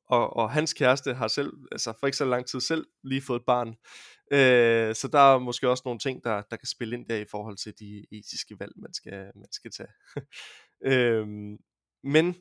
og, 0.10 0.36
og 0.36 0.52
hans 0.52 0.74
kæreste 0.74 1.14
har 1.14 1.28
selv, 1.28 1.54
altså 1.72 1.94
for 2.00 2.08
ikke 2.08 2.18
så 2.18 2.26
lang 2.26 2.46
tid 2.46 2.60
selv, 2.60 2.86
lige 3.04 3.22
fået 3.22 3.40
et 3.40 3.46
barn. 3.46 3.68
Øh, 4.32 4.96
så 4.96 5.10
der 5.12 5.20
er 5.20 5.40
måske 5.40 5.70
også 5.70 5.82
nogle 5.86 6.00
ting, 6.00 6.24
der, 6.24 6.42
der 6.52 6.56
kan 6.56 6.68
spille 6.68 6.96
ind 6.96 7.06
der 7.10 7.16
i 7.16 7.26
forhold 7.32 7.58
til 7.58 7.74
de 7.80 8.06
etiske 8.12 8.60
valg, 8.60 8.72
man 8.76 8.94
skal, 8.94 9.32
man 9.36 9.52
skal 9.52 9.72
tage. 9.72 9.90
øh, 10.92 11.28
men 12.04 12.36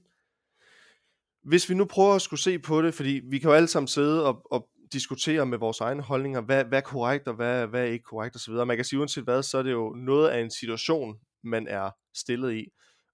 hvis 1.42 1.68
vi 1.68 1.74
nu 1.74 1.84
prøver 1.84 2.14
at 2.14 2.22
skulle 2.22 2.40
se 2.40 2.58
på 2.58 2.82
det, 2.82 2.94
fordi 2.94 3.20
vi 3.30 3.38
kan 3.38 3.50
jo 3.50 3.56
alle 3.56 3.68
sammen 3.68 3.88
sidde 3.88 4.26
og, 4.26 4.46
og 4.50 4.68
diskutere 4.92 5.46
med 5.46 5.58
vores 5.58 5.80
egne 5.80 6.02
holdninger, 6.02 6.40
hvad, 6.40 6.64
hvad 6.64 6.78
er 6.78 6.82
korrekt 6.82 7.28
og 7.28 7.34
hvad, 7.34 7.66
hvad 7.66 7.80
er 7.80 7.92
ikke 7.92 8.04
korrekt 8.04 8.36
osv. 8.36 8.52
Man 8.52 8.76
kan 8.76 8.84
sige 8.84 8.98
uanset 8.98 9.24
hvad, 9.24 9.42
så 9.42 9.58
er 9.58 9.62
det 9.62 9.72
jo 9.72 9.90
noget 9.90 10.28
af 10.28 10.40
en 10.40 10.50
situation, 10.50 11.18
man 11.44 11.68
er 11.68 11.90
stillet 12.14 12.54
i. 12.54 12.68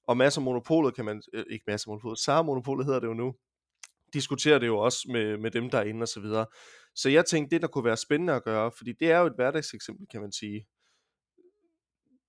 Og 0.09 0.17
masser 0.17 0.41
af 0.41 0.45
monopolet 0.45 0.95
kan 0.95 1.05
man, 1.05 1.23
øh, 1.33 1.45
ikke 1.51 1.65
masser 1.67 1.89
af 1.89 1.91
monopolet, 1.91 2.19
Sara 2.19 2.43
monopolet 2.43 2.87
hedder 2.87 3.01
det 3.01 3.07
jo 3.07 3.15
nu, 3.15 3.35
diskuterer 4.13 4.59
det 4.59 4.67
jo 4.67 4.79
også 4.79 5.09
med, 5.09 5.39
med 5.39 5.51
dem, 5.51 5.71
der 5.71 5.79
er 5.79 5.83
inde 5.83 6.03
og 6.03 6.09
så 6.09 6.21
videre. 6.21 6.47
Så 6.95 7.09
jeg 7.09 7.27
tænkte, 7.27 7.55
det 7.55 7.63
der 7.63 7.69
kunne 7.69 7.85
være 7.85 7.97
spændende 7.97 8.33
at 8.33 8.45
gøre, 8.45 8.73
fordi 8.77 8.93
det 8.93 9.11
er 9.11 9.19
jo 9.19 9.27
et 9.27 9.35
hverdagseksempel, 9.35 10.07
kan 10.07 10.21
man 10.21 10.33
sige. 10.33 10.67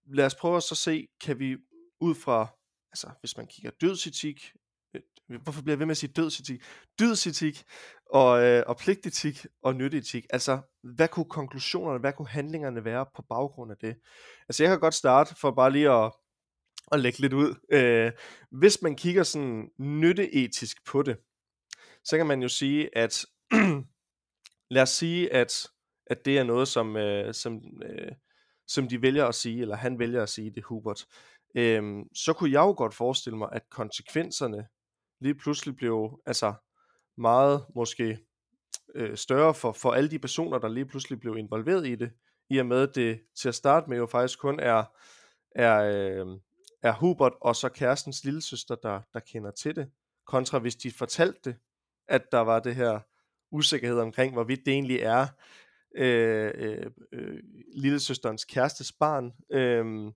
Lad 0.05 0.25
os 0.25 0.35
prøve 0.35 0.57
at 0.57 0.63
så 0.63 0.75
se, 0.75 1.07
kan 1.21 1.39
vi 1.39 1.57
ud 1.99 2.15
fra, 2.15 2.47
altså 2.91 3.09
hvis 3.19 3.37
man 3.37 3.47
kigger 3.47 3.71
dødsetik, 3.81 4.53
øh, 4.93 5.01
hvorfor 5.41 5.61
bliver 5.61 5.73
jeg 5.73 5.79
ved 5.79 5.85
med 5.85 5.91
at 5.91 5.97
sige 5.97 6.13
dødsetik? 6.13 6.63
Dødsetik 6.99 7.63
og, 8.11 8.43
øh, 8.43 8.63
og 8.67 8.77
pligtetik 8.77 9.45
og 9.61 9.75
nytteetik. 9.75 10.25
Altså, 10.29 10.59
hvad 10.83 11.07
kunne 11.07 11.29
konklusionerne, 11.29 11.99
hvad 11.99 12.13
kunne 12.13 12.27
handlingerne 12.27 12.85
være 12.85 13.05
på 13.15 13.21
baggrund 13.21 13.71
af 13.71 13.77
det? 13.77 13.95
Altså, 14.49 14.63
jeg 14.63 14.69
kan 14.69 14.79
godt 14.79 14.93
starte 14.93 15.35
for 15.35 15.51
bare 15.51 15.71
lige 15.71 15.91
at, 15.91 16.11
at 16.91 16.99
lægge 16.99 17.19
lidt 17.19 17.33
ud. 17.33 17.55
Øh, 17.71 18.11
hvis 18.51 18.81
man 18.81 18.95
kigger 18.95 19.23
sådan 19.23 19.69
nytteetisk 19.77 20.85
på 20.85 21.01
det, 21.03 21.17
så 22.03 22.17
kan 22.17 22.27
man 22.27 22.41
jo 22.41 22.47
sige, 22.47 22.97
at 22.97 23.25
lad 24.75 24.81
os 24.81 24.89
sige, 24.89 25.33
at, 25.33 25.67
at 26.07 26.25
det 26.25 26.37
er 26.37 26.43
noget, 26.43 26.67
som, 26.67 26.97
øh, 26.97 27.33
som, 27.33 27.61
øh, 27.83 28.11
som 28.67 28.87
de 28.87 29.01
vælger 29.01 29.25
at 29.25 29.35
sige, 29.35 29.61
eller 29.61 29.75
han 29.75 29.99
vælger 29.99 30.23
at 30.23 30.29
sige, 30.29 30.51
det 30.55 30.63
Hubert, 30.63 31.05
øh, 31.55 31.83
så 32.15 32.33
kunne 32.33 32.51
jeg 32.51 32.59
jo 32.59 32.73
godt 32.77 32.93
forestille 32.93 33.37
mig, 33.37 33.49
at 33.51 33.69
konsekvenserne 33.69 34.67
lige 35.21 35.35
pludselig 35.35 35.75
blev 35.75 36.21
altså 36.25 36.53
meget 37.17 37.65
måske 37.75 38.19
øh, 38.95 39.17
større 39.17 39.53
for, 39.53 39.71
for 39.71 39.91
alle 39.91 40.11
de 40.11 40.19
personer, 40.19 40.57
der 40.57 40.67
lige 40.67 40.85
pludselig 40.85 41.19
blev 41.19 41.37
involveret 41.37 41.87
i 41.87 41.95
det, 41.95 42.11
i 42.49 42.57
og 42.57 42.65
med 42.65 42.81
at 42.81 42.95
det 42.95 43.19
til 43.35 43.49
at 43.49 43.55
starte 43.55 43.89
med 43.89 43.97
jo 43.97 44.05
faktisk 44.05 44.39
kun 44.39 44.59
er, 44.59 44.83
er, 45.55 45.79
øh, 45.79 46.25
er 46.83 46.93
Hubert 46.93 47.33
og 47.41 47.55
så 47.55 47.69
kærestens 47.69 48.23
lille 48.23 48.41
søster, 48.41 48.75
der, 48.75 49.01
der 49.13 49.19
kender 49.19 49.51
til 49.51 49.75
det, 49.75 49.89
kontra 50.25 50.59
hvis 50.59 50.75
de 50.75 50.91
fortalte 50.91 51.39
det, 51.45 51.55
at 52.07 52.31
der 52.31 52.39
var 52.39 52.59
det 52.59 52.75
her 52.75 52.99
usikkerhed 53.51 53.99
omkring, 53.99 54.33
hvorvidt 54.33 54.65
det 54.65 54.73
egentlig 54.73 54.99
er 54.99 55.27
øh, 55.95 56.51
øh, 56.55 56.91
øh, 57.11 57.39
lillesøsterens 57.75 58.45
kærestes 58.45 58.91
barn, 58.91 59.31
øh, 59.51 60.13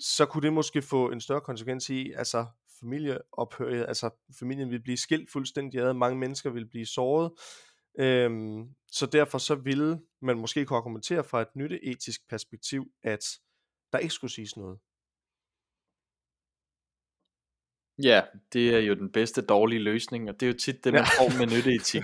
så 0.00 0.26
kunne 0.26 0.42
det 0.42 0.52
måske 0.52 0.82
få 0.82 1.10
en 1.10 1.20
større 1.20 1.40
konsekvens 1.40 1.90
i, 1.90 2.12
altså 2.12 2.46
familieophør, 2.80 3.86
altså 3.86 4.10
familien 4.38 4.70
vil 4.70 4.82
blive 4.82 4.96
skilt 4.96 5.30
fuldstændig 5.30 5.80
ad, 5.80 5.94
mange 5.94 6.18
mennesker 6.18 6.50
vil 6.50 6.66
blive 6.66 6.86
såret, 6.86 7.32
øhm, 7.98 8.68
så 8.92 9.06
derfor 9.06 9.38
så 9.38 9.54
ville 9.54 10.00
man 10.22 10.38
måske 10.38 10.64
kunne 10.64 10.76
argumentere 10.76 11.24
fra 11.24 11.40
et 11.40 11.56
nytteetisk 11.56 12.28
perspektiv, 12.28 12.92
at 13.02 13.24
der 13.92 13.98
ikke 13.98 14.14
skulle 14.14 14.32
siges 14.32 14.56
noget. 14.56 14.78
Ja, 18.02 18.22
det 18.52 18.74
er 18.74 18.78
jo 18.78 18.94
den 18.94 19.12
bedste 19.12 19.42
dårlige 19.42 19.80
løsning, 19.80 20.28
og 20.28 20.40
det 20.40 20.46
er 20.46 20.52
jo 20.52 20.58
tit 20.58 20.84
det, 20.84 20.92
man 20.92 21.02
ja. 21.02 21.24
får 21.24 21.38
med 21.38 21.46
nytteetik. 21.56 22.02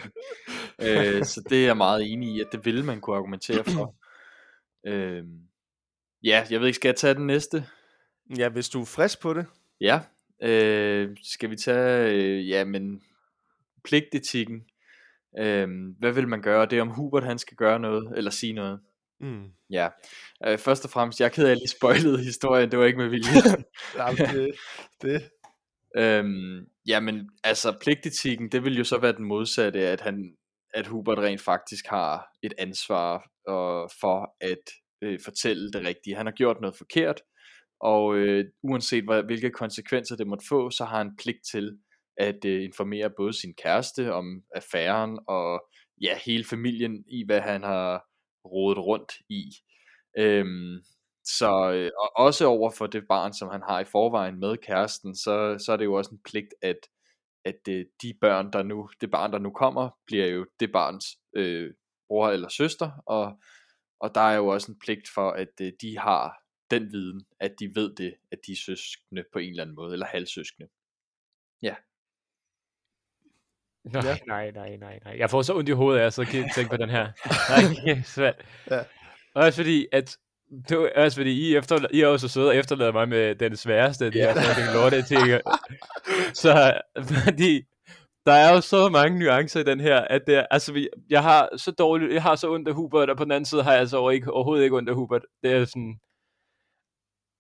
øh, 0.86 1.24
så 1.24 1.42
det 1.50 1.62
er 1.62 1.66
jeg 1.66 1.76
meget 1.76 2.12
enig 2.12 2.36
i, 2.36 2.40
at 2.40 2.48
det 2.52 2.64
ville 2.64 2.84
man 2.84 3.00
kunne 3.00 3.16
argumentere 3.16 3.64
for. 3.64 3.96
øh, 4.90 5.24
ja, 6.22 6.46
jeg 6.50 6.60
ved 6.60 6.66
ikke, 6.66 6.76
skal 6.76 6.88
jeg 6.88 6.96
tage 6.96 7.14
den 7.14 7.26
næste? 7.26 7.66
Ja, 8.38 8.48
hvis 8.48 8.68
du 8.68 8.80
er 8.80 8.84
frisk 8.84 9.20
på 9.20 9.34
det. 9.34 9.46
Ja, 9.80 10.00
øh, 10.42 11.16
skal 11.22 11.50
vi 11.50 11.56
tage, 11.56 12.12
øh, 12.12 12.48
ja, 12.48 12.64
men 12.64 13.02
pligtetikken. 13.84 14.62
Øh, 15.38 15.68
hvad 15.98 16.12
vil 16.12 16.28
man 16.28 16.42
gøre? 16.42 16.66
Det 16.66 16.78
er 16.78 16.82
om 16.82 16.90
Hubert 16.90 17.24
han 17.24 17.38
skal 17.38 17.56
gøre 17.56 17.78
noget, 17.78 18.12
eller 18.16 18.30
sige 18.30 18.52
noget. 18.52 18.80
Mm. 19.20 19.44
Ja, 19.70 19.88
øh, 20.46 20.58
først 20.58 20.84
og 20.84 20.90
fremmest, 20.90 21.20
jeg 21.20 21.26
er 21.26 21.30
ked 21.30 21.44
af, 21.44 21.46
at 21.46 21.50
jeg 21.50 21.56
lige 21.56 21.68
spoilede 21.68 22.24
historien, 22.24 22.70
det 22.70 22.78
var 22.78 22.84
ikke 22.84 22.98
med 22.98 23.08
vilje. 23.08 23.32
Jamen, 23.98 24.16
det, 24.16 24.54
det, 25.02 25.22
Øhm, 25.98 26.66
jamen, 26.86 27.30
altså 27.44 27.78
pligtetikken, 27.80 28.48
det 28.52 28.64
vil 28.64 28.76
jo 28.78 28.84
så 28.84 28.98
være 28.98 29.12
den 29.12 29.24
modsatte, 29.24 29.88
at 29.88 30.00
han, 30.00 30.36
at 30.74 30.86
Hubert 30.86 31.18
rent 31.18 31.40
faktisk 31.40 31.86
har 31.86 32.28
et 32.42 32.54
ansvar 32.58 33.16
øh, 33.48 33.88
for 34.00 34.36
at 34.40 34.64
øh, 35.02 35.18
fortælle 35.24 35.72
det 35.72 35.86
rigtige. 35.86 36.16
Han 36.16 36.26
har 36.26 36.32
gjort 36.32 36.60
noget 36.60 36.76
forkert, 36.76 37.20
og 37.80 38.16
øh, 38.16 38.44
uanset 38.62 39.04
hvad, 39.04 39.22
hvilke 39.22 39.50
konsekvenser 39.50 40.16
det 40.16 40.26
måtte 40.26 40.46
få, 40.48 40.70
så 40.70 40.84
har 40.84 40.98
han 40.98 41.16
pligt 41.16 41.38
til 41.52 41.78
at 42.16 42.44
øh, 42.44 42.64
informere 42.64 43.10
både 43.16 43.32
sin 43.32 43.54
kæreste 43.54 44.12
om 44.12 44.42
affæren, 44.54 45.18
og 45.28 45.64
ja, 46.02 46.18
hele 46.26 46.44
familien 46.44 47.04
i, 47.08 47.24
hvad 47.26 47.40
han 47.40 47.62
har 47.62 48.04
rodet 48.44 48.78
rundt 48.78 49.12
i. 49.28 49.42
Øhm, 50.18 50.82
så 51.24 51.72
øh, 51.72 51.90
og 52.00 52.12
også 52.16 52.46
over 52.46 52.70
for 52.70 52.86
det 52.86 53.04
barn, 53.08 53.32
som 53.32 53.48
han 53.48 53.62
har 53.62 53.80
i 53.80 53.84
forvejen 53.84 54.40
med 54.40 54.56
kæresten, 54.56 55.16
så, 55.16 55.56
så 55.66 55.72
er 55.72 55.76
det 55.76 55.84
jo 55.84 55.94
også 55.94 56.10
en 56.10 56.20
pligt, 56.24 56.54
at, 56.62 56.78
at 57.44 57.60
øh, 57.68 57.84
de 58.02 58.14
børn, 58.20 58.52
der 58.52 58.62
nu, 58.62 58.88
det 59.00 59.10
barn, 59.10 59.32
der 59.32 59.38
nu 59.38 59.50
kommer, 59.50 59.90
bliver 60.06 60.26
jo 60.26 60.46
det 60.60 60.72
barns 60.72 61.06
øh, 61.36 61.74
bror 62.08 62.28
eller 62.28 62.48
søster, 62.48 62.90
og, 63.06 63.40
og 64.00 64.14
der 64.14 64.20
er 64.20 64.36
jo 64.36 64.46
også 64.46 64.72
en 64.72 64.78
pligt 64.78 65.08
for, 65.14 65.30
at 65.30 65.60
øh, 65.60 65.72
de 65.80 65.98
har 65.98 66.45
den 66.70 66.92
viden, 66.92 67.26
at 67.40 67.54
de 67.60 67.74
ved 67.74 67.94
det, 67.94 68.14
at 68.32 68.38
de 68.46 68.52
er 68.52 68.56
søskende 68.56 69.24
på 69.32 69.38
en 69.38 69.50
eller 69.50 69.62
anden 69.62 69.76
måde, 69.76 69.92
eller 69.92 70.06
halvsøskende. 70.06 70.68
Ja. 71.62 71.74
Nej, 73.84 74.02
ja. 74.04 74.18
nej, 74.26 74.50
nej, 74.50 74.76
nej, 74.76 74.98
nej. 75.04 75.16
Jeg 75.18 75.30
får 75.30 75.42
så 75.42 75.54
ondt 75.54 75.68
i 75.68 75.72
hovedet 75.72 76.00
af 76.00 76.06
at 76.06 76.28
tænke 76.54 76.70
på 76.70 76.76
den 76.76 76.90
her. 76.90 77.06
Nej, 77.50 77.74
det 77.84 77.98
er 77.98 78.02
svært. 78.02 78.44
Ja. 78.70 78.82
Også 79.34 79.62
fordi, 79.62 79.86
at 79.92 80.16
det 80.68 80.78
var 80.78 80.90
også 80.96 81.16
fordi, 81.16 81.48
I, 81.48 81.56
efter, 81.56 81.86
I 81.90 82.00
er 82.00 82.06
også 82.06 82.28
så 82.28 82.32
søde 82.32 82.48
og 82.48 82.56
efterlader 82.56 82.92
mig 82.92 83.08
med 83.08 83.34
den 83.34 83.56
sværeste 83.56 84.04
af 84.04 84.12
de 84.12 84.18
yeah. 84.18 84.34
her 84.34 84.42
fucking 84.42 84.74
lorte 84.74 85.02
ting. 85.02 85.40
så 86.42 86.80
fordi, 87.24 87.62
der 88.26 88.32
er 88.32 88.54
jo 88.54 88.60
så 88.60 88.88
mange 88.88 89.18
nuancer 89.18 89.60
i 89.60 89.64
den 89.64 89.80
her, 89.80 90.00
at 90.00 90.22
det 90.26 90.34
er, 90.34 90.46
altså, 90.50 90.72
vi, 90.72 90.88
jeg 91.10 91.22
har 91.22 91.56
så 91.56 91.70
dårligt, 91.70 92.12
jeg 92.12 92.22
har 92.22 92.36
så 92.36 92.52
ondt 92.52 92.68
af 92.68 92.74
Hubert, 92.74 93.10
og 93.10 93.16
på 93.16 93.24
den 93.24 93.32
anden 93.32 93.44
side 93.44 93.62
har 93.62 93.72
jeg 93.72 93.80
altså 93.80 94.08
ikke, 94.08 94.32
overhovedet 94.32 94.64
ikke 94.64 94.76
ondt 94.76 94.88
af 94.88 94.94
Hubert. 94.94 95.22
Det 95.42 95.52
er 95.52 95.64
sådan, 95.64 96.00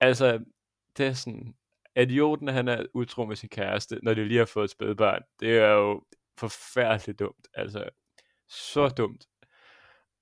altså, 0.00 0.44
det 0.96 1.06
er 1.06 1.12
sådan, 1.12 1.54
idioten, 1.96 2.48
han 2.48 2.68
er 2.68 2.86
utro 2.94 3.24
med 3.24 3.36
sin 3.36 3.48
kæreste, 3.48 3.98
når 4.02 4.14
de 4.14 4.28
lige 4.28 4.38
har 4.38 4.44
fået 4.44 4.64
et 4.64 4.70
spædbarn. 4.70 5.22
Det 5.40 5.58
er 5.58 5.72
jo 5.72 6.02
forfærdeligt 6.38 7.18
dumt, 7.18 7.48
altså, 7.54 7.88
så 8.48 8.88
dumt. 8.88 9.26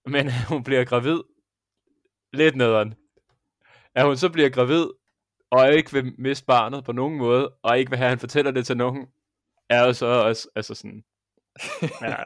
Men 0.07 0.31
hun 0.51 0.65
bliver 0.65 0.85
gravid, 0.85 1.21
lidt 2.33 2.57
nederen. 2.57 2.95
At 3.95 4.07
hun 4.07 4.17
så 4.17 4.31
bliver 4.33 4.49
gravid, 4.49 4.87
og 5.51 5.73
ikke 5.73 5.93
vil 5.93 6.15
miste 6.19 6.47
barnet 6.47 6.85
på 6.85 6.93
nogen 6.93 7.19
måde, 7.19 7.49
og 7.63 7.79
ikke 7.79 7.91
vil 7.91 7.97
have, 7.97 8.07
at 8.07 8.11
han 8.11 8.19
fortæller 8.19 8.51
det 8.51 8.67
til 8.67 8.77
nogen, 8.77 9.07
er 9.71 9.87
jo 9.87 9.93
så 9.93 10.07
også, 10.07 10.49
altså 10.55 10.75
sådan, 10.75 11.05
ja. 12.03 12.17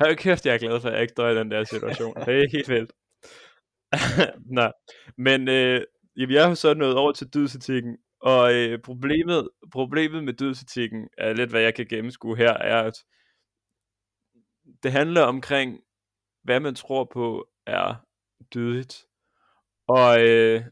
Hold 0.00 0.16
kæft, 0.16 0.46
jeg 0.46 0.54
er 0.54 0.58
glad 0.58 0.80
for, 0.80 0.88
at 0.88 0.94
jeg 0.94 1.02
ikke 1.02 1.14
dør 1.16 1.30
i 1.30 1.36
den 1.36 1.50
der 1.50 1.64
situation. 1.64 2.14
Det 2.16 2.28
er 2.28 2.50
helt 2.52 2.68
vildt. 2.68 2.92
Nå, 4.58 4.72
men 5.16 5.48
øh, 5.48 5.80
jeg 6.16 6.46
har 6.48 6.54
så 6.54 6.74
nået 6.74 6.96
over 6.96 7.12
til 7.12 7.34
dydsetikken, 7.34 7.98
og 8.20 8.54
øh, 8.54 8.78
problemet, 8.78 9.48
problemet 9.72 10.24
med 10.24 10.32
dydsetikken, 10.32 11.08
er 11.18 11.32
lidt 11.32 11.50
hvad 11.50 11.60
jeg 11.60 11.74
kan 11.74 11.86
gennemskue 11.86 12.36
her, 12.36 12.52
er, 12.52 12.82
at 12.82 13.04
det 14.82 14.92
handler 14.92 15.22
omkring, 15.22 15.80
hvad 16.42 16.60
man 16.60 16.74
tror 16.74 17.04
på 17.12 17.48
er 17.66 17.94
dydigt. 18.54 19.06
Og, 19.88 20.28
øh, 20.28 20.64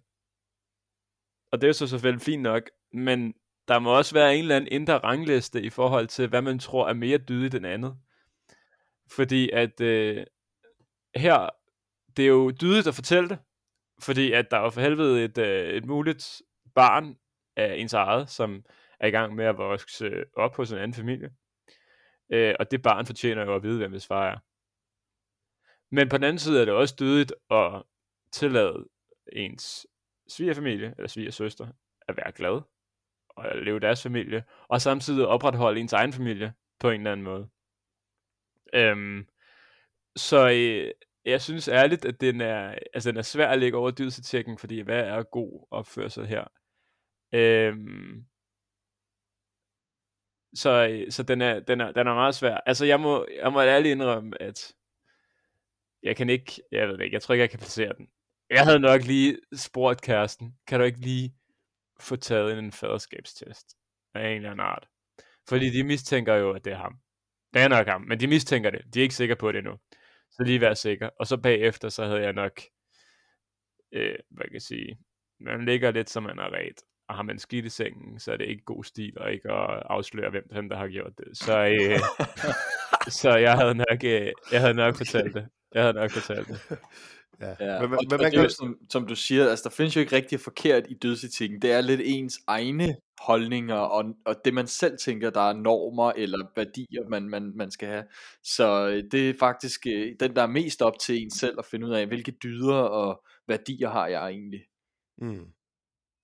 og 1.53 1.61
det 1.61 1.69
er 1.69 1.73
så 1.73 1.87
selvfølgelig 1.87 2.23
fint 2.23 2.43
nok, 2.43 2.71
men 2.93 3.35
der 3.69 3.79
må 3.79 3.97
også 3.97 4.15
være 4.15 4.35
en 4.37 4.43
eller 4.43 4.57
anden 4.57 4.73
indre 4.73 4.99
rangliste 4.99 5.63
i 5.63 5.71
forhold 5.71 6.07
til, 6.07 6.29
hvad 6.29 6.43
man 6.43 6.59
tror 6.59 6.89
er 6.89 6.95
mere 6.95 7.19
dydigt 7.19 7.55
end 7.55 7.67
andet. 7.67 7.97
Fordi 9.11 9.51
at 9.51 9.81
øh, 9.81 10.25
her, 11.17 11.49
det 12.17 12.23
er 12.23 12.29
jo 12.29 12.51
dydigt 12.51 12.87
at 12.87 12.95
fortælle 12.95 13.29
det, 13.29 13.39
fordi 14.03 14.33
at 14.33 14.51
der 14.51 14.57
er 14.57 14.71
for 14.71 14.81
helvede 14.81 15.25
et, 15.25 15.39
øh, 15.39 15.75
et 15.75 15.85
muligt 15.87 16.43
barn 16.75 17.17
af 17.57 17.75
ens 17.77 17.93
eget, 17.93 18.31
som 18.31 18.65
er 19.01 19.07
i 19.07 19.11
gang 19.11 19.35
med 19.35 19.45
at 19.45 19.59
vokse 19.59 20.05
øh, 20.05 20.27
op 20.37 20.57
hos 20.57 20.73
en 20.73 20.79
anden 20.79 20.95
familie. 20.95 21.31
Øh, 22.33 22.55
og 22.61 22.71
det 22.71 22.83
barn 22.83 23.07
fortjener 23.07 23.45
jo 23.45 23.55
at 23.55 23.63
vide, 23.63 23.79
hvem 23.79 23.93
det 23.93 24.07
far 24.07 24.31
er. 24.31 24.39
Men 25.95 26.09
på 26.09 26.17
den 26.17 26.25
anden 26.25 26.39
side 26.39 26.61
er 26.61 26.65
det 26.65 26.75
også 26.75 26.95
dødigt 26.99 27.35
at 27.51 27.83
tillade 28.33 28.89
ens 29.33 29.87
svigerfamilie 30.29 30.95
eller 30.97 31.09
svigersøster 31.09 31.67
at 32.09 32.17
være 32.17 32.33
glad 32.33 32.61
og 33.29 33.51
at 33.51 33.65
leve 33.65 33.81
deres 33.81 34.03
familie, 34.03 34.45
og 34.69 34.81
samtidig 34.81 35.27
opretholde 35.27 35.81
ens 35.81 35.93
egen 35.93 36.13
familie 36.13 36.53
på 36.79 36.91
en 36.91 37.01
eller 37.01 37.13
anden 37.13 37.25
måde. 37.25 37.49
Øhm, 38.75 39.29
så 40.17 40.51
øh, 40.51 40.91
jeg 41.25 41.43
synes 41.43 41.69
ærligt, 41.69 42.05
at 42.05 42.21
den 42.21 42.41
er, 42.41 42.75
altså, 42.95 43.11
den 43.11 43.19
er 43.19 43.23
svær 43.23 43.49
at 43.49 43.59
lægge 43.59 43.79
over 43.79 43.91
dydsetjekken, 43.91 44.59
fordi 44.59 44.81
hvad 44.81 45.01
er 45.01 45.23
god 45.23 45.67
opførsel 45.71 46.27
her? 46.27 46.45
Øhm, 47.35 48.25
så, 50.55 51.05
så 51.11 51.23
den, 51.23 51.41
er, 51.41 51.61
den, 51.61 51.81
er, 51.81 51.93
den 51.93 52.07
er 52.07 52.15
meget 52.15 52.35
svær. 52.35 52.57
Altså 52.67 52.85
jeg 52.85 53.01
må, 53.01 53.27
jeg 53.43 53.53
må 53.53 53.63
ærligt 53.63 53.93
indrømme, 53.93 54.43
at 54.43 54.73
jeg 56.03 56.17
kan 56.17 56.31
ikke, 56.31 56.63
jeg 56.73 56.89
ved 56.89 57.01
ikke, 57.01 57.15
jeg 57.15 57.23
tror 57.23 57.35
ikke, 57.35 57.43
jeg 57.43 57.51
kan 57.51 57.59
placere 57.59 57.93
den. 57.99 58.09
Jeg 58.51 58.65
havde 58.65 58.81
nok 58.81 59.03
lige 59.03 59.39
spurgt 59.57 60.03
kæresten, 60.03 60.57
kan 60.67 60.81
du 60.81 60.85
ikke 60.87 61.01
lige 61.01 61.35
få 62.01 62.17
taget 62.17 62.59
en 62.59 62.73
faderskabstest 62.73 63.77
af 64.15 64.29
en 64.29 64.37
eller 64.37 64.51
anden 64.51 64.67
art? 64.67 64.89
Fordi 65.49 65.71
de 65.71 65.85
mistænker 65.85 66.35
jo, 66.35 66.53
at 66.53 66.65
det 66.65 66.73
er 66.73 66.77
ham. 66.77 66.99
Det 67.55 67.63
er 67.63 67.69
nok 67.69 67.87
ham, 67.87 68.01
men 68.01 68.21
de 68.21 68.27
mistænker 68.27 68.71
det. 68.71 68.95
De 68.95 68.99
er 68.99 69.03
ikke 69.03 69.15
sikre 69.15 69.37
på 69.37 69.53
det 69.53 69.59
endnu. 69.59 69.79
Så 70.33 70.43
lige 70.45 70.61
være 70.61 70.77
sikker. 70.77 71.09
Og 71.19 71.27
så 71.27 71.37
bagefter, 71.37 71.89
så 71.89 72.05
havde 72.05 72.21
jeg 72.21 72.33
nok, 72.33 72.61
øh, 73.93 74.19
hvad 74.31 74.45
kan 74.45 74.55
jeg 74.55 74.63
sige, 74.63 74.99
man 75.41 75.65
ligger 75.65 75.91
lidt 75.91 76.11
som 76.11 76.23
man 76.23 76.39
er 76.39 76.55
ret. 76.55 76.83
Og 77.09 77.15
har 77.17 77.23
man 77.23 77.39
skidt 77.39 77.65
i 77.65 77.69
sengen, 77.69 78.21
så 78.21 78.33
er 78.33 78.37
det 78.37 78.49
ikke 78.49 78.65
god 78.65 78.85
stil 78.85 79.19
og 79.19 79.33
ikke 79.33 79.51
at 79.53 79.83
afsløre, 79.87 80.31
hvem, 80.31 80.45
hvem 80.51 80.69
der 80.69 80.77
har 80.77 80.89
gjort 80.89 81.13
det. 81.19 81.39
Så, 81.39 81.59
øh, 81.65 81.99
så 83.21 83.37
jeg 83.37 83.55
havde 83.55 83.75
nok, 83.75 84.05
øh, 84.05 84.33
jeg 84.53 84.61
havde 84.61 84.75
nok 84.75 84.97
fortalt 84.97 85.35
det. 85.35 85.49
Jeg 85.75 85.83
havde 85.83 85.95
nok 85.95 86.11
fortalt 86.11 86.49
det. 86.49 86.61
Ja. 87.43 87.55
Ja. 87.61 87.81
Men, 87.81 87.91
men, 87.91 87.99
og, 87.99 88.05
men, 88.11 88.13
og 88.13 88.19
det 88.19 88.39
er 88.39 88.43
jo, 88.43 88.49
som, 88.49 88.79
som 88.91 89.07
du 89.07 89.15
siger, 89.15 89.51
altså 89.51 89.63
der 89.63 89.71
findes 89.71 89.97
jo 89.97 90.01
ikke 90.01 90.17
rigtig 90.17 90.41
forkert 90.41 90.85
i 90.89 90.95
dødsetikken. 90.95 91.63
Det 91.63 91.73
er 91.73 91.81
lidt 91.81 92.01
ens 92.05 92.41
egne 92.47 92.97
holdninger, 93.19 93.75
og, 93.75 94.05
og 94.25 94.37
det 94.45 94.55
man 94.55 94.67
selv 94.67 94.99
tænker, 94.99 95.31
der 95.31 95.41
er 95.41 95.53
normer 95.53 96.13
eller 96.17 96.47
værdier, 96.57 97.09
man, 97.09 97.29
man, 97.29 97.53
man 97.55 97.71
skal 97.71 97.89
have. 97.89 98.05
Så 98.43 98.89
øh, 98.89 99.05
det 99.13 99.31
er 99.31 99.35
faktisk 99.41 99.87
øh, 99.87 100.13
den, 100.21 100.37
der 100.37 100.43
er 100.43 100.47
mest 100.47 100.83
op 100.83 100.99
til 100.99 101.23
en 101.23 101.31
selv 101.31 101.55
at 101.59 101.65
finde 101.65 101.87
ud 101.87 101.93
af, 101.93 102.07
hvilke 102.07 102.33
dyder 102.43 102.75
og 102.75 103.23
værdier 103.49 103.91
har 103.91 104.07
jeg 104.07 104.31
egentlig. 104.31 104.61
Mm. 105.19 105.47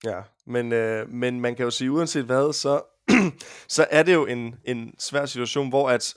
Ja, 0.03 0.21
men, 0.47 0.73
øh, 0.73 1.09
men 1.09 1.41
man 1.41 1.55
kan 1.55 1.63
jo 1.63 1.71
sige, 1.71 1.91
uanset 1.91 2.25
hvad, 2.25 2.53
så, 2.53 2.81
så 3.75 3.87
er 3.91 4.03
det 4.03 4.13
jo 4.13 4.25
en, 4.25 4.55
en 4.65 4.99
svær 4.99 5.25
situation, 5.25 5.69
hvor 5.69 5.89
at 5.89 6.15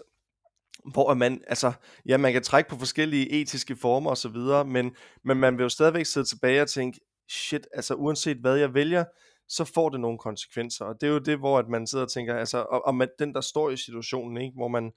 hvor 0.93 1.15
man, 1.15 1.41
altså, 1.47 1.73
ja, 2.07 2.17
man 2.17 2.33
kan 2.33 2.43
trække 2.43 2.71
på 2.71 2.77
forskellige 2.77 3.31
etiske 3.31 3.77
former 3.77 4.11
og 4.11 4.17
så 4.17 4.29
videre, 4.29 4.65
men, 4.65 4.97
men 5.25 5.37
man 5.37 5.59
vil 5.59 5.63
jo 5.63 5.69
stadigvæk 5.69 6.07
sidde 6.07 6.29
tilbage 6.29 6.63
og 6.63 6.69
tænke, 6.69 7.01
shit, 7.31 7.67
altså 7.75 7.95
uanset 7.95 8.37
hvad 8.37 8.57
jeg 8.57 8.75
vælger, 8.75 9.05
så 9.49 9.65
får 9.65 9.89
det 9.89 10.01
nogle 10.01 10.19
konsekvenser, 10.19 10.85
og 10.85 10.95
det 11.01 11.07
er 11.07 11.13
jo 11.13 11.19
det, 11.19 11.39
hvor 11.39 11.59
at 11.59 11.69
man 11.69 11.87
sidder 11.87 12.05
og 12.05 12.11
tænker, 12.11 12.37
altså, 12.37 12.59
og, 12.59 12.87
og 12.87 12.95
man, 12.95 13.09
den 13.19 13.35
der 13.35 13.41
står 13.41 13.71
i 13.71 13.77
situationen, 13.77 14.43
ikke, 14.43 14.55
hvor 14.57 14.69
man, 14.69 14.93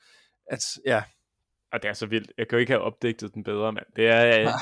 at, 0.52 0.64
ja, 0.86 1.04
og 1.74 1.82
det 1.84 1.90
er 1.90 1.94
så 1.94 2.06
vildt. 2.06 2.32
Jeg 2.38 2.48
kan 2.48 2.56
jo 2.56 2.60
ikke 2.60 2.72
have 2.72 2.82
opdigtet 2.82 3.34
den 3.34 3.44
bedre, 3.44 3.72
mand. 3.72 3.86
Det 3.96 4.08
er, 4.08 4.54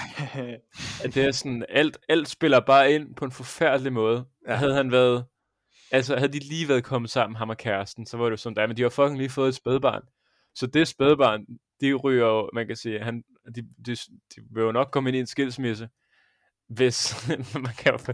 at 1.04 1.16
det 1.16 1.26
er 1.26 1.32
sådan, 1.32 1.66
alt, 1.70 1.98
alt 2.10 2.28
spiller 2.28 2.60
bare 2.60 2.92
ind 2.94 3.16
på 3.16 3.26
en 3.26 3.32
forfærdelig 3.32 3.94
måde. 3.94 4.26
Ja. 4.48 4.56
Havde 4.56 4.74
han 4.74 4.92
været, 4.92 5.26
altså 5.92 6.16
havde 6.16 6.34
de 6.34 6.40
lige 6.40 6.70
været 6.70 6.84
kommet 6.84 7.12
sammen, 7.12 7.38
ham 7.38 7.50
og 7.50 7.58
kæresten, 7.58 8.06
så 8.06 8.18
var 8.18 8.26
det 8.26 8.32
jo 8.32 8.38
sådan 8.38 8.56
der, 8.56 8.68
men 8.68 8.78
de 8.78 8.82
har 8.82 8.90
fucking 8.90 9.18
lige 9.18 9.30
fået 9.30 9.50
et 9.50 9.56
spædbarn. 9.56 10.04
Så 10.56 10.68
det 10.68 10.88
spædbarn, 10.88 11.46
de 11.82 11.94
ryger 11.94 12.28
jo, 12.28 12.50
man 12.54 12.68
kan 12.68 12.76
sige, 12.76 13.00
han, 13.00 13.24
de, 13.56 13.62
de, 13.86 13.96
de 14.36 14.42
vil 14.52 14.62
jo 14.62 14.72
nok 14.72 14.90
komme 14.92 15.10
ind 15.10 15.16
i 15.16 15.20
en 15.20 15.28
skilsmisse, 15.28 15.90
hvis 16.68 17.28
man 17.66 17.74
kan 17.78 17.92
jo, 17.92 18.14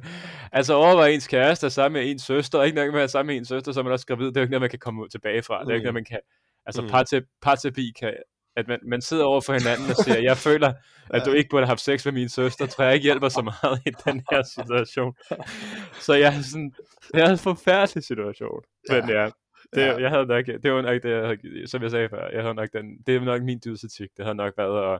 altså 0.51 0.73
overveje 0.73 1.13
ens 1.13 1.27
kæreste 1.27 1.65
er 1.65 1.69
sammen 1.69 2.01
med 2.01 2.11
ens 2.11 2.21
søster, 2.21 2.59
og 2.59 2.65
ikke 2.65 2.75
nok 2.75 2.85
med 2.85 2.93
at 2.93 2.99
være 2.99 3.07
sammen 3.07 3.33
med 3.33 3.37
ens 3.37 3.47
søster, 3.47 3.71
så 3.71 3.79
er 3.79 3.83
man 3.83 3.93
også 3.93 4.05
gravid, 4.05 4.25
det 4.25 4.37
er 4.37 4.41
jo 4.41 4.43
ikke 4.43 4.51
noget, 4.51 4.61
man 4.61 4.69
kan 4.69 4.79
komme 4.79 5.03
ud 5.03 5.09
tilbage 5.09 5.43
fra, 5.43 5.59
det 5.59 5.67
er 5.67 5.71
jo 5.71 5.75
ikke 5.75 5.85
noget, 5.85 5.93
man 5.93 6.05
kan, 6.05 6.19
altså 6.65 6.81
mm. 6.81 6.87
parterapi, 6.87 7.27
parterapi 7.41 7.93
kan, 7.99 8.13
at 8.55 8.67
man, 8.67 8.79
man 8.83 9.01
sidder 9.01 9.25
over 9.25 9.41
for 9.41 9.53
hinanden 9.53 9.89
og 9.89 9.95
siger, 9.95 10.19
jeg 10.19 10.37
føler, 10.37 10.73
at 11.15 11.21
du 11.25 11.31
ikke 11.31 11.49
burde 11.49 11.65
have 11.65 11.71
haft 11.71 11.81
sex 11.81 12.05
med 12.05 12.13
min 12.13 12.29
søster, 12.29 12.65
tror 12.65 12.83
jeg 12.83 12.93
ikke 12.93 13.03
hjælper 13.03 13.29
så 13.29 13.41
meget 13.41 13.81
i 13.85 13.89
den 14.05 14.23
her 14.31 14.43
situation. 14.43 15.15
Så 16.05 16.13
jeg 16.13 16.35
er 16.35 16.41
sådan, 16.41 16.73
det 17.13 17.21
er 17.23 17.29
en 17.29 17.37
forfærdelig 17.37 18.03
situation. 18.03 18.61
Men 18.89 19.09
ja, 19.09 19.29
det, 19.73 19.81
ja. 19.81 19.97
jeg 19.97 20.09
havde 20.09 20.25
nok, 20.25 20.45
det 20.45 20.73
var 20.73 20.81
nok 20.81 21.03
det, 21.03 21.09
jeg 21.09 21.21
havde, 21.21 21.67
som 21.67 21.81
jeg 21.81 21.91
sagde 21.91 22.09
før, 22.09 22.29
jeg 22.29 22.41
havde 22.41 22.55
nok 22.55 22.73
den, 22.73 23.01
det 23.01 23.15
er 23.15 23.19
nok 23.19 23.41
min 23.41 23.61
dydsetik, 23.65 24.09
det 24.17 24.25
havde 24.25 24.35
nok 24.35 24.53
været, 24.57 24.93
at, 24.93 24.99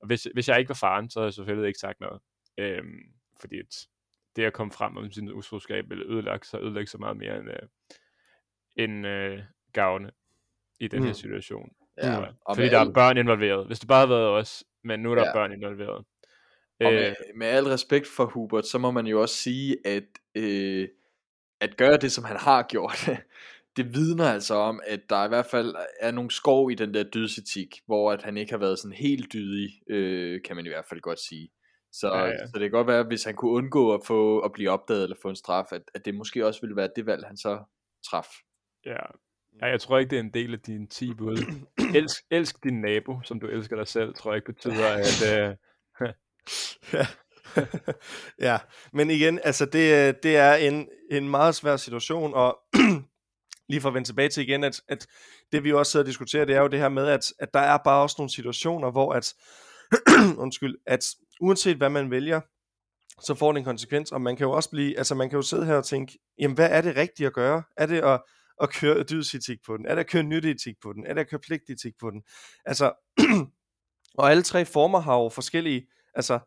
og 0.00 0.06
hvis, 0.06 0.28
hvis 0.34 0.48
jeg 0.48 0.58
ikke 0.58 0.68
var 0.68 0.74
faren, 0.74 1.10
så 1.10 1.20
havde 1.20 1.26
jeg 1.26 1.34
selvfølgelig 1.34 1.68
ikke 1.68 1.78
sagt 1.78 2.00
noget. 2.00 2.20
Øhm, 2.58 3.00
fordi 3.40 3.58
et, 3.58 3.86
det 4.36 4.44
at 4.44 4.52
komme 4.52 4.72
frem 4.72 4.96
om 4.96 5.10
sin 5.10 5.32
utroskab 5.32 5.84
ville 5.88 6.04
ødelægge, 6.04 6.46
så 6.46 6.58
ødelægge 6.58 6.90
så 6.90 6.98
meget 6.98 7.16
mere 7.16 7.36
end, 7.36 7.50
øh, 7.50 7.68
end 8.76 9.06
øh, 9.06 9.42
gavne 9.72 10.10
i 10.80 10.88
den 10.88 11.00
mm. 11.00 11.06
her 11.06 11.12
situation. 11.12 11.72
Ja, 12.02 12.26
og 12.40 12.56
fordi 12.56 12.68
der 12.68 12.78
er 12.78 12.92
børn 12.92 13.18
involveret. 13.18 13.66
Hvis 13.66 13.78
det 13.78 13.88
bare 13.88 14.06
havde 14.06 14.10
været 14.10 14.28
os, 14.28 14.64
men 14.84 15.00
nu 15.00 15.10
er 15.10 15.14
der 15.14 15.26
ja. 15.26 15.32
børn 15.32 15.52
involveret. 15.52 16.04
Og 16.80 16.92
med, 16.92 17.08
øh. 17.08 17.14
med 17.34 17.46
al 17.46 17.64
respekt 17.64 18.06
for 18.06 18.24
Hubert, 18.24 18.66
så 18.66 18.78
må 18.78 18.90
man 18.90 19.06
jo 19.06 19.20
også 19.20 19.34
sige, 19.34 19.76
at 19.84 20.04
øh, 20.34 20.88
at 21.60 21.76
gøre 21.76 21.96
det, 21.96 22.12
som 22.12 22.24
han 22.24 22.36
har 22.36 22.62
gjort, 22.62 23.08
det 23.76 23.94
vidner 23.94 24.24
altså 24.24 24.54
om, 24.54 24.80
at 24.86 25.00
der 25.10 25.24
i 25.24 25.28
hvert 25.28 25.46
fald 25.46 25.74
er 26.00 26.10
nogle 26.10 26.30
skov 26.30 26.70
i 26.70 26.74
den 26.74 26.94
der 26.94 27.02
dydsetik, 27.02 27.68
hvor 27.86 28.12
at 28.12 28.22
han 28.22 28.36
ikke 28.36 28.52
har 28.52 28.58
været 28.58 28.78
sådan 28.78 28.96
helt 28.96 29.32
dydig, 29.32 29.70
øh, 29.90 30.40
kan 30.42 30.56
man 30.56 30.66
i 30.66 30.68
hvert 30.68 30.86
fald 30.88 31.00
godt 31.00 31.20
sige. 31.20 31.48
Så, 31.92 32.08
ja, 32.08 32.24
ja. 32.24 32.46
så 32.46 32.52
det 32.54 32.60
kan 32.60 32.70
godt 32.70 32.86
være, 32.86 33.02
hvis 33.02 33.24
han 33.24 33.34
kunne 33.34 33.50
undgå 33.50 33.94
at, 33.94 34.00
få, 34.06 34.38
at 34.38 34.52
blive 34.52 34.70
opdaget 34.70 35.02
eller 35.02 35.16
få 35.22 35.28
en 35.28 35.36
straf, 35.36 35.72
at, 35.72 35.82
at 35.94 36.04
det 36.04 36.14
måske 36.14 36.46
også 36.46 36.60
ville 36.60 36.76
være 36.76 36.90
det 36.96 37.06
valg, 37.06 37.26
han 37.26 37.36
så 37.36 37.64
traf. 38.10 38.26
Ja, 38.86 39.06
Ja, 39.62 39.66
jeg 39.66 39.80
tror 39.80 39.98
ikke, 39.98 40.10
det 40.10 40.16
er 40.16 40.20
en 40.20 40.34
del 40.34 40.52
af 40.52 40.60
din 40.60 40.88
10 40.88 41.14
bud. 41.14 41.36
elsk, 41.98 42.22
elsk 42.30 42.64
din 42.64 42.80
nabo, 42.80 43.20
som 43.24 43.40
du 43.40 43.46
elsker 43.46 43.76
dig 43.76 43.86
selv, 43.86 44.14
tror 44.14 44.32
jeg 44.32 44.36
ikke 44.36 44.52
betyder, 44.52 44.86
at... 45.04 45.50
Uh... 45.50 46.08
ja. 46.92 47.06
ja, 48.48 48.58
men 48.92 49.10
igen, 49.10 49.40
altså 49.44 49.64
det, 49.64 50.22
det 50.22 50.36
er 50.36 50.54
en, 50.54 50.88
en 51.10 51.28
meget 51.28 51.54
svær 51.54 51.76
situation, 51.76 52.34
og 52.34 52.58
lige 53.70 53.80
for 53.80 53.88
at 53.88 53.94
vende 53.94 54.08
tilbage 54.08 54.28
til 54.28 54.48
igen, 54.48 54.64
at, 54.64 54.80
at 54.88 55.06
det 55.52 55.64
vi 55.64 55.72
også 55.72 55.92
sidder 55.92 56.04
og 56.04 56.08
diskuterer, 56.08 56.44
det 56.44 56.56
er 56.56 56.60
jo 56.60 56.68
det 56.68 56.78
her 56.78 56.88
med, 56.88 57.06
at, 57.06 57.32
at 57.38 57.54
der 57.54 57.60
er 57.60 57.78
bare 57.84 58.02
også 58.02 58.16
nogle 58.18 58.30
situationer, 58.30 58.90
hvor 58.90 59.12
at, 59.12 59.34
undskyld, 60.44 60.74
at 60.86 61.04
uanset 61.40 61.76
hvad 61.76 61.90
man 61.90 62.10
vælger, 62.10 62.40
så 63.22 63.34
får 63.34 63.52
det 63.52 63.58
en 63.58 63.64
konsekvens, 63.64 64.12
og 64.12 64.20
man 64.20 64.36
kan 64.36 64.46
jo 64.46 64.52
også 64.52 64.70
blive, 64.70 64.98
altså 64.98 65.14
man 65.14 65.30
kan 65.30 65.36
jo 65.36 65.42
sidde 65.42 65.66
her 65.66 65.74
og 65.74 65.84
tænke, 65.84 66.18
jamen 66.38 66.54
hvad 66.54 66.68
er 66.70 66.80
det 66.80 66.96
rigtige 66.96 67.26
at 67.26 67.32
gøre? 67.32 67.62
Er 67.76 67.86
det 67.86 68.00
at 68.00 68.20
at 68.60 68.72
køre 68.72 69.02
dydsetik 69.02 69.58
på 69.66 69.76
den? 69.76 69.86
Er 69.86 69.94
det 69.94 70.00
at 70.00 70.10
køre 70.10 70.22
nytteetik 70.22 70.74
på 70.82 70.92
den? 70.92 71.06
Er 71.06 71.14
det 71.14 71.20
at 71.20 71.30
køre 71.30 71.40
pligtetik 71.40 71.92
på 72.00 72.10
den? 72.10 72.22
Altså, 72.64 72.92
og 74.18 74.30
alle 74.30 74.42
tre 74.42 74.64
former 74.64 75.00
har 75.00 75.18
jo 75.18 75.28
forskellige, 75.28 75.86
altså, 76.14 76.38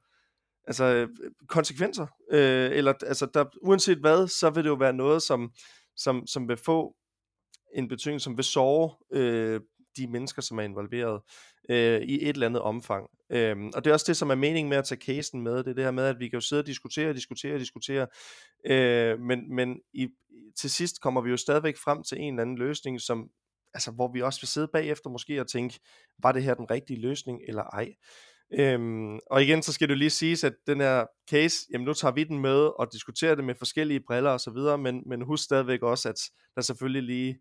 altså 0.68 1.08
konsekvenser. 1.48 2.08
Øh, 2.32 2.72
eller, 2.72 2.94
altså, 3.08 3.26
der, 3.34 3.46
uanset 3.62 3.98
hvad, 3.98 4.28
så 4.28 4.50
vil 4.50 4.64
det 4.64 4.70
jo 4.70 4.76
være 4.76 4.94
noget, 4.94 5.22
som, 5.22 5.52
som, 5.96 6.28
som 6.28 6.48
vil 6.48 6.58
få 6.58 6.96
en 7.76 7.88
betydning, 7.88 8.22
som 8.22 8.38
vil 8.38 8.46
sove 8.46 8.92
øh, 9.14 9.62
de 9.98 10.08
mennesker, 10.08 10.42
som 10.42 10.60
er 10.60 10.64
involveret 10.64 11.22
øh, 11.70 12.02
i 12.02 12.24
et 12.24 12.30
eller 12.30 12.46
andet 12.46 12.62
omfang. 12.62 13.10
Øhm, 13.30 13.72
og 13.76 13.84
det 13.84 13.90
er 13.90 13.94
også 13.94 14.06
det, 14.08 14.18
som 14.18 14.30
er 14.30 14.36
meningen 14.36 14.70
med 14.70 14.78
at 14.78 14.86
tage 14.86 15.02
casen 15.02 15.42
med, 15.42 15.58
det 15.58 15.68
er 15.68 15.74
det 15.74 15.84
her 15.84 15.92
med, 15.92 16.04
at 16.04 16.20
vi 16.20 16.30
kan 16.30 16.38
jo 16.38 16.42
sidde 16.42 16.60
og 16.60 16.68
diskutere, 16.68 17.14
diskutere, 17.14 17.60
diskutere, 17.60 18.08
øh, 18.66 19.20
men, 19.20 19.56
men 19.56 19.80
i, 19.94 20.08
til 20.60 20.70
sidst 20.70 21.02
kommer 21.02 21.22
vi 21.22 21.30
jo 21.30 21.38
stadigvæk 21.38 21.78
frem 21.78 22.04
til 22.04 22.18
en 22.22 22.34
eller 22.34 22.42
anden 22.42 22.58
løsning, 22.58 23.02
som, 23.02 23.30
altså, 23.74 23.92
hvor 23.92 24.12
vi 24.14 24.22
også 24.22 24.42
vil 24.42 24.48
sidde 24.48 24.68
bagefter 24.74 25.10
måske 25.10 25.42
og 25.42 25.48
tænke, 25.48 25.80
var 26.24 26.32
det 26.32 26.44
her 26.44 26.54
den 26.54 26.72
rigtige 26.72 27.02
løsning, 27.02 27.40
eller 27.48 27.64
ej? 27.64 27.94
Øhm, 28.60 29.20
og 29.32 29.44
igen, 29.44 29.64
så 29.64 29.74
skal 29.74 29.90
du 29.90 29.94
lige 29.94 30.10
sige, 30.10 30.48
at 30.48 30.54
den 30.68 30.80
her 30.82 31.06
case, 31.30 31.56
jamen 31.72 31.86
nu 31.86 31.94
tager 31.94 32.14
vi 32.14 32.24
den 32.24 32.40
med 32.40 32.80
og 32.80 32.94
diskuterer 32.94 33.36
det 33.36 33.44
med 33.44 33.56
forskellige 33.56 34.00
briller 34.08 34.30
og 34.30 34.40
så 34.40 34.52
videre, 34.52 34.78
men, 34.78 35.04
men 35.06 35.22
husk 35.22 35.44
stadigvæk 35.44 35.82
også, 35.82 36.10
at 36.10 36.16
der 36.56 36.62
selvfølgelig 36.62 37.04
lige 37.04 37.40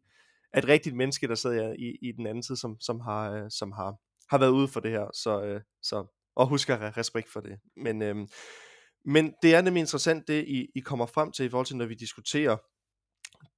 er 0.52 0.58
et 0.58 0.68
rigtigt 0.68 0.96
menneske, 0.96 1.28
der 1.28 1.34
sidder 1.34 1.72
i, 1.72 1.98
i 2.02 2.12
den 2.12 2.26
anden 2.26 2.42
side, 2.42 2.58
som, 2.58 2.80
som, 2.80 3.00
har, 3.00 3.32
øh, 3.32 3.50
som 3.50 3.72
har, 3.72 3.94
har 4.30 4.38
været 4.38 4.50
ude 4.50 4.68
for 4.68 4.80
det 4.80 4.90
her, 4.90 5.10
så, 5.14 5.42
øh, 5.42 5.60
så 5.82 6.06
og 6.36 6.46
husker 6.46 6.96
respekt 6.96 7.32
for 7.32 7.40
det. 7.40 7.58
Men, 7.76 8.02
øhm, 8.02 8.28
men 9.04 9.34
det 9.42 9.54
er 9.54 9.62
nemlig 9.62 9.80
interessant, 9.80 10.28
det 10.28 10.44
I, 10.48 10.66
I 10.74 10.80
kommer 10.80 11.06
frem 11.06 11.32
til 11.32 11.46
i 11.46 11.48
forhold 11.48 11.66
til, 11.66 11.76
når 11.76 11.86
vi 11.86 11.94
diskuterer 11.94 12.56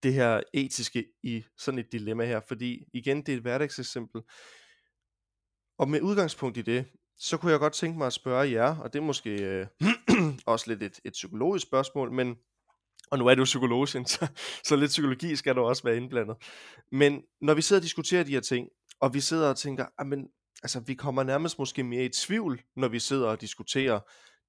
det 0.03 0.15
her 0.15 0.41
etiske 0.55 1.07
i 1.23 1.45
sådan 1.59 1.79
et 1.79 1.93
dilemma 1.93 2.25
her, 2.25 2.41
fordi 2.49 2.85
igen, 2.93 3.17
det 3.17 3.29
er 3.29 3.37
et 3.37 3.43
hverdagseksempel. 3.43 4.23
Og 5.79 5.89
med 5.89 6.01
udgangspunkt 6.01 6.57
i 6.57 6.63
det, 6.63 6.85
så 7.19 7.37
kunne 7.37 7.53
jeg 7.53 7.61
godt 7.61 7.73
tænke 7.73 7.99
mig 7.99 8.07
at 8.07 8.13
spørge 8.13 8.51
jer, 8.51 8.77
og 8.77 8.93
det 8.93 8.99
er 8.99 9.03
måske 9.03 9.31
øh, 9.31 9.67
også 10.47 10.71
lidt 10.71 10.83
et, 10.83 11.01
et 11.05 11.13
psykologisk 11.13 11.67
spørgsmål, 11.67 12.13
men 12.13 12.37
og 13.15 13.19
nu 13.19 13.27
er 13.27 13.35
du 13.35 13.45
psykolog, 13.45 13.89
så, 13.89 14.27
så 14.65 14.77
lidt 14.77 14.89
psykologi 14.89 15.37
skal 15.37 15.55
der 15.55 15.61
også 15.61 15.83
være 15.83 15.97
indblandet. 15.97 16.37
Men 16.93 17.23
når 17.41 17.55
vi 17.55 17.63
sidder 17.63 17.81
og 17.81 17.85
diskuterer 17.85 18.25
de 18.25 18.31
her 18.31 18.41
ting, 18.41 18.69
og 19.01 19.15
vi 19.15 19.21
sidder 19.21 19.49
og 19.49 19.57
tænker, 19.57 19.87
ah, 19.99 20.07
men 20.07 20.29
altså 20.63 20.81
vi 20.81 20.95
kommer 20.95 21.23
nærmest 21.23 21.59
måske 21.59 21.83
mere 21.83 22.05
i 22.05 22.09
tvivl, 22.09 22.63
når 22.77 22.89
vi 22.89 22.99
sidder 22.99 23.29
og 23.29 23.41
diskuterer 23.41 24.01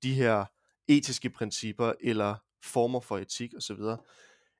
de 0.03 0.13
her 0.13 0.45
etiske 0.88 1.30
principper, 1.30 1.93
eller 2.01 2.36
former 2.63 2.99
for 2.99 3.18
etik 3.18 3.53
osv. 3.57 3.80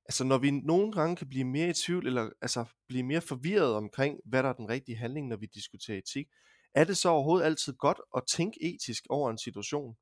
Altså 0.06 0.24
når 0.24 0.38
vi 0.38 0.52
nogle 0.52 0.92
gange 0.92 1.16
kan 1.16 1.30
blive 1.30 1.46
mere 1.46 1.70
i 1.70 1.74
tvivl, 1.74 2.08
eller 2.08 2.30
altså 2.42 2.66
blive 2.88 3.04
mere 3.04 3.22
forvirret 3.22 3.74
omkring, 3.74 4.20
hvad 4.26 4.44
der 4.44 4.50
er 4.50 4.54
den 4.54 4.70
rigtige 4.70 4.98
handling, 4.98 5.28
når 5.28 5.38
vi 5.38 5.46
diskuterer 5.46 5.98
etik, 5.98 6.28
er 6.76 6.84
det 6.84 6.98
så 6.98 7.10
overhovedet 7.10 7.46
altid 7.46 7.74
godt 7.74 8.02
at 8.18 8.24
tænke 8.28 8.76
etisk 8.76 9.04
over 9.10 9.32
en 9.32 9.38
situation? 9.38 9.96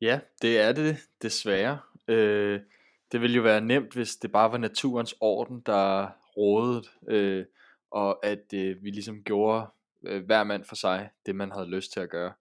Ja, 0.00 0.20
det 0.42 0.60
er 0.60 0.72
det 0.72 0.96
desværre. 1.22 1.78
Øh, 2.08 2.60
det 3.12 3.20
ville 3.20 3.36
jo 3.36 3.42
være 3.42 3.60
nemt, 3.60 3.94
hvis 3.94 4.16
det 4.16 4.32
bare 4.32 4.52
var 4.52 4.58
naturens 4.58 5.14
orden, 5.20 5.62
der 5.66 6.08
rådede, 6.36 6.82
øh, 7.08 7.44
og 7.90 8.26
at 8.26 8.52
øh, 8.54 8.82
vi 8.82 8.90
ligesom 8.90 9.22
gjorde 9.24 9.66
øh, 10.06 10.24
hver 10.24 10.44
mand 10.44 10.64
for 10.64 10.74
sig 10.74 11.10
det, 11.26 11.36
man 11.36 11.52
havde 11.52 11.70
lyst 11.70 11.92
til 11.92 12.00
at 12.00 12.10
gøre. 12.10 12.32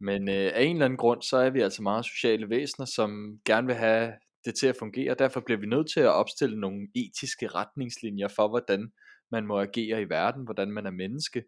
Men 0.00 0.28
øh, 0.28 0.50
af 0.54 0.62
en 0.62 0.76
eller 0.76 0.84
anden 0.84 0.96
grund, 0.96 1.22
så 1.22 1.36
er 1.36 1.50
vi 1.50 1.60
altså 1.60 1.82
meget 1.82 2.04
sociale 2.04 2.50
væsener, 2.50 2.86
som 2.86 3.40
gerne 3.44 3.66
vil 3.66 3.76
have 3.76 4.12
det 4.44 4.54
til 4.54 4.66
at 4.66 4.76
fungere. 4.78 5.14
Derfor 5.14 5.40
bliver 5.40 5.60
vi 5.60 5.66
nødt 5.66 5.90
til 5.90 6.00
at 6.00 6.12
opstille 6.12 6.60
nogle 6.60 6.88
etiske 6.94 7.46
retningslinjer 7.46 8.28
for, 8.28 8.48
hvordan 8.48 8.92
man 9.30 9.46
må 9.46 9.60
agere 9.60 10.02
i 10.02 10.08
verden, 10.08 10.44
hvordan 10.44 10.70
man 10.70 10.86
er 10.86 10.90
menneske, 10.90 11.44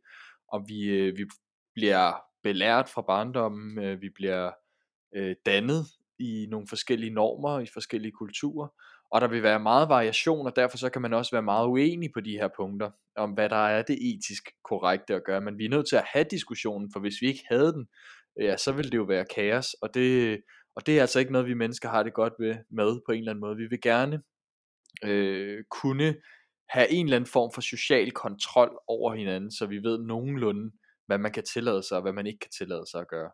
og 0.48 0.64
vi, 0.68 0.84
øh, 0.84 1.16
vi 1.16 1.24
bliver 1.74 2.12
belært 2.42 2.88
fra 2.88 3.02
barndommen, 3.02 3.84
øh, 3.84 4.02
vi 4.02 4.08
bliver 4.14 4.50
øh, 5.16 5.36
dannet 5.46 5.86
i 6.18 6.46
nogle 6.50 6.66
forskellige 6.68 7.14
normer, 7.14 7.60
i 7.60 7.66
forskellige 7.72 8.12
kulturer, 8.12 8.68
og 9.10 9.20
der 9.20 9.28
vil 9.28 9.42
være 9.42 9.60
meget 9.60 9.88
variation, 9.88 10.46
og 10.46 10.56
derfor 10.56 10.78
så 10.78 10.90
kan 10.90 11.02
man 11.02 11.14
også 11.14 11.34
være 11.34 11.42
meget 11.42 11.66
uenig 11.66 12.10
på 12.14 12.20
de 12.20 12.32
her 12.32 12.48
punkter, 12.56 12.90
om 13.16 13.30
hvad 13.30 13.48
der 13.48 13.66
er 13.66 13.82
det 13.82 13.98
etisk 14.14 14.48
korrekte 14.64 15.14
at 15.14 15.24
gøre, 15.24 15.40
men 15.40 15.58
vi 15.58 15.64
er 15.64 15.68
nødt 15.68 15.88
til 15.88 15.96
at 15.96 16.06
have 16.12 16.24
diskussionen, 16.30 16.90
for 16.92 17.00
hvis 17.00 17.14
vi 17.20 17.26
ikke 17.26 17.44
havde 17.50 17.72
den, 17.72 17.86
ja, 18.40 18.56
så 18.56 18.72
ville 18.72 18.90
det 18.90 18.96
jo 18.96 19.02
være 19.02 19.24
kaos, 19.34 19.74
og 19.74 19.94
det, 19.94 20.40
og 20.76 20.86
det 20.86 20.96
er 20.96 21.00
altså 21.00 21.18
ikke 21.18 21.32
noget, 21.32 21.48
vi 21.48 21.54
mennesker 21.54 21.88
har 21.88 22.02
det 22.02 22.14
godt 22.14 22.32
ved, 22.38 22.56
med 22.70 23.00
på 23.06 23.12
en 23.12 23.18
eller 23.18 23.32
anden 23.32 23.40
måde. 23.40 23.56
Vi 23.56 23.66
vil 23.66 23.80
gerne 23.80 24.22
øh, 25.04 25.64
kunne 25.70 26.14
have 26.68 26.90
en 26.90 27.06
eller 27.06 27.16
anden 27.16 27.30
form 27.30 27.50
for 27.54 27.60
social 27.60 28.10
kontrol 28.10 28.78
over 28.88 29.14
hinanden, 29.14 29.50
så 29.50 29.66
vi 29.66 29.78
ved 29.78 29.98
nogenlunde, 29.98 30.70
hvad 31.06 31.18
man 31.18 31.32
kan 31.32 31.44
tillade 31.54 31.82
sig, 31.82 31.96
og 31.96 32.02
hvad 32.02 32.12
man 32.12 32.26
ikke 32.26 32.38
kan 32.38 32.50
tillade 32.58 32.84
sig 32.90 33.00
at 33.00 33.08
gøre. 33.08 33.30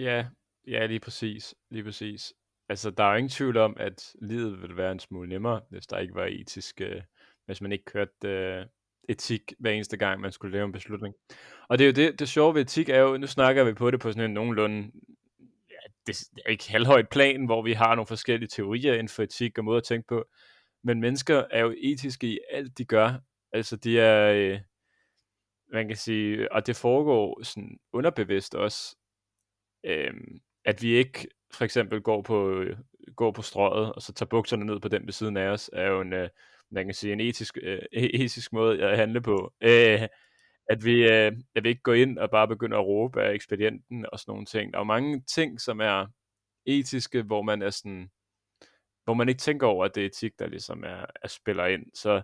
Ja, 0.00 0.26
ja, 0.66 0.86
lige 0.86 1.00
præcis. 1.00 1.54
Lige 1.70 1.84
præcis. 1.84 2.32
Altså, 2.68 2.90
der 2.90 3.04
er 3.04 3.10
jo 3.10 3.16
ingen 3.16 3.28
tvivl 3.28 3.56
om, 3.56 3.76
at 3.80 4.14
livet 4.22 4.62
ville 4.62 4.76
være 4.76 4.92
en 4.92 5.00
smule 5.00 5.28
nemmere, 5.28 5.60
hvis 5.70 5.86
der 5.86 5.98
ikke 5.98 6.14
var 6.14 6.26
etisk, 6.26 6.80
øh, 6.80 7.02
hvis 7.46 7.60
man 7.60 7.72
ikke 7.72 7.84
kørte 7.84 8.28
øh, 8.28 8.66
etik 9.08 9.52
hver 9.58 9.70
eneste 9.70 9.96
gang, 9.96 10.20
man 10.20 10.32
skulle 10.32 10.52
lave 10.52 10.64
en 10.64 10.72
beslutning. 10.72 11.14
Og 11.68 11.78
det 11.78 11.84
er 11.84 11.88
jo 11.88 11.92
det, 11.92 12.18
det 12.18 12.28
sjove 12.28 12.54
ved 12.54 12.62
etik 12.62 12.88
er 12.88 12.98
jo, 12.98 13.16
nu 13.16 13.26
snakker 13.26 13.64
vi 13.64 13.72
på 13.72 13.90
det 13.90 14.00
på 14.00 14.12
sådan 14.12 14.30
en 14.30 14.34
nogenlunde, 14.34 14.90
ja, 15.70 15.90
det 16.06 16.16
er 16.46 16.50
ikke 16.50 16.70
halvhøjt 16.70 17.08
plan, 17.08 17.44
hvor 17.44 17.62
vi 17.62 17.72
har 17.72 17.94
nogle 17.94 18.06
forskellige 18.06 18.48
teorier 18.48 18.92
inden 18.92 19.08
for 19.08 19.22
etik 19.22 19.58
og 19.58 19.64
måder 19.64 19.78
at 19.78 19.84
tænke 19.84 20.06
på, 20.08 20.24
men 20.84 21.00
mennesker 21.00 21.44
er 21.50 21.60
jo 21.60 21.74
etiske 21.78 22.26
i 22.26 22.38
alt, 22.50 22.78
de 22.78 22.84
gør. 22.84 23.12
Altså, 23.52 23.76
de 23.76 24.00
er, 24.00 24.32
øh, 24.32 24.60
man 25.72 25.88
kan 25.88 25.96
sige, 25.96 26.52
og 26.52 26.66
det 26.66 26.76
foregår 26.76 27.42
sådan 27.42 27.78
underbevidst 27.92 28.54
også, 28.54 28.96
øh, 29.84 30.12
at 30.64 30.82
vi 30.82 30.88
ikke 30.88 31.28
for 31.54 31.64
eksempel 31.64 32.00
går 32.00 32.22
på, 32.22 32.64
går 33.16 33.30
på 33.30 33.42
strøget, 33.42 33.92
og 33.92 34.02
så 34.02 34.12
tager 34.12 34.28
bukserne 34.28 34.64
ned 34.64 34.80
på 34.80 34.88
den 34.88 35.06
ved 35.06 35.12
siden 35.12 35.36
af 35.36 35.48
os, 35.48 35.70
er 35.72 35.86
jo 35.88 36.00
en, 36.00 36.12
øh, 36.12 36.28
man 36.70 36.84
kan 36.84 36.94
sige, 36.94 37.12
en 37.12 37.20
etisk, 37.20 37.58
øh, 37.62 37.78
e-, 37.78 38.22
etisk 38.22 38.52
måde 38.52 38.82
at 38.82 38.96
handle 38.96 39.20
på. 39.20 39.52
Øh, 39.60 40.08
at 40.70 40.84
vi, 40.84 41.02
øh, 41.12 41.32
at 41.54 41.64
vi 41.64 41.68
ikke 41.68 41.82
går 41.82 41.94
ind 41.94 42.18
og 42.18 42.30
bare 42.30 42.48
begynder 42.48 42.78
at 42.78 42.86
råbe 42.86 43.22
af 43.22 43.32
ekspedienten 43.34 44.06
og 44.12 44.18
sådan 44.20 44.32
nogle 44.32 44.46
ting. 44.46 44.72
Der 44.72 44.78
er 44.78 44.80
jo 44.80 44.84
mange 44.84 45.20
ting, 45.20 45.60
som 45.60 45.80
er 45.80 46.06
etiske, 46.66 47.22
hvor 47.22 47.42
man 47.42 47.62
er 47.62 47.70
sådan, 47.70 48.10
hvor 49.04 49.14
man 49.14 49.28
ikke 49.28 49.38
tænker 49.38 49.66
over, 49.66 49.84
at 49.84 49.94
det 49.94 50.02
er 50.02 50.06
etik, 50.06 50.38
der 50.38 50.46
ligesom 50.46 50.84
er, 50.84 51.06
er 51.22 51.28
spiller 51.28 51.66
ind. 51.66 51.86
Så, 51.94 52.22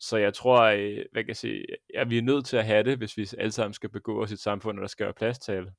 så 0.00 0.16
jeg 0.16 0.34
tror, 0.34 0.58
at, 0.58 0.78
øh, 0.78 1.04
hvad 1.12 1.22
kan 1.22 1.28
jeg 1.28 1.36
sige, 1.36 1.66
at 1.94 2.10
vi 2.10 2.18
er 2.18 2.22
nødt 2.22 2.46
til 2.46 2.56
at 2.56 2.66
have 2.66 2.84
det, 2.84 2.98
hvis 2.98 3.16
vi 3.16 3.28
alle 3.38 3.52
sammen 3.52 3.74
skal 3.74 3.90
begå 3.90 4.22
os 4.22 4.30
i 4.30 4.34
et 4.34 4.40
samfund, 4.40 4.78
og 4.78 4.82
der 4.82 4.88
skal 4.88 5.04
være 5.04 5.14
plads 5.14 5.38
til 5.38 5.52
alle. 5.52 5.72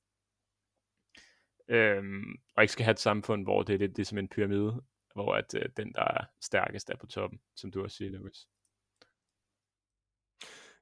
Øhm, 1.72 2.36
og 2.56 2.64
ikke 2.64 2.74
skal 2.74 2.84
have 2.86 2.92
et 2.92 3.00
samfund, 3.00 3.44
hvor 3.44 3.64
det 3.64 3.74
er 3.74 3.78
lidt 3.78 3.96
ligesom 3.96 4.18
en 4.18 4.28
pyramide, 4.28 4.82
hvor 5.14 5.34
at 5.34 5.56
øh, 5.56 5.70
den, 5.78 5.94
der 5.94 6.04
er 6.04 6.26
stærkest, 6.42 6.90
er 6.90 6.98
på 6.98 7.08
toppen, 7.08 7.40
som 7.56 7.72
du 7.72 7.84
også 7.84 7.98
siger, 7.98 8.12
Lewis. 8.12 8.48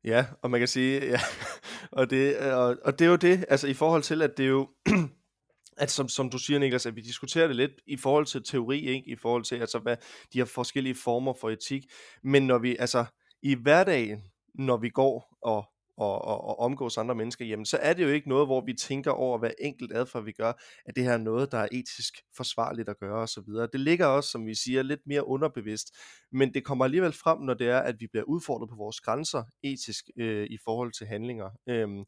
Ja, 0.04 0.26
og 0.42 0.52
man 0.52 0.62
kan 0.62 0.68
sige, 0.68 1.06
ja, 1.06 1.20
og 2.00 2.10
det, 2.10 2.54
og, 2.54 2.78
og 2.86 3.00
det 3.00 3.06
er 3.06 3.10
jo 3.10 3.16
det, 3.16 3.46
altså 3.50 3.68
i 3.68 3.74
forhold 3.74 4.04
til, 4.04 4.22
at 4.22 4.38
det 4.38 4.44
er 4.44 4.50
jo, 4.50 4.70
at 5.84 5.92
som, 5.92 6.08
som 6.08 6.30
du 6.30 6.38
siger, 6.38 6.60
Niklas, 6.60 6.86
at 6.86 6.96
vi 6.96 7.02
diskuterer 7.02 7.48
det 7.48 7.56
lidt 7.56 7.72
i 7.88 7.98
forhold 7.98 8.26
til 8.26 8.44
teori, 8.44 8.80
ikke? 8.80 9.10
i 9.10 9.16
forhold 9.16 9.44
til 9.44 9.56
altså, 9.56 9.80
hvad 9.80 9.98
de 10.34 10.38
her 10.38 10.46
forskellige 10.46 10.96
former 10.96 11.34
for 11.34 11.50
etik, 11.50 11.84
men 12.24 12.48
når 12.48 12.58
vi, 12.58 12.76
altså 12.80 13.06
i 13.42 13.56
hverdagen, 13.56 14.24
når 14.54 14.78
vi 14.78 14.90
går 14.90 15.38
og 15.42 15.70
og, 16.00 16.26
og, 16.26 16.44
og 16.44 16.60
omgås 16.60 16.98
andre 16.98 17.16
mennesker, 17.16 17.46
jamen 17.46 17.66
så 17.66 17.78
er 17.78 17.94
det 17.94 18.04
jo 18.04 18.10
ikke 18.10 18.30
noget, 18.30 18.48
hvor 18.48 18.66
vi 18.66 18.74
tænker 18.74 19.12
over 19.12 19.38
hver 19.38 19.52
enkelt 19.60 19.94
adfærd, 19.94 20.24
vi 20.24 20.32
gør, 20.32 20.54
at 20.86 20.96
det 20.96 21.04
her 21.04 21.14
er 21.14 21.18
noget, 21.18 21.52
der 21.52 21.58
er 21.58 21.68
etisk 21.72 22.14
forsvarligt 22.38 22.90
at 22.90 23.00
gøre 23.00 23.18
osv. 23.22 23.44
Det 23.74 23.80
ligger 23.80 24.06
også, 24.06 24.30
som 24.30 24.46
vi 24.46 24.56
siger, 24.56 24.84
lidt 24.84 25.02
mere 25.06 25.28
underbevidst, 25.28 25.88
men 26.32 26.54
det 26.54 26.66
kommer 26.66 26.86
alligevel 26.86 27.14
frem, 27.14 27.40
når 27.42 27.54
det 27.54 27.68
er, 27.68 27.80
at 27.80 27.96
vi 28.00 28.08
bliver 28.08 28.24
udfordret 28.24 28.70
på 28.70 28.76
vores 28.76 29.00
grænser 29.00 29.44
etisk 29.64 30.04
øh, 30.20 30.48
i 30.50 30.58
forhold 30.66 30.92
til 30.98 31.08
handlinger. 31.08 31.50
Øhm, 31.70 32.04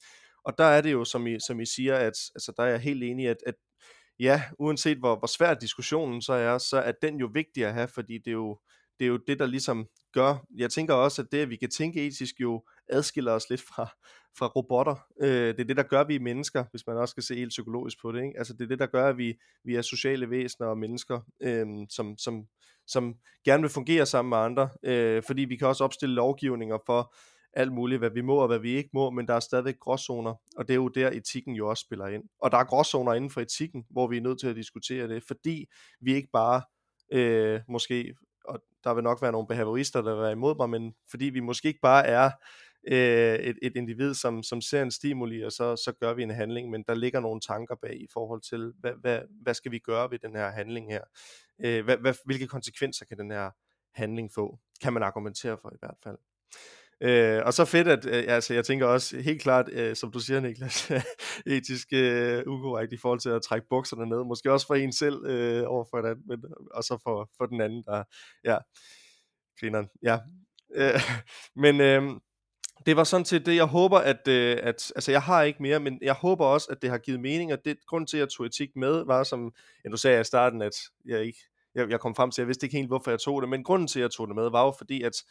og 0.46 0.58
der 0.58 0.64
er 0.64 0.82
det 0.82 0.92
jo, 0.92 1.06
som 1.06 1.28
I, 1.28 1.38
som 1.48 1.60
I 1.60 1.66
siger, 1.66 1.96
at 1.96 2.14
altså, 2.36 2.54
der 2.58 2.64
er 2.64 2.70
jeg 2.70 2.80
helt 2.80 3.04
enig, 3.04 3.28
at, 3.28 3.38
at 3.46 3.56
ja, 4.20 4.44
uanset 4.60 4.98
hvor, 4.98 5.16
hvor 5.16 5.28
svær 5.28 5.54
diskussionen 5.54 6.22
så 6.22 6.34
er, 6.34 6.58
så 6.58 6.78
er 6.78 6.92
den 7.02 7.20
jo 7.20 7.30
vigtig 7.34 7.66
at 7.66 7.74
have, 7.74 7.88
fordi 7.88 8.18
det 8.18 8.28
er 8.28 8.32
jo, 8.32 8.60
det 9.02 9.08
er 9.08 9.10
jo 9.10 9.20
det, 9.28 9.40
der 9.40 9.46
ligesom 9.46 9.88
gør, 10.14 10.46
jeg 10.58 10.72
tænker 10.72 10.94
også, 10.94 11.22
at 11.22 11.28
det, 11.32 11.38
at 11.38 11.50
vi 11.50 11.56
kan 11.56 11.70
tænke 11.70 12.08
etisk, 12.08 12.36
jo 12.42 12.64
adskiller 12.90 13.32
os 13.32 13.50
lidt 13.50 13.62
fra, 13.62 13.90
fra 14.38 14.48
robotter. 14.48 14.96
Øh, 15.22 15.48
det 15.48 15.60
er 15.60 15.64
det, 15.64 15.78
der 15.78 15.84
gør, 15.84 16.02
at 16.02 16.08
vi 16.08 16.16
er 16.16 16.20
mennesker, 16.20 16.66
hvis 16.72 16.88
man 16.88 16.98
også 16.98 17.12
skal 17.12 17.24
se 17.24 17.36
helt 17.36 17.50
psykologisk 17.50 18.02
på 18.02 18.12
det. 18.12 18.24
Ikke? 18.24 18.38
Altså, 18.38 18.54
det 18.54 18.62
er 18.62 18.68
det, 18.68 18.80
der 18.80 18.86
gør, 18.86 19.10
at 19.10 19.18
vi, 19.18 19.34
vi 19.64 19.76
er 19.76 19.82
sociale 19.82 20.30
væsener 20.30 20.68
og 20.68 20.78
mennesker, 20.78 21.20
øh, 21.44 21.66
som, 21.90 22.18
som, 22.18 22.46
som 22.88 23.16
gerne 23.46 23.62
vil 23.62 23.70
fungere 23.70 24.06
sammen 24.06 24.30
med 24.30 24.38
andre, 24.38 24.70
øh, 24.84 25.24
fordi 25.24 25.42
vi 25.42 25.56
kan 25.56 25.68
også 25.68 25.84
opstille 25.84 26.16
lovgivninger 26.16 26.78
for 26.86 27.16
alt 27.54 27.74
muligt, 27.74 28.00
hvad 28.00 28.10
vi 28.10 28.22
må 28.22 28.36
og 28.36 28.48
hvad 28.48 28.60
vi 28.60 28.72
ikke 28.72 28.90
må, 28.94 29.10
men 29.10 29.28
der 29.28 29.34
er 29.34 29.40
stadigvæk 29.40 29.80
gråzoner, 29.80 30.36
og 30.58 30.68
det 30.68 30.74
er 30.74 30.76
jo 30.76 30.88
der, 30.88 31.10
etikken 31.10 31.56
jo 31.56 31.70
også 31.70 31.84
spiller 31.88 32.08
ind. 32.08 32.24
Og 32.42 32.52
der 32.52 32.58
er 32.58 32.64
gråzoner 32.64 33.14
inden 33.14 33.30
for 33.30 33.42
etikken, 33.42 33.86
hvor 33.90 34.08
vi 34.08 34.18
er 34.18 34.22
nødt 34.22 34.40
til 34.40 34.48
at 34.48 34.56
diskutere 34.56 35.08
det, 35.08 35.24
fordi 35.28 35.66
vi 36.02 36.14
ikke 36.14 36.30
bare 36.34 36.62
øh, 37.14 37.62
måske 37.70 38.14
der 38.84 38.94
vil 38.94 39.04
nok 39.04 39.22
være 39.22 39.32
nogle 39.32 39.48
behaviorister, 39.48 40.02
der 40.02 40.14
vil 40.14 40.22
være 40.22 40.32
imod 40.32 40.56
mig, 40.56 40.70
men 40.70 40.94
fordi 41.10 41.26
vi 41.26 41.40
måske 41.40 41.68
ikke 41.68 41.80
bare 41.82 42.08
er 42.08 42.32
øh, 42.88 43.36
et, 43.36 43.58
et 43.62 43.76
individ, 43.76 44.14
som, 44.14 44.44
som 44.44 44.62
ser 44.62 44.82
en 44.82 44.92
stimuli, 44.92 45.42
og 45.42 45.52
så, 45.52 45.76
så 45.76 45.94
gør 46.00 46.14
vi 46.14 46.24
en 46.24 46.32
handling, 46.32 46.70
men 46.70 46.84
der 46.88 46.94
ligger 46.94 47.20
nogle 47.20 47.42
tanker 47.42 47.76
bag 47.82 48.02
i 48.02 48.08
forhold 48.14 48.42
til, 48.42 48.74
hvad, 48.80 48.94
hvad, 49.02 49.20
hvad 49.42 49.54
skal 49.54 49.72
vi 49.72 49.80
gøre 49.80 50.12
ved 50.12 50.20
den 50.20 50.36
her 50.36 50.50
handling 50.50 50.92
her? 50.92 51.02
Øh, 51.66 51.84
hvad, 51.84 51.98
hvad, 51.98 52.14
hvilke 52.26 52.48
konsekvenser 52.48 53.06
kan 53.06 53.18
den 53.18 53.32
her 53.32 53.52
handling 53.94 54.32
få? 54.34 54.60
Kan 54.82 54.94
man 54.94 55.04
argumentere 55.04 55.58
for 55.62 55.70
i 55.70 55.78
hvert 55.80 55.98
fald. 56.04 56.18
Øh, 57.04 57.42
og 57.46 57.54
så 57.54 57.66
fedt, 57.66 57.88
at 57.88 58.06
øh, 58.06 58.24
altså, 58.28 58.54
jeg 58.54 58.66
tænker 58.66 58.86
også 58.86 59.20
helt 59.20 59.42
klart, 59.42 59.70
øh, 59.72 59.96
som 59.96 60.12
du 60.12 60.20
siger 60.20 60.40
Niklas, 60.40 60.92
etisk 61.46 61.88
øh, 61.94 62.44
ukorrekt 62.48 62.94
i 62.94 62.98
forhold 62.98 63.20
til 63.20 63.30
at 63.30 63.42
trække 63.42 63.68
bukserne 63.70 64.06
ned, 64.06 64.24
måske 64.26 64.52
også 64.52 64.68
for 64.68 64.76
en 64.76 64.94
selv 64.94 65.26
øh, 65.26 65.64
over 65.68 65.86
for 65.90 66.02
den, 66.02 66.18
men, 66.28 66.40
øh, 66.46 66.66
og 66.72 66.84
så 66.84 66.98
for, 67.04 67.30
for 67.38 67.46
den 67.46 67.62
anden, 67.62 67.84
der, 67.84 68.04
ja, 68.44 68.58
grineren, 69.60 69.88
ja. 70.04 70.18
Øh, 70.76 71.02
men 71.64 71.82
øh, 71.82 72.04
det 72.86 72.96
var 72.96 73.04
sådan 73.04 73.26
til 73.26 73.46
det, 73.46 73.56
jeg 73.56 73.66
håber, 73.66 73.98
at, 73.98 74.28
øh, 74.28 74.58
at, 74.64 74.92
altså 74.96 75.12
jeg 75.12 75.22
har 75.22 75.44
ikke 75.44 75.62
mere, 75.64 75.80
men 75.80 76.00
jeg 76.02 76.14
håber 76.14 76.46
også, 76.46 76.68
at 76.72 76.82
det 76.82 76.90
har 76.90 76.98
givet 76.98 77.20
mening, 77.20 77.54
og 77.54 77.66
det 77.66 77.78
grund 77.88 78.08
til, 78.08 78.18
at 78.18 78.22
jeg 78.22 78.30
tog 78.30 78.46
etik 78.46 78.70
med, 78.76 79.06
var 79.06 79.24
som, 79.24 79.54
ja, 79.86 79.90
nu 79.90 79.98
sagde 79.98 80.16
jeg 80.16 80.22
i 80.22 80.24
starten, 80.24 80.62
at 80.62 80.76
jeg 81.06 81.26
ikke, 81.26 81.40
jeg, 81.76 81.90
jeg 81.90 82.00
kom 82.00 82.16
frem 82.16 82.32
til, 82.32 82.42
at 82.42 82.44
jeg 82.44 82.48
vidste 82.48 82.66
ikke 82.66 82.78
helt, 82.78 82.90
hvorfor 82.90 83.12
jeg 83.12 83.20
tog 83.20 83.42
det, 83.42 83.50
men 83.50 83.64
grunden 83.64 83.88
til, 83.88 84.00
at 84.00 84.04
jeg 84.04 84.12
tog 84.12 84.28
det 84.28 84.36
med, 84.36 84.50
var 84.50 84.66
jo 84.66 84.74
fordi, 84.78 85.02
at 85.02 85.24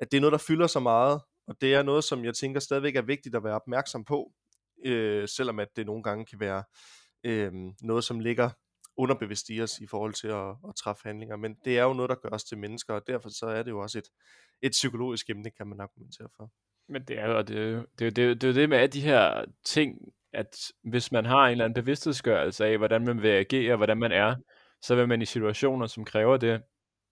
at 0.00 0.10
det 0.10 0.16
er 0.16 0.20
noget, 0.20 0.32
der 0.32 0.38
fylder 0.38 0.66
så 0.66 0.80
meget, 0.80 1.20
og 1.46 1.60
det 1.60 1.74
er 1.74 1.82
noget, 1.82 2.04
som 2.04 2.24
jeg 2.24 2.34
tænker 2.34 2.60
stadigvæk 2.60 2.96
er 2.96 3.02
vigtigt 3.02 3.34
at 3.34 3.44
være 3.44 3.54
opmærksom 3.54 4.04
på, 4.04 4.32
øh, 4.84 5.28
selvom 5.28 5.58
at 5.58 5.68
det 5.76 5.86
nogle 5.86 6.02
gange 6.02 6.26
kan 6.26 6.40
være 6.40 6.64
øh, 7.24 7.52
noget, 7.82 8.04
som 8.04 8.20
ligger 8.20 8.50
underbevidst 8.96 9.50
i 9.50 9.62
os 9.62 9.78
i 9.78 9.86
forhold 9.86 10.14
til 10.14 10.28
at, 10.28 10.48
at 10.68 10.74
træffe 10.76 11.02
handlinger, 11.04 11.36
men 11.36 11.56
det 11.64 11.78
er 11.78 11.82
jo 11.82 11.92
noget, 11.92 12.08
der 12.08 12.14
gør 12.14 12.28
os 12.28 12.44
til 12.44 12.58
mennesker, 12.58 12.94
og 12.94 13.02
derfor 13.06 13.28
så 13.28 13.46
er 13.46 13.62
det 13.62 13.70
jo 13.70 13.78
også 13.78 13.98
et, 13.98 14.08
et 14.62 14.70
psykologisk 14.70 15.30
emne, 15.30 15.50
kan 15.50 15.66
man 15.66 15.80
argumentere 15.80 16.28
for. 16.36 16.50
Men 16.88 17.02
det 17.02 17.18
er 17.18 17.26
jo 17.26 17.38
det, 17.38 17.86
det, 17.98 18.16
det, 18.16 18.40
det, 18.42 18.54
det 18.54 18.68
med 18.68 18.78
at 18.78 18.92
de 18.92 19.00
her 19.00 19.44
ting, 19.64 19.98
at 20.32 20.56
hvis 20.82 21.12
man 21.12 21.24
har 21.24 21.46
en 21.46 21.50
eller 21.50 21.64
anden 21.64 21.82
bevidsthedsgørelse 21.82 22.66
af, 22.66 22.78
hvordan 22.78 23.04
man 23.04 23.22
vil 23.22 23.28
agere, 23.28 23.76
hvordan 23.76 23.98
man 23.98 24.12
er, 24.12 24.36
så 24.82 24.94
vil 24.94 25.08
man 25.08 25.22
i 25.22 25.24
situationer, 25.24 25.86
som 25.86 26.04
kræver 26.04 26.36
det, 26.36 26.62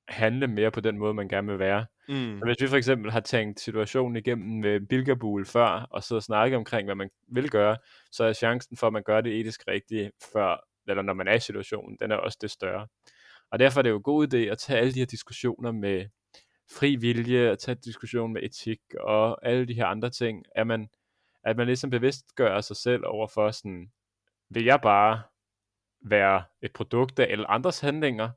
handle 0.09 0.47
mere 0.47 0.71
på 0.71 0.81
den 0.81 0.99
måde, 0.99 1.15
man 1.15 1.29
gerne 1.29 1.49
vil 1.49 1.59
være. 1.59 1.87
Mm. 2.09 2.39
Så 2.39 2.45
hvis 2.45 2.57
vi 2.61 2.69
for 2.69 2.77
eksempel 2.77 3.11
har 3.11 3.21
tænkt 3.21 3.61
situationen 3.61 4.17
igennem 4.17 4.61
med 4.61 4.81
Bilgerbul 4.81 5.47
før, 5.47 5.87
og 5.91 6.03
så 6.03 6.21
snakket 6.21 6.57
omkring, 6.57 6.87
hvad 6.87 6.95
man 6.95 7.11
vil 7.29 7.51
gøre, 7.51 7.77
så 8.11 8.25
er 8.25 8.33
chancen 8.33 8.77
for, 8.77 8.87
at 8.87 8.93
man 8.93 9.03
gør 9.03 9.21
det 9.21 9.41
etisk 9.41 9.61
rigtigt, 9.69 10.11
før, 10.33 10.69
eller 10.89 11.03
når 11.03 11.15
man 11.15 11.29
er 11.29 11.35
i 11.35 11.41
situationen, 11.41 11.97
den 12.01 12.11
er 12.11 12.17
også 12.17 12.39
det 12.41 12.51
større. 12.51 12.87
Og 13.51 13.59
derfor 13.59 13.81
er 13.81 13.83
det 13.83 13.91
jo 13.91 13.97
en 13.97 14.03
god 14.03 14.35
idé 14.35 14.37
at 14.37 14.59
tage 14.59 14.79
alle 14.79 14.95
de 14.95 14.99
her 14.99 15.07
diskussioner 15.07 15.73
med 15.73 16.07
fri 16.79 16.97
vilje, 16.97 17.51
at 17.51 17.59
tage 17.59 17.75
diskussion 17.75 18.33
med 18.33 18.43
etik, 18.43 18.81
og 19.01 19.47
alle 19.47 19.67
de 19.67 19.75
her 19.75 19.87
andre 19.87 20.11
ting, 20.11 20.45
at 20.55 20.67
man, 20.67 20.89
at 21.45 21.57
man 21.57 21.67
ligesom 21.67 21.91
bevidst 21.91 22.35
gør 22.37 22.61
sig 22.61 22.77
selv 22.77 23.03
over 23.07 23.27
for 23.27 23.51
sådan, 23.51 23.93
vil 24.51 24.65
jeg 24.65 24.81
bare 24.81 25.23
være 26.05 26.45
et 26.63 26.73
produkt 26.73 27.19
af 27.19 27.27
alle 27.31 27.51
andres 27.51 27.81
handlinger, 27.81 28.31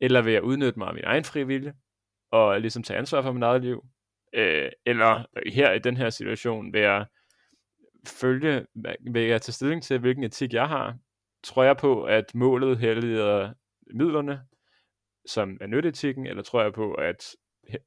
eller 0.00 0.22
vil 0.22 0.32
jeg 0.32 0.42
udnytte 0.42 0.78
mig 0.78 0.88
af 0.88 0.94
min 0.94 1.04
egen 1.04 1.24
frivillige, 1.24 1.74
og 2.30 2.60
ligesom 2.60 2.82
tage 2.82 2.98
ansvar 2.98 3.22
for 3.22 3.32
mit 3.32 3.42
eget 3.42 3.62
liv, 3.62 3.84
øh, 4.32 4.70
eller 4.86 5.24
her 5.46 5.72
i 5.72 5.78
den 5.78 5.96
her 5.96 6.10
situation 6.10 6.72
vil 6.72 6.80
jeg 6.80 7.06
følge, 8.06 8.66
vil 9.12 9.22
jeg 9.22 9.42
tage 9.42 9.52
stilling 9.52 9.82
til, 9.82 9.98
hvilken 9.98 10.24
etik 10.24 10.52
jeg 10.52 10.68
har, 10.68 10.96
tror 11.44 11.62
jeg 11.62 11.76
på, 11.76 12.04
at 12.04 12.34
målet 12.34 12.78
helliger 12.78 13.52
midlerne, 13.94 14.40
som 15.26 15.58
er 15.60 15.66
nytteetikken, 15.66 16.26
eller 16.26 16.42
tror 16.42 16.62
jeg 16.62 16.72
på, 16.72 16.92
at 16.92 17.36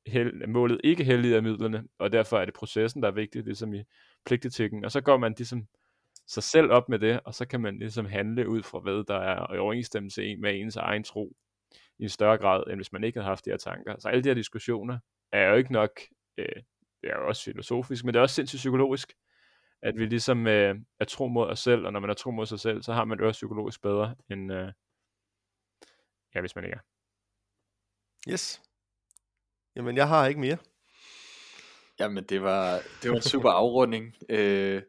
hel, 0.08 0.50
målet 0.50 0.82
ikke 0.84 1.04
helliger 1.04 1.42
midlerne, 1.42 1.84
og 2.00 2.12
derfor 2.12 2.38
er 2.38 2.46
det 2.46 2.54
processen, 2.54 3.02
der 3.02 3.08
er 3.08 3.14
vigtig, 3.14 3.44
ligesom 3.44 3.74
i 3.74 3.84
pligtetikken. 4.26 4.86
Og 4.86 4.92
så 4.92 5.02
går 5.02 5.18
man 5.18 5.34
ligesom 5.38 5.68
sig 6.28 6.44
selv 6.44 6.72
op 6.72 6.90
med 6.90 7.00
det, 7.00 7.20
og 7.26 7.34
så 7.34 7.48
kan 7.48 7.62
man 7.62 7.78
ligesom 7.78 8.06
handle 8.06 8.50
ud 8.50 8.64
fra, 8.64 8.80
hvad 8.80 9.04
der 9.08 9.20
er 9.20 9.54
i 9.54 9.58
overensstemmelse 9.58 10.36
med 10.36 10.60
ens 10.60 10.76
egen 10.76 11.04
tro 11.04 11.36
i 12.02 12.04
en 12.04 12.10
større 12.10 12.38
grad, 12.38 12.64
end 12.68 12.76
hvis 12.76 12.92
man 12.92 13.04
ikke 13.04 13.20
havde 13.20 13.30
haft 13.30 13.46
de 13.46 13.50
her 13.50 13.58
tanker. 13.58 13.96
Så 14.00 14.10
alle 14.10 14.24
de 14.24 14.30
her 14.30 14.34
diskussioner 14.34 15.00
er 15.32 15.50
jo 15.50 15.56
ikke 15.56 15.74
nok, 15.74 16.02
øh, 16.38 16.56
det 17.02 17.10
er 17.10 17.16
jo 17.18 17.28
også 17.28 17.44
filosofisk, 17.44 18.06
men 18.06 18.14
det 18.14 18.20
er 18.20 18.24
også 18.24 18.36
sindssygt 18.36 18.60
psykologisk, 18.60 19.14
at 19.82 19.98
vi 19.98 20.06
ligesom 20.06 20.48
øh, 20.48 20.76
er 21.00 21.06
tro 21.06 21.28
mod 21.28 21.48
os 21.48 21.60
selv, 21.60 21.86
og 21.86 21.94
når 21.94 22.00
man 22.00 22.10
er 22.10 22.14
tro 22.14 22.32
mod 22.32 22.46
sig 22.46 22.60
selv, 22.60 22.82
så 22.82 22.94
har 22.94 23.06
man 23.06 23.18
det 23.18 23.28
også 23.28 23.38
psykologisk 23.38 23.82
bedre, 23.82 24.16
end 24.30 24.54
øh, 24.54 24.72
ja, 26.36 26.40
hvis 26.40 26.56
man 26.56 26.66
ikke 26.66 26.76
er. 26.76 26.82
Yes. 28.32 28.62
Jamen, 29.76 29.98
jeg 29.98 30.08
har 30.08 30.28
ikke 30.28 30.40
mere. 30.40 30.58
Jamen, 32.00 32.24
det 32.24 32.42
var, 32.42 32.82
det 33.04 33.10
var 33.10 33.16
en 33.16 33.22
super 33.22 33.50
afrunding. 33.50 34.16
Øh, 34.30 34.82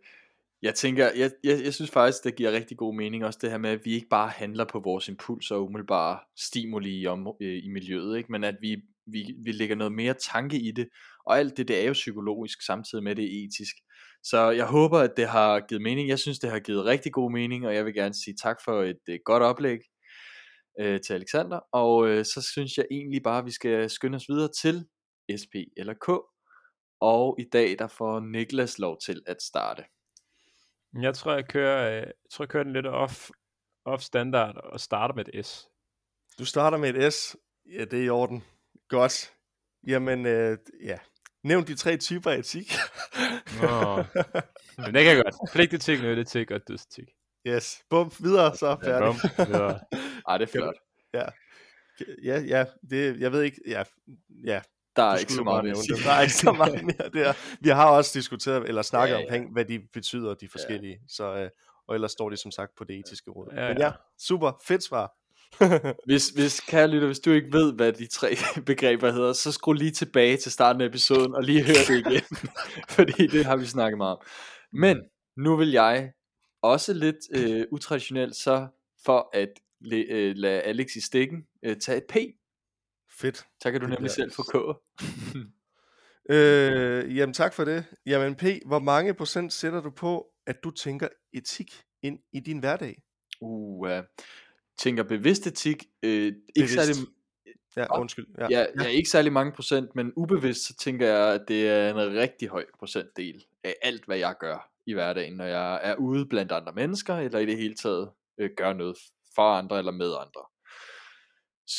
jeg 0.63 0.75
tænker, 0.75 1.05
jeg, 1.17 1.31
jeg, 1.45 1.65
jeg 1.65 1.75
synes 1.75 1.91
faktisk, 1.91 2.25
det 2.25 2.37
giver 2.37 2.53
rigtig 2.53 2.77
god 2.77 2.95
mening 2.95 3.25
også 3.25 3.39
det 3.43 3.51
her 3.51 3.59
med, 3.59 3.71
at 3.71 3.85
vi 3.85 3.95
ikke 3.95 4.09
bare 4.09 4.29
handler 4.29 4.65
på 4.65 4.81
vores 4.81 5.09
impulser 5.09 5.55
og 5.55 5.65
umiddelbare 5.65 6.19
stimuli 6.39 7.01
i, 7.01 7.07
om, 7.07 7.29
øh, 7.43 7.65
i 7.65 7.69
miljøet, 7.69 8.17
ikke? 8.19 8.33
men 8.33 8.45
at 8.45 8.57
vi, 8.61 8.77
vi, 9.07 9.35
vi 9.45 9.53
lægger 9.53 9.77
noget 9.77 9.93
mere 9.93 10.15
tanke 10.15 10.57
i 10.61 10.71
det, 10.71 10.89
og 11.27 11.39
alt 11.39 11.57
det, 11.57 11.69
det 11.69 11.83
er 11.83 11.87
jo 11.87 11.93
psykologisk, 11.93 12.67
samtidig 12.67 13.05
med 13.05 13.17
det 13.17 13.25
er 13.25 13.45
etisk. 13.45 13.77
Så 14.25 14.51
jeg 14.51 14.67
håber, 14.67 14.99
at 14.99 15.17
det 15.17 15.29
har 15.29 15.61
givet 15.61 15.83
mening. 15.83 16.09
Jeg 16.09 16.19
synes, 16.19 16.39
det 16.39 16.51
har 16.51 16.59
givet 16.59 16.85
rigtig 16.85 17.13
god 17.13 17.33
mening, 17.33 17.67
og 17.67 17.75
jeg 17.75 17.85
vil 17.85 17.95
gerne 17.95 18.15
sige 18.15 18.37
tak 18.43 18.57
for 18.65 18.83
et, 18.83 19.01
øh, 19.09 19.19
godt 19.25 19.43
oplæg 19.43 19.79
øh, 20.81 21.01
til 21.01 21.15
Alexander. 21.15 21.61
Og 21.73 22.09
øh, 22.09 22.25
så 22.25 22.49
synes 22.53 22.77
jeg 22.77 22.87
egentlig 22.91 23.23
bare, 23.23 23.39
at 23.39 23.47
vi 23.47 23.51
skal 23.51 23.91
skynde 23.91 24.17
os 24.17 24.29
videre 24.29 24.51
til 24.63 24.85
SP 25.43 25.55
eller 25.77 25.95
K. 25.95 26.09
Og 27.01 27.37
i 27.41 27.45
dag, 27.53 27.79
der 27.79 27.87
får 27.87 28.21
Niklas 28.21 28.79
lov 28.79 28.99
til 29.07 29.23
at 29.27 29.43
starte. 29.43 29.85
Jeg 31.01 31.15
tror, 31.15 31.35
jeg 31.35 31.49
kører, 31.49 31.91
øh, 31.91 31.97
jeg 31.97 32.13
tror, 32.31 32.45
jeg 32.45 32.49
kører 32.49 32.65
den 32.65 32.73
lidt 32.73 32.87
off, 32.87 33.31
off 33.85 34.03
standard 34.03 34.57
og 34.57 34.81
starter 34.81 35.15
med 35.15 35.25
et 35.33 35.47
S. 35.47 35.69
Du 36.39 36.45
starter 36.45 36.79
med 36.79 36.95
et 36.95 37.15
S. 37.15 37.37
Ja, 37.73 37.85
det 37.85 37.99
er 38.01 38.05
i 38.05 38.09
orden. 38.09 38.45
Godt. 38.89 39.35
Jamen, 39.87 40.27
øh, 40.27 40.59
ja. 40.85 40.99
Nævn 41.45 41.67
de 41.67 41.75
tre 41.75 41.97
typer 41.97 42.31
af 42.31 42.39
etik. 42.39 42.73
Nå. 43.63 43.97
Men 44.77 44.95
det 44.95 45.05
kan 45.05 45.17
jeg 45.17 45.25
godt. 45.25 45.53
Pligtetik, 45.53 46.03
nyttetik 46.03 46.51
og 46.51 46.69
dødsetik. 46.69 47.09
Yes. 47.47 47.85
Bum, 47.91 48.13
videre, 48.21 48.57
så 48.57 48.77
færdig. 48.85 49.07
Ja, 49.07 49.11
bum, 49.11 49.47
videre. 49.47 49.81
Ej, 50.29 50.39
det 50.39 50.49
er 50.49 50.53
flot. 50.53 50.75
Ja. 51.15 51.25
Ja, 52.23 52.41
ja, 52.41 52.65
det, 52.91 53.21
jeg 53.21 53.33
ved 53.33 53.43
ikke, 53.43 53.61
ja, 53.67 53.85
ja, 54.45 54.61
der 54.97 55.03
er 55.03 55.17
ikke 55.17 55.33
så 55.33 55.43
meget 55.43 55.65
mere. 55.65 55.75
Der 56.05 56.11
er 56.11 56.21
ikke 56.21 56.35
så 56.35 56.53
meget 56.53 56.85
mere 56.85 57.25
der. 57.25 57.33
Vi 57.61 57.69
har 57.69 57.87
også 57.91 58.11
diskuteret, 58.15 58.69
eller 58.69 58.83
snakket 58.83 59.15
ja, 59.15 59.19
ja. 59.19 59.25
omkring, 59.25 59.53
hvad 59.53 59.65
de 59.65 59.81
betyder, 59.93 60.35
de 60.35 60.49
forskellige. 60.49 60.93
Ja. 60.93 61.07
Så, 61.09 61.35
øh, 61.35 61.51
og 61.89 61.95
ellers 61.95 62.13
står 62.13 62.31
de 62.31 62.37
som 62.37 62.51
sagt 62.51 62.75
på 62.79 62.85
det 62.85 62.99
etiske 62.99 63.31
råd. 63.31 63.49
Ja, 63.55 63.63
ja. 63.63 63.69
Men 63.69 63.79
ja, 63.79 63.91
super, 64.19 64.53
fedt 64.65 64.85
svar. 64.85 65.13
hvis, 66.07 66.29
hvis, 66.29 66.61
kære 66.61 66.89
lytter, 66.89 67.07
hvis 67.07 67.19
du 67.19 67.31
ikke 67.31 67.53
ved, 67.53 67.73
hvad 67.73 67.93
de 67.93 68.07
tre 68.07 68.37
begreber 68.67 69.11
hedder, 69.11 69.33
så 69.33 69.53
skru 69.53 69.73
lige 69.73 69.91
tilbage 69.91 70.37
til 70.37 70.53
starten 70.53 70.83
af 70.83 70.87
episoden, 70.87 71.35
og 71.35 71.43
lige 71.43 71.63
hør 71.63 71.75
det 71.89 71.99
igen. 71.99 72.23
Fordi 72.89 73.27
det 73.27 73.45
har 73.45 73.57
vi 73.57 73.67
snakket 73.67 73.99
meget 73.99 74.17
om. 74.17 74.23
Men 74.73 75.01
nu 75.37 75.57
vil 75.57 75.71
jeg 75.71 76.13
også 76.63 76.93
lidt 76.93 77.17
øh, 77.35 77.67
utraditionelt 77.71 78.37
så 78.37 78.67
for 79.05 79.31
at 79.33 79.49
øh, 79.93 80.37
lade 80.37 80.61
Alex 80.61 80.97
i 80.97 81.01
stikken 81.01 81.47
øh, 81.63 81.77
tage 81.77 81.99
et 81.99 82.05
P. 82.09 82.17
Fedt. 83.19 83.47
Så 83.63 83.73
kan 83.73 83.81
du 83.81 83.87
nemlig 83.87 84.11
selv 84.11 84.33
få 84.33 84.43
K. 84.43 84.55
øh, 86.35 87.17
jamen 87.17 87.35
tak 87.35 87.55
for 87.55 87.65
det. 87.65 87.85
Jamen 88.07 88.35
P, 88.35 88.45
hvor 88.67 88.79
mange 88.79 89.15
procent 89.15 89.53
sætter 89.53 89.81
du 89.81 89.91
på, 89.91 90.27
at 90.47 90.65
du 90.65 90.71
tænker 90.71 91.09
etik 91.33 91.83
ind 92.03 92.19
i 92.33 92.41
din 92.41 92.59
hverdag? 92.59 93.03
Uh, 93.41 93.89
uh 93.89 94.05
tænker 94.79 95.03
bevidst 95.03 95.47
etik, 95.47 95.85
øh, 96.03 96.33
ikke 96.57 96.69
særlig... 96.69 96.97
Ja, 97.77 98.01
undskyld. 98.01 98.27
Ja. 98.39 98.47
Ja, 98.51 98.67
ja, 98.81 98.87
ikke 98.87 99.11
særlig 99.11 99.33
mange 99.33 99.53
procent, 99.53 99.95
men 99.95 100.13
ubevidst, 100.17 100.67
så 100.67 100.77
tænker 100.77 101.07
jeg, 101.07 101.35
at 101.35 101.41
det 101.49 101.69
er 101.69 101.91
en 101.91 101.97
rigtig 101.97 102.49
høj 102.49 102.65
procentdel 102.79 103.45
af 103.65 103.75
alt, 103.83 104.05
hvad 104.05 104.19
jeg 104.19 104.35
gør 104.41 104.71
i 104.87 104.93
hverdagen, 104.93 105.37
når 105.37 105.45
jeg 105.45 105.81
er 105.83 105.95
ude 105.95 106.27
blandt 106.27 106.53
andre 106.53 106.73
mennesker, 106.73 107.15
eller 107.15 107.39
i 107.39 107.47
det 107.47 107.57
hele 107.57 107.75
taget 107.75 108.11
øh, 108.39 108.51
gør 108.57 108.73
noget 108.73 108.97
for 109.35 109.43
andre 109.43 109.79
eller 109.79 109.93
med 109.93 110.07
andre. 110.07 110.41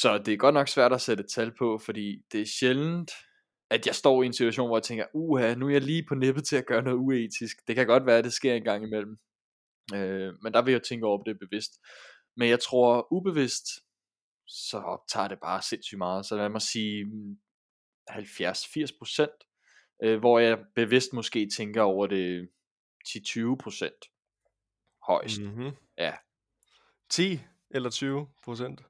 Så 0.02 0.18
det 0.26 0.34
er 0.34 0.38
godt 0.38 0.54
nok 0.54 0.68
svært 0.68 0.94
at 0.94 1.02
sætte 1.02 1.24
et 1.24 1.30
tal 1.30 1.52
på, 1.58 1.78
fordi 1.78 2.22
det 2.32 2.42
er 2.42 2.46
sjældent, 2.46 3.12
at 3.70 3.88
jeg 3.88 3.96
står 3.96 4.24
i 4.24 4.26
en 4.26 4.34
situation, 4.34 4.68
hvor 4.68 4.78
jeg 4.78 4.84
tænker, 4.84 5.06
uha, 5.14 5.54
nu 5.54 5.68
er 5.68 5.72
jeg 5.72 5.82
lige 5.82 6.06
på 6.08 6.16
nippet 6.16 6.46
til 6.46 6.56
at 6.56 6.66
gøre 6.66 6.82
noget 6.82 6.98
uetisk. 6.98 7.68
Det 7.68 7.76
kan 7.76 7.88
godt 7.88 8.06
være, 8.06 8.18
at 8.18 8.24
det 8.24 8.34
sker 8.34 8.54
en 8.54 8.64
gang 8.64 8.84
imellem. 8.84 9.18
Øh, 9.94 10.34
men 10.44 10.54
der 10.54 10.62
vil 10.62 10.72
jeg 10.72 10.84
tænke 10.84 11.06
over 11.06 11.24
det 11.24 11.40
bevidst. 11.40 11.72
Men 12.38 12.50
jeg 12.50 12.60
tror 12.60 13.14
ubevidst, 13.14 13.66
så 14.48 15.06
tager 15.14 15.28
det 15.28 15.40
bare 15.40 15.62
sindssygt 15.62 15.98
meget. 15.98 16.26
Så 16.26 16.36
lad 16.36 16.50
mig 16.50 16.62
sige 16.62 17.06
70-80 18.12 18.98
procent, 18.98 19.38
øh, 20.04 20.20
hvor 20.20 20.40
jeg 20.40 20.58
bevidst 20.76 21.14
måske 21.14 21.50
tænker 21.58 21.82
over 21.82 22.08
det 22.08 22.50
10-20 23.08 23.56
procent 23.56 24.06
højst. 25.08 25.42
Mm-hmm. 25.42 25.72
Ja. 25.98 26.14
10 27.10 27.40
eller 27.72 27.90
20 27.90 28.28
procent? 28.44 28.82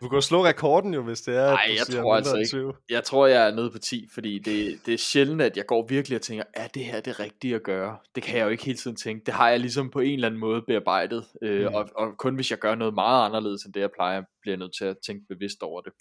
Du 0.00 0.08
kan 0.08 0.22
slå 0.22 0.44
rekorden 0.44 0.94
jo, 0.94 1.02
hvis 1.02 1.20
det 1.20 1.36
er, 1.36 1.50
Nej, 1.50 1.76
jeg 1.78 2.02
tror 2.02 2.16
altså 2.16 2.36
ikke. 2.36 2.48
20. 2.48 2.74
Jeg 2.90 3.04
tror, 3.04 3.26
jeg 3.26 3.46
er 3.46 3.54
nede 3.54 3.70
på 3.70 3.78
10, 3.78 4.08
fordi 4.14 4.38
det, 4.38 4.80
det 4.86 4.94
er 4.94 4.98
sjældent, 4.98 5.42
at 5.42 5.56
jeg 5.56 5.66
går 5.66 5.86
virkelig 5.86 6.16
og 6.16 6.22
tænker, 6.22 6.44
er 6.54 6.68
det 6.68 6.84
her 6.84 7.00
det 7.00 7.20
rigtige 7.20 7.54
at 7.54 7.62
gøre? 7.62 7.98
Det 8.14 8.22
kan 8.22 8.38
jeg 8.38 8.44
jo 8.44 8.48
ikke 8.48 8.64
hele 8.64 8.78
tiden 8.78 8.96
tænke. 8.96 9.24
Det 9.26 9.34
har 9.34 9.48
jeg 9.48 9.60
ligesom 9.60 9.90
på 9.90 10.00
en 10.00 10.14
eller 10.14 10.28
anden 10.28 10.40
måde 10.40 10.62
bearbejdet, 10.62 11.26
øh, 11.42 11.68
mm. 11.68 11.74
og, 11.74 11.88
og 11.96 12.18
kun 12.18 12.34
hvis 12.34 12.50
jeg 12.50 12.58
gør 12.58 12.74
noget 12.74 12.94
meget 12.94 13.26
anderledes 13.26 13.62
end 13.62 13.74
det, 13.74 13.80
jeg 13.80 13.90
plejer, 13.90 14.22
bliver 14.42 14.52
jeg 14.52 14.58
nødt 14.58 14.76
til 14.78 14.84
at 14.84 14.96
tænke 15.06 15.26
bevidst 15.28 15.62
over 15.62 15.80
det. 15.80 15.92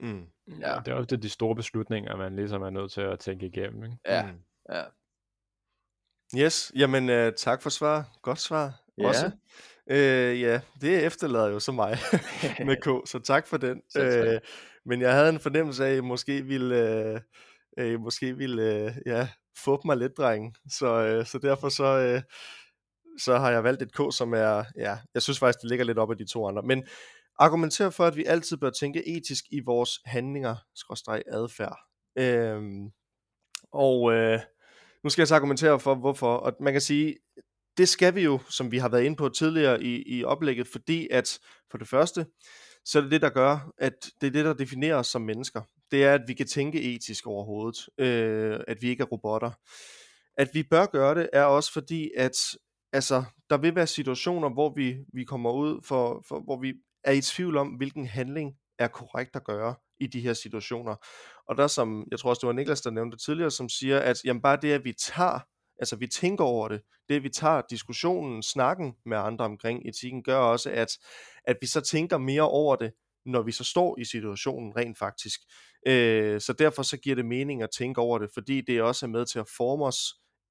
Mm. 0.00 0.26
Ja. 0.60 0.78
Det 0.84 0.92
er 0.92 0.94
ofte 0.94 1.16
de 1.16 1.28
store 1.28 1.56
beslutninger, 1.56 2.16
man 2.16 2.36
ligesom 2.36 2.62
er 2.62 2.70
nødt 2.70 2.92
til 2.92 3.00
at 3.00 3.18
tænke 3.18 3.46
igennem. 3.46 3.84
Ikke? 3.84 3.96
Ja, 4.08 4.22
mm. 4.22 4.38
ja. 4.74 4.82
Yes, 6.36 6.72
jamen 6.76 7.10
uh, 7.10 7.32
tak 7.36 7.62
for 7.62 7.70
svar. 7.70 8.18
Godt 8.22 8.38
svar. 8.38 8.81
Ja. 8.98 9.08
Også. 9.08 9.30
Øh, 9.90 10.40
ja, 10.40 10.60
det 10.80 11.04
efterlader 11.04 11.48
jo 11.48 11.60
så 11.60 11.72
mig 11.72 11.98
med 12.66 12.76
K, 13.04 13.08
så 13.08 13.18
tak 13.24 13.46
for 13.46 13.56
den. 13.56 13.82
Øh, 13.96 14.40
men 14.86 15.00
jeg 15.00 15.12
havde 15.12 15.28
en 15.28 15.40
fornemmelse 15.40 15.86
af, 15.86 15.90
at 15.90 15.96
I 15.96 16.00
måske 16.00 16.42
ville, 16.42 16.76
øh, 16.78 17.20
øh, 17.78 18.00
måske 18.00 18.36
ville 18.36 18.62
øh, 18.62 18.92
ja, 19.06 19.28
få 19.58 19.80
mig 19.84 19.96
lidt, 19.96 20.16
dreng. 20.16 20.54
Så, 20.70 20.86
øh, 20.86 21.26
så 21.26 21.38
derfor 21.38 21.68
så, 21.68 21.84
øh, 21.84 22.22
så 23.18 23.38
har 23.38 23.50
jeg 23.50 23.64
valgt 23.64 23.82
et 23.82 23.94
K, 23.94 24.00
som 24.14 24.34
er, 24.34 24.64
ja, 24.76 24.98
jeg 25.14 25.22
synes 25.22 25.38
faktisk, 25.38 25.62
det 25.62 25.70
ligger 25.70 25.84
lidt 25.84 25.98
op 25.98 26.10
af 26.10 26.16
de 26.16 26.26
to 26.32 26.48
andre. 26.48 26.62
Men 26.62 26.84
argumenterer 27.38 27.90
for, 27.90 28.04
at 28.04 28.16
vi 28.16 28.24
altid 28.24 28.56
bør 28.56 28.70
tænke 28.70 29.16
etisk 29.16 29.44
i 29.50 29.60
vores 29.60 30.00
handlinger, 30.04 30.56
skråstreg 30.74 31.22
adfærd. 31.26 31.78
Øh, 32.18 32.62
og 33.72 34.12
øh, 34.12 34.40
nu 35.04 35.10
skal 35.10 35.22
jeg 35.22 35.28
så 35.28 35.34
argumentere 35.34 35.80
for, 35.80 35.94
hvorfor. 35.94 36.36
Og 36.36 36.52
man 36.60 36.72
kan 36.72 36.80
sige, 36.80 37.16
det 37.76 37.88
skal 37.88 38.14
vi 38.14 38.22
jo, 38.22 38.40
som 38.48 38.72
vi 38.72 38.78
har 38.78 38.88
været 38.88 39.02
inde 39.02 39.16
på 39.16 39.28
tidligere 39.28 39.82
i, 39.82 40.18
i 40.18 40.24
oplægget, 40.24 40.68
fordi 40.68 41.08
at 41.10 41.38
for 41.70 41.78
det 41.78 41.88
første, 41.88 42.26
så 42.84 42.98
er 42.98 43.02
det 43.02 43.10
det, 43.10 43.22
der 43.22 43.30
gør, 43.30 43.72
at 43.78 43.92
det 44.20 44.26
er 44.26 44.30
det, 44.30 44.44
der 44.44 44.52
definerer 44.52 44.96
os 44.96 45.06
som 45.06 45.22
mennesker. 45.22 45.62
Det 45.90 46.04
er, 46.04 46.14
at 46.14 46.20
vi 46.26 46.34
kan 46.34 46.46
tænke 46.46 46.94
etisk 46.94 47.26
overhovedet, 47.26 47.88
øh, 47.98 48.60
at 48.68 48.82
vi 48.82 48.88
ikke 48.88 49.02
er 49.02 49.06
robotter. 49.06 49.50
At 50.36 50.48
vi 50.52 50.62
bør 50.62 50.86
gøre 50.86 51.14
det, 51.14 51.28
er 51.32 51.44
også 51.44 51.72
fordi, 51.72 52.10
at 52.16 52.36
altså, 52.92 53.24
der 53.50 53.56
vil 53.56 53.74
være 53.74 53.86
situationer, 53.86 54.48
hvor 54.48 54.74
vi, 54.76 54.96
vi 55.14 55.24
kommer 55.24 55.52
ud, 55.52 55.80
for, 55.84 56.24
for, 56.28 56.40
hvor 56.40 56.60
vi 56.60 56.74
er 57.04 57.12
i 57.12 57.20
tvivl 57.20 57.56
om, 57.56 57.68
hvilken 57.68 58.06
handling 58.06 58.52
er 58.78 58.88
korrekt 58.88 59.36
at 59.36 59.44
gøre 59.44 59.74
i 60.00 60.06
de 60.06 60.20
her 60.20 60.32
situationer. 60.32 60.96
Og 61.48 61.56
der 61.56 61.66
som, 61.66 62.06
jeg 62.10 62.18
tror 62.18 62.30
også 62.30 62.40
det 62.40 62.46
var 62.46 62.52
Niklas, 62.52 62.80
der 62.80 62.90
nævnte 62.90 63.16
tidligere, 63.16 63.50
som 63.50 63.68
siger, 63.68 63.98
at 64.00 64.16
jamen 64.24 64.42
bare 64.42 64.58
det, 64.62 64.72
at 64.72 64.84
vi 64.84 64.92
tager 64.92 65.38
altså 65.82 65.96
vi 65.96 66.06
tænker 66.06 66.44
over 66.44 66.68
det, 66.68 66.80
det 67.08 67.22
vi 67.22 67.28
tager 67.28 67.62
diskussionen, 67.70 68.42
snakken 68.42 68.94
med 69.06 69.16
andre 69.16 69.44
omkring 69.44 69.88
etikken, 69.88 70.22
gør 70.22 70.36
også, 70.36 70.70
at, 70.70 70.88
at 71.44 71.56
vi 71.60 71.66
så 71.66 71.80
tænker 71.80 72.18
mere 72.18 72.48
over 72.48 72.76
det, 72.76 72.92
når 73.26 73.42
vi 73.42 73.52
så 73.52 73.64
står 73.64 73.98
i 73.98 74.04
situationen 74.04 74.76
rent 74.76 74.98
faktisk. 74.98 75.40
Øh, 75.86 76.40
så 76.40 76.52
derfor 76.52 76.82
så 76.82 76.96
giver 76.96 77.16
det 77.16 77.24
mening 77.26 77.62
at 77.62 77.70
tænke 77.78 78.00
over 78.00 78.18
det, 78.18 78.30
fordi 78.34 78.60
det 78.60 78.82
også 78.82 79.06
er 79.06 79.10
med 79.10 79.26
til 79.26 79.38
at 79.38 79.48
forme 79.56 79.84
os 79.84 79.98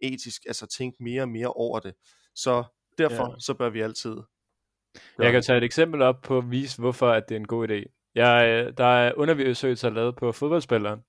etisk, 0.01 0.41
altså 0.47 0.67
tænke 0.77 1.03
mere 1.03 1.21
og 1.21 1.29
mere 1.29 1.53
over 1.53 1.79
det. 1.79 1.93
Så 2.35 2.63
derfor 2.97 3.31
ja. 3.31 3.39
så 3.39 3.53
bør 3.53 3.69
vi 3.69 3.81
altid 3.81 4.15
Jeg 5.19 5.31
kan 5.31 5.41
tage 5.41 5.57
et 5.57 5.63
eksempel 5.63 6.01
op 6.01 6.21
på 6.23 6.37
at 6.37 6.51
vise, 6.51 6.81
hvorfor 6.81 7.09
at 7.09 7.29
det 7.29 7.35
er 7.35 7.39
en 7.39 7.47
god 7.47 7.69
idé. 7.69 8.11
Jeg, 8.15 8.49
øh, 8.49 8.73
der 8.77 8.85
er 8.85 9.13
undervisøgelser 9.17 9.89
lavet 9.89 10.15
på 10.15 10.31
fodboldspillere, 10.31 11.01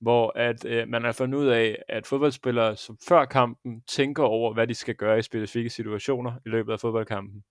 hvor 0.00 0.32
at 0.38 0.64
øh, 0.64 0.88
man 0.88 1.04
har 1.04 1.12
fundet 1.12 1.38
ud 1.38 1.46
af, 1.46 1.82
at 1.88 2.06
fodboldspillere 2.06 2.76
som 2.76 2.98
før 3.08 3.24
kampen 3.24 3.82
tænker 3.82 4.22
over, 4.22 4.54
hvad 4.54 4.66
de 4.66 4.74
skal 4.74 4.94
gøre 4.94 5.18
i 5.18 5.22
specifikke 5.22 5.70
situationer 5.70 6.32
i 6.46 6.48
løbet 6.48 6.72
af 6.72 6.80
fodboldkampen. 6.80 7.44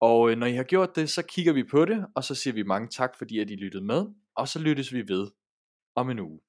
Og 0.02 0.32
øh, 0.32 0.38
når 0.38 0.46
I 0.46 0.54
har 0.54 0.64
gjort 0.64 0.96
det, 0.96 1.10
så 1.10 1.22
kigger 1.22 1.54
vi 1.54 1.64
på 1.64 1.86
det, 1.86 2.06
og 2.16 2.24
så 2.24 2.36
siger 2.36 2.54
vi 2.54 2.64
mange 2.64 2.88
tak, 2.88 3.18
fordi 3.18 3.40
at 3.40 3.50
I 3.50 3.56
lyttede 3.56 3.86
med, 3.86 4.06
og 4.36 4.48
så 4.48 4.60
lyttes 4.60 4.94
vi 4.94 5.08
ved 5.08 5.28
om 5.96 6.10
en 6.10 6.20
uge. 6.20 6.40